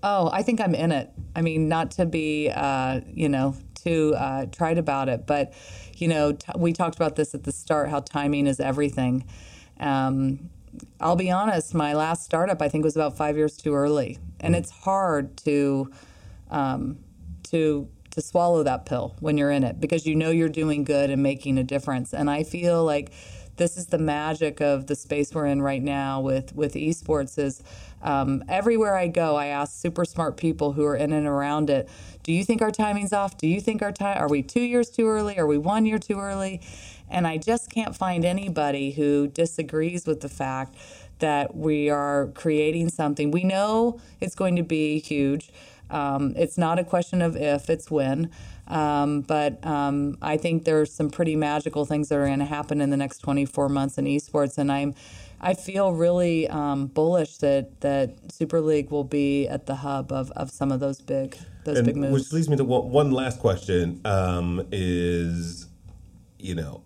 Oh, 0.03 0.29
I 0.31 0.43
think 0.43 0.61
I'm 0.61 0.75
in 0.75 0.91
it. 0.91 1.11
I 1.35 1.41
mean, 1.41 1.67
not 1.67 1.91
to 1.91 2.05
be, 2.05 2.49
uh, 2.53 3.01
you 3.07 3.29
know, 3.29 3.55
too 3.75 4.13
uh, 4.15 4.45
trite 4.45 4.77
about 4.77 5.09
it, 5.09 5.25
but, 5.25 5.53
you 5.95 6.07
know, 6.07 6.33
t- 6.33 6.51
we 6.55 6.71
talked 6.73 6.95
about 6.95 7.15
this 7.15 7.33
at 7.33 7.43
the 7.43 7.51
start 7.51 7.89
how 7.89 7.99
timing 8.01 8.47
is 8.47 8.59
everything. 8.59 9.25
Um, 9.79 10.49
I'll 10.99 11.15
be 11.15 11.31
honest, 11.31 11.73
my 11.73 11.93
last 11.93 12.23
startup 12.23 12.61
I 12.61 12.69
think 12.69 12.83
was 12.83 12.95
about 12.95 13.17
five 13.17 13.37
years 13.37 13.57
too 13.57 13.73
early, 13.73 14.19
and 14.39 14.55
it's 14.55 14.69
hard 14.69 15.35
to 15.37 15.91
um, 16.51 16.97
to 17.43 17.87
to 18.11 18.21
swallow 18.21 18.63
that 18.63 18.85
pill 18.85 19.15
when 19.19 19.37
you're 19.37 19.51
in 19.51 19.63
it 19.63 19.79
because 19.79 20.05
you 20.05 20.15
know 20.15 20.31
you're 20.31 20.49
doing 20.49 20.83
good 20.83 21.09
and 21.09 21.21
making 21.21 21.57
a 21.57 21.63
difference. 21.63 22.13
And 22.13 22.29
I 22.29 22.43
feel 22.43 22.83
like 22.83 23.11
this 23.57 23.77
is 23.77 23.87
the 23.87 23.97
magic 23.97 24.61
of 24.61 24.87
the 24.87 24.95
space 24.95 25.33
we're 25.33 25.45
in 25.47 25.61
right 25.61 25.83
now 25.83 26.21
with 26.21 26.55
with 26.55 26.73
esports 26.73 27.37
is 27.37 27.63
um, 28.01 28.43
everywhere 28.47 28.95
I 28.95 29.07
go, 29.07 29.35
I 29.35 29.47
ask 29.47 29.73
super 29.73 30.05
smart 30.05 30.37
people 30.37 30.73
who 30.73 30.85
are 30.85 30.95
in 30.95 31.11
and 31.11 31.27
around 31.27 31.69
it, 31.69 31.89
do 32.23 32.31
you 32.31 32.43
think 32.43 32.61
our 32.61 32.71
timing's 32.71 33.13
off? 33.13 33.37
Do 33.37 33.47
you 33.47 33.59
think 33.59 33.81
our 33.81 33.91
time 33.91 34.17
are 34.17 34.29
we 34.29 34.43
two 34.43 34.61
years 34.61 34.89
too 34.89 35.07
early? 35.07 35.37
Are 35.37 35.47
we 35.47 35.57
one 35.57 35.85
year 35.85 35.97
too 35.97 36.19
early? 36.19 36.61
And 37.09 37.25
I 37.25 37.37
just 37.37 37.69
can't 37.69 37.95
find 37.95 38.25
anybody 38.25 38.91
who 38.91 39.27
disagrees 39.27 40.05
with 40.05 40.21
the 40.21 40.29
fact 40.29 40.75
that 41.19 41.55
we 41.55 41.89
are 41.89 42.27
creating 42.35 42.89
something. 42.89 43.31
We 43.31 43.43
know 43.43 43.99
it's 44.21 44.35
going 44.35 44.55
to 44.57 44.63
be 44.63 44.99
huge. 44.99 45.49
Um, 45.89 46.33
it's 46.35 46.57
not 46.57 46.79
a 46.79 46.83
question 46.83 47.21
of 47.21 47.35
if, 47.35 47.69
it's 47.69 47.89
when. 47.89 48.29
Um, 48.67 49.21
but 49.21 49.65
um, 49.65 50.17
I 50.21 50.37
think 50.37 50.65
there's 50.65 50.93
some 50.93 51.09
pretty 51.09 51.35
magical 51.35 51.85
things 51.85 52.09
that 52.09 52.17
are 52.17 52.25
going 52.25 52.39
to 52.39 52.45
happen 52.45 52.81
in 52.81 52.89
the 52.89 52.97
next 52.97 53.19
24 53.19 53.69
months 53.69 53.97
in 53.97 54.05
esports, 54.05 54.57
and 54.57 54.71
I'm, 54.71 54.93
I 55.39 55.53
feel 55.53 55.93
really 55.93 56.47
um, 56.49 56.87
bullish 56.87 57.37
that 57.37 57.81
that 57.81 58.31
Super 58.31 58.59
League 58.59 58.91
will 58.91 59.03
be 59.03 59.47
at 59.47 59.67
the 59.67 59.75
hub 59.75 60.11
of, 60.11 60.31
of 60.31 60.51
some 60.51 60.71
of 60.71 60.79
those 60.79 60.99
big 60.99 61.37
those 61.63 61.81
big 61.81 61.95
moves. 61.95 62.13
which 62.13 62.33
leads 62.33 62.49
me 62.49 62.57
to 62.57 62.63
one, 62.65 62.89
one 62.89 63.11
last 63.11 63.39
question: 63.39 64.01
um, 64.03 64.67
is 64.71 65.67
you 66.39 66.55
know, 66.55 66.83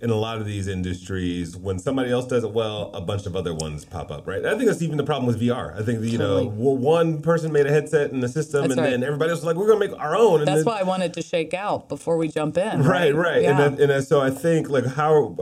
in 0.00 0.10
a 0.10 0.14
lot 0.14 0.38
of 0.38 0.46
these 0.46 0.68
industries, 0.68 1.56
when 1.56 1.78
somebody 1.78 2.10
else 2.10 2.26
does 2.26 2.44
it 2.44 2.52
well, 2.52 2.90
a 2.94 3.00
bunch 3.00 3.26
of 3.26 3.34
other 3.36 3.54
ones 3.54 3.84
pop 3.84 4.10
up, 4.10 4.26
right? 4.26 4.44
I 4.44 4.50
think 4.56 4.66
that's 4.66 4.82
even 4.82 4.96
the 4.96 5.04
problem 5.04 5.26
with 5.26 5.40
VR. 5.40 5.74
I 5.78 5.82
think 5.82 6.00
that, 6.00 6.08
you 6.08 6.18
Totally. 6.18 6.44
know, 6.44 6.50
well, 6.56 6.76
one 6.76 7.20
person 7.22 7.52
made 7.52 7.66
a 7.66 7.70
headset 7.70 8.12
and 8.12 8.22
a 8.24 8.28
system, 8.28 8.62
That's 8.62 8.72
and 8.74 8.80
right. 8.82 8.90
then 8.90 9.02
everybody 9.04 9.30
else 9.30 9.40
was 9.40 9.46
like, 9.46 9.56
"We're 9.56 9.66
going 9.66 9.80
to 9.80 9.88
make 9.88 9.98
our 9.98 10.16
own." 10.16 10.40
And 10.40 10.48
That's 10.48 10.64
then, 10.64 10.72
why 10.72 10.80
I 10.80 10.84
wanted 10.84 11.14
to 11.14 11.22
shake 11.22 11.54
out 11.54 11.88
before 11.88 12.16
we 12.16 12.28
jump 12.28 12.56
in. 12.58 12.82
right, 12.82 13.14
right, 13.14 13.42
Yeah. 13.42 13.60
and, 13.60 13.78
then, 13.78 13.90
and 13.90 14.04
so 14.04 14.20
I 14.20 14.30
think 14.30 14.68
like 14.68 14.86
how 14.86 15.36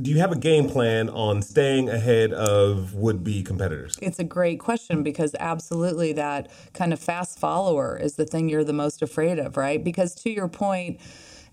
do 0.00 0.10
you 0.10 0.18
have 0.20 0.32
a 0.32 0.36
game 0.38 0.70
plan 0.70 1.10
on 1.10 1.42
staying 1.42 1.90
ahead 1.90 2.32
of 2.32 2.94
would 2.94 3.22
be 3.22 3.42
competitors? 3.42 3.98
It's 4.00 4.18
a 4.18 4.24
great 4.24 4.58
question 4.58 5.02
because 5.02 5.34
absolutely 5.38 6.14
that 6.14 6.50
kind 6.72 6.94
of 6.94 6.98
fast 6.98 7.38
follower 7.38 7.98
is 7.98 8.14
the 8.16 8.24
thing 8.24 8.48
you're 8.48 8.64
the 8.64 8.72
most 8.72 9.02
afraid 9.02 9.38
of, 9.38 9.58
right? 9.58 9.84
Because 9.84 10.14
to 10.16 10.30
your 10.30 10.48
point, 10.48 10.98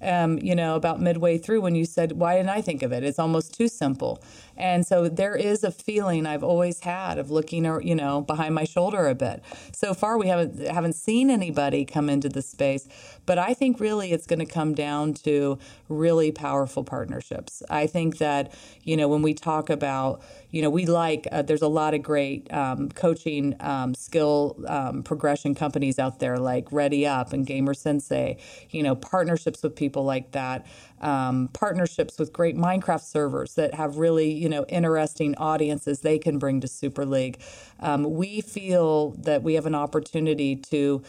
um, 0.01 0.39
you 0.39 0.55
know, 0.55 0.75
about 0.75 1.01
midway 1.01 1.37
through 1.37 1.61
when 1.61 1.75
you 1.75 1.85
said, 1.85 2.13
Why 2.13 2.35
didn't 2.37 2.49
I 2.49 2.61
think 2.61 2.83
of 2.83 2.91
it? 2.91 3.03
It's 3.03 3.19
almost 3.19 3.53
too 3.53 3.67
simple. 3.67 4.21
And 4.59 4.85
so 4.85 5.07
there 5.07 5.35
is 5.35 5.63
a 5.63 5.71
feeling 5.71 6.25
I've 6.25 6.43
always 6.43 6.81
had 6.81 7.17
of 7.17 7.31
looking, 7.31 7.63
you 7.81 7.95
know, 7.95 8.21
behind 8.21 8.53
my 8.53 8.65
shoulder 8.65 9.07
a 9.07 9.15
bit. 9.15 9.41
So 9.73 9.93
far, 9.93 10.17
we 10.17 10.27
haven't 10.27 10.59
haven't 10.67 10.93
seen 10.93 11.29
anybody 11.29 11.85
come 11.85 12.09
into 12.09 12.27
the 12.29 12.41
space, 12.41 12.87
but 13.25 13.37
I 13.39 13.53
think 13.53 13.79
really 13.79 14.11
it's 14.11 14.27
going 14.27 14.39
to 14.39 14.45
come 14.45 14.73
down 14.73 15.13
to 15.25 15.57
really 15.87 16.31
powerful 16.31 16.83
partnerships. 16.83 17.63
I 17.69 17.87
think 17.87 18.17
that 18.17 18.53
you 18.83 18.97
know 18.97 19.07
when 19.07 19.21
we 19.21 19.33
talk 19.33 19.69
about 19.69 20.21
you 20.51 20.61
know 20.61 20.69
we 20.69 20.85
like 20.85 21.27
uh, 21.31 21.41
there's 21.41 21.61
a 21.61 21.67
lot 21.67 21.93
of 21.93 22.03
great 22.03 22.51
um, 22.53 22.89
coaching 22.89 23.55
um, 23.61 23.95
skill 23.95 24.57
um, 24.67 25.03
progression 25.03 25.55
companies 25.55 25.97
out 25.99 26.19
there 26.19 26.37
like 26.37 26.71
Ready 26.71 27.07
Up 27.07 27.31
and 27.31 27.45
Gamer 27.45 27.73
Sensei. 27.73 28.37
You 28.69 28.83
know 28.83 28.95
partnerships 28.95 29.63
with 29.63 29.75
people 29.75 30.03
like 30.03 30.31
that 30.31 30.67
um, 31.01 31.49
partnerships 31.53 32.19
with 32.19 32.33
great 32.33 32.55
Minecraft 32.55 33.03
servers 33.03 33.55
that 33.55 33.73
have 33.73 33.97
really, 33.97 34.31
you 34.31 34.49
know, 34.49 34.65
interesting 34.65 35.35
audiences 35.35 36.01
they 36.01 36.19
can 36.19 36.39
bring 36.39 36.61
to 36.61 36.67
Super 36.67 37.05
League. 37.05 37.39
Um, 37.79 38.15
we 38.15 38.41
feel 38.41 39.11
that 39.11 39.43
we 39.43 39.53
have 39.55 39.65
an 39.65 39.75
opportunity 39.75 40.55
to 40.55 41.01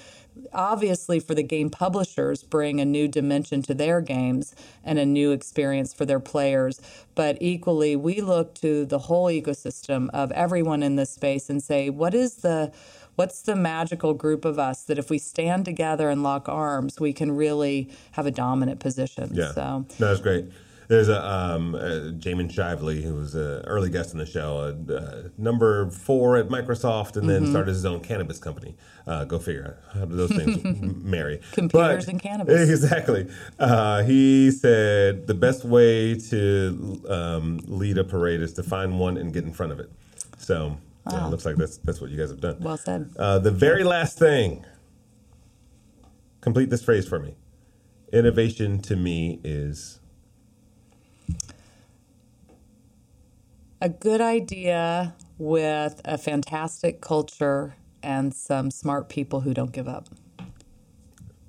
obviously 0.52 1.20
for 1.20 1.34
the 1.34 1.42
game 1.42 1.70
publishers 1.70 2.42
bring 2.42 2.80
a 2.80 2.84
new 2.84 3.08
dimension 3.08 3.62
to 3.62 3.74
their 3.74 4.00
games 4.00 4.54
and 4.84 4.98
a 4.98 5.04
new 5.04 5.32
experience 5.32 5.92
for 5.92 6.04
their 6.06 6.20
players 6.20 6.80
but 7.14 7.36
equally 7.40 7.96
we 7.96 8.20
look 8.20 8.54
to 8.54 8.84
the 8.86 9.00
whole 9.00 9.26
ecosystem 9.26 10.08
of 10.10 10.30
everyone 10.32 10.82
in 10.82 10.96
this 10.96 11.10
space 11.10 11.50
and 11.50 11.62
say 11.62 11.90
what 11.90 12.14
is 12.14 12.36
the 12.36 12.72
what's 13.16 13.42
the 13.42 13.56
magical 13.56 14.14
group 14.14 14.44
of 14.44 14.58
us 14.58 14.82
that 14.84 14.98
if 14.98 15.10
we 15.10 15.18
stand 15.18 15.64
together 15.64 16.08
and 16.08 16.22
lock 16.22 16.48
arms, 16.48 17.00
we 17.00 17.12
can 17.12 17.32
really 17.32 17.90
have 18.12 18.26
a 18.26 18.30
dominant 18.30 18.80
position. 18.80 19.30
Yeah, 19.34 19.52
so 19.52 19.86
that's 19.98 20.20
great. 20.20 20.46
There's 20.90 21.08
a 21.08 21.24
um, 21.24 21.76
uh, 21.76 22.10
Jamen 22.18 22.50
Shively, 22.52 23.04
who 23.04 23.14
was 23.14 23.36
an 23.36 23.62
early 23.64 23.90
guest 23.90 24.10
on 24.10 24.18
the 24.18 24.26
show, 24.26 24.74
uh, 24.90 24.92
uh, 24.92 25.28
number 25.38 25.88
four 25.88 26.36
at 26.36 26.48
Microsoft, 26.48 27.16
and 27.16 27.30
then 27.30 27.42
mm-hmm. 27.42 27.52
started 27.52 27.70
his 27.70 27.84
own 27.84 28.00
cannabis 28.00 28.40
company. 28.40 28.74
Uh, 29.06 29.22
go 29.22 29.38
figure 29.38 29.78
how 29.94 30.04
do 30.04 30.16
those 30.16 30.32
things 30.32 30.64
marry. 31.04 31.40
Computers 31.52 32.06
but, 32.06 32.12
and 32.12 32.20
cannabis. 32.20 32.68
Exactly. 32.70 33.30
Uh, 33.56 34.02
he 34.02 34.50
said 34.50 35.28
the 35.28 35.34
best 35.34 35.64
way 35.64 36.16
to 36.16 37.00
um, 37.08 37.60
lead 37.68 37.96
a 37.96 38.02
parade 38.02 38.40
is 38.40 38.52
to 38.54 38.64
find 38.64 38.98
one 38.98 39.16
and 39.16 39.32
get 39.32 39.44
in 39.44 39.52
front 39.52 39.70
of 39.70 39.78
it. 39.78 39.92
So 40.38 40.76
Wow. 41.12 41.18
Yeah, 41.18 41.26
looks 41.26 41.44
like 41.44 41.56
that's 41.56 41.78
that's 41.78 42.00
what 42.00 42.10
you 42.10 42.16
guys 42.16 42.30
have 42.30 42.40
done. 42.40 42.58
Well 42.60 42.76
said. 42.76 43.10
Uh, 43.18 43.38
the 43.38 43.50
very 43.50 43.84
last 43.84 44.18
thing. 44.18 44.64
Complete 46.40 46.70
this 46.70 46.82
phrase 46.82 47.06
for 47.06 47.18
me. 47.18 47.34
Innovation 48.12 48.80
to 48.82 48.96
me 48.96 49.40
is 49.44 50.00
a 53.80 53.88
good 53.88 54.20
idea 54.20 55.14
with 55.38 56.00
a 56.04 56.18
fantastic 56.18 57.00
culture 57.00 57.74
and 58.02 58.34
some 58.34 58.70
smart 58.70 59.08
people 59.08 59.40
who 59.40 59.54
don't 59.54 59.72
give 59.72 59.88
up. 59.88 60.08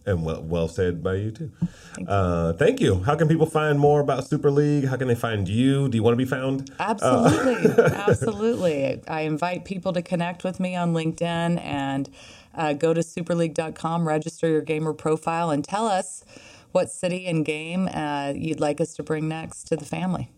And 0.06 0.26
well, 0.26 0.42
well 0.42 0.68
said 0.68 1.04
by 1.04 1.16
you 1.16 1.32
too. 1.32 1.52
Thank 1.94 2.08
you. 2.08 2.14
Uh, 2.14 2.54
thank 2.54 2.80
you. 2.80 3.04
How 3.04 3.16
can 3.16 3.28
people 3.28 3.46
find 3.46 3.80
more 3.80 4.00
about 4.00 4.28
Super 4.28 4.50
League? 4.50 4.86
How 4.86 4.96
can 4.98 5.08
they 5.08 5.16
find 5.16 5.48
you? 5.48 5.90
Do 5.90 5.96
you 5.96 6.02
want 6.02 6.14
to 6.14 6.18
be 6.18 6.26
found? 6.26 6.72
Absolutely, 6.80 7.72
uh, 7.72 7.90
absolutely. 8.10 9.02
I 9.08 9.22
invite 9.22 9.64
people 9.64 9.94
to 9.94 10.02
connect 10.02 10.44
with 10.44 10.60
me 10.60 10.76
on 10.76 10.94
LinkedIn 10.94 11.62
and 11.64 12.10
uh, 12.56 12.74
go 12.74 12.94
to 12.94 13.02
superleague.com, 13.02 14.08
register 14.08 14.48
your 14.48 14.62
gamer 14.62 14.94
profile, 14.94 15.52
and 15.52 15.64
tell 15.64 15.86
us 15.86 16.26
what 16.72 16.90
city 16.90 17.28
and 17.28 17.46
game 17.46 17.88
uh, 17.94 18.34
you'd 18.36 18.60
like 18.60 18.82
us 18.82 18.96
to 18.96 19.04
bring 19.04 19.28
next 19.28 19.66
to 19.66 19.76
the 19.76 19.86
family. 19.86 20.32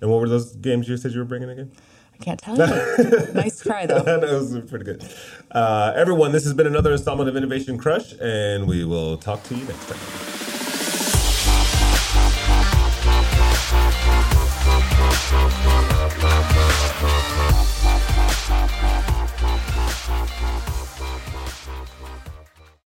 And 0.00 0.10
what 0.10 0.20
were 0.20 0.28
those 0.28 0.56
games 0.56 0.88
you 0.88 0.96
said 0.96 1.12
you 1.12 1.18
were 1.18 1.24
bringing 1.24 1.50
again? 1.50 1.70
Can't 2.22 2.40
tell 2.40 2.56
you. 2.56 3.32
nice 3.34 3.60
try, 3.60 3.86
though. 3.86 3.98
that 4.02 4.22
was 4.22 4.58
pretty 4.68 4.84
good. 4.84 5.04
Uh, 5.50 5.92
everyone, 5.96 6.32
this 6.32 6.44
has 6.44 6.54
been 6.54 6.66
another 6.66 6.92
installment 6.92 7.28
of 7.28 7.36
Innovation 7.36 7.76
Crush, 7.78 8.14
and 8.20 8.66
we 8.66 8.84
will 8.84 9.16
talk 9.18 9.42
to 9.44 9.54
you 9.54 9.64
next 9.64 9.88
time. 9.88 10.31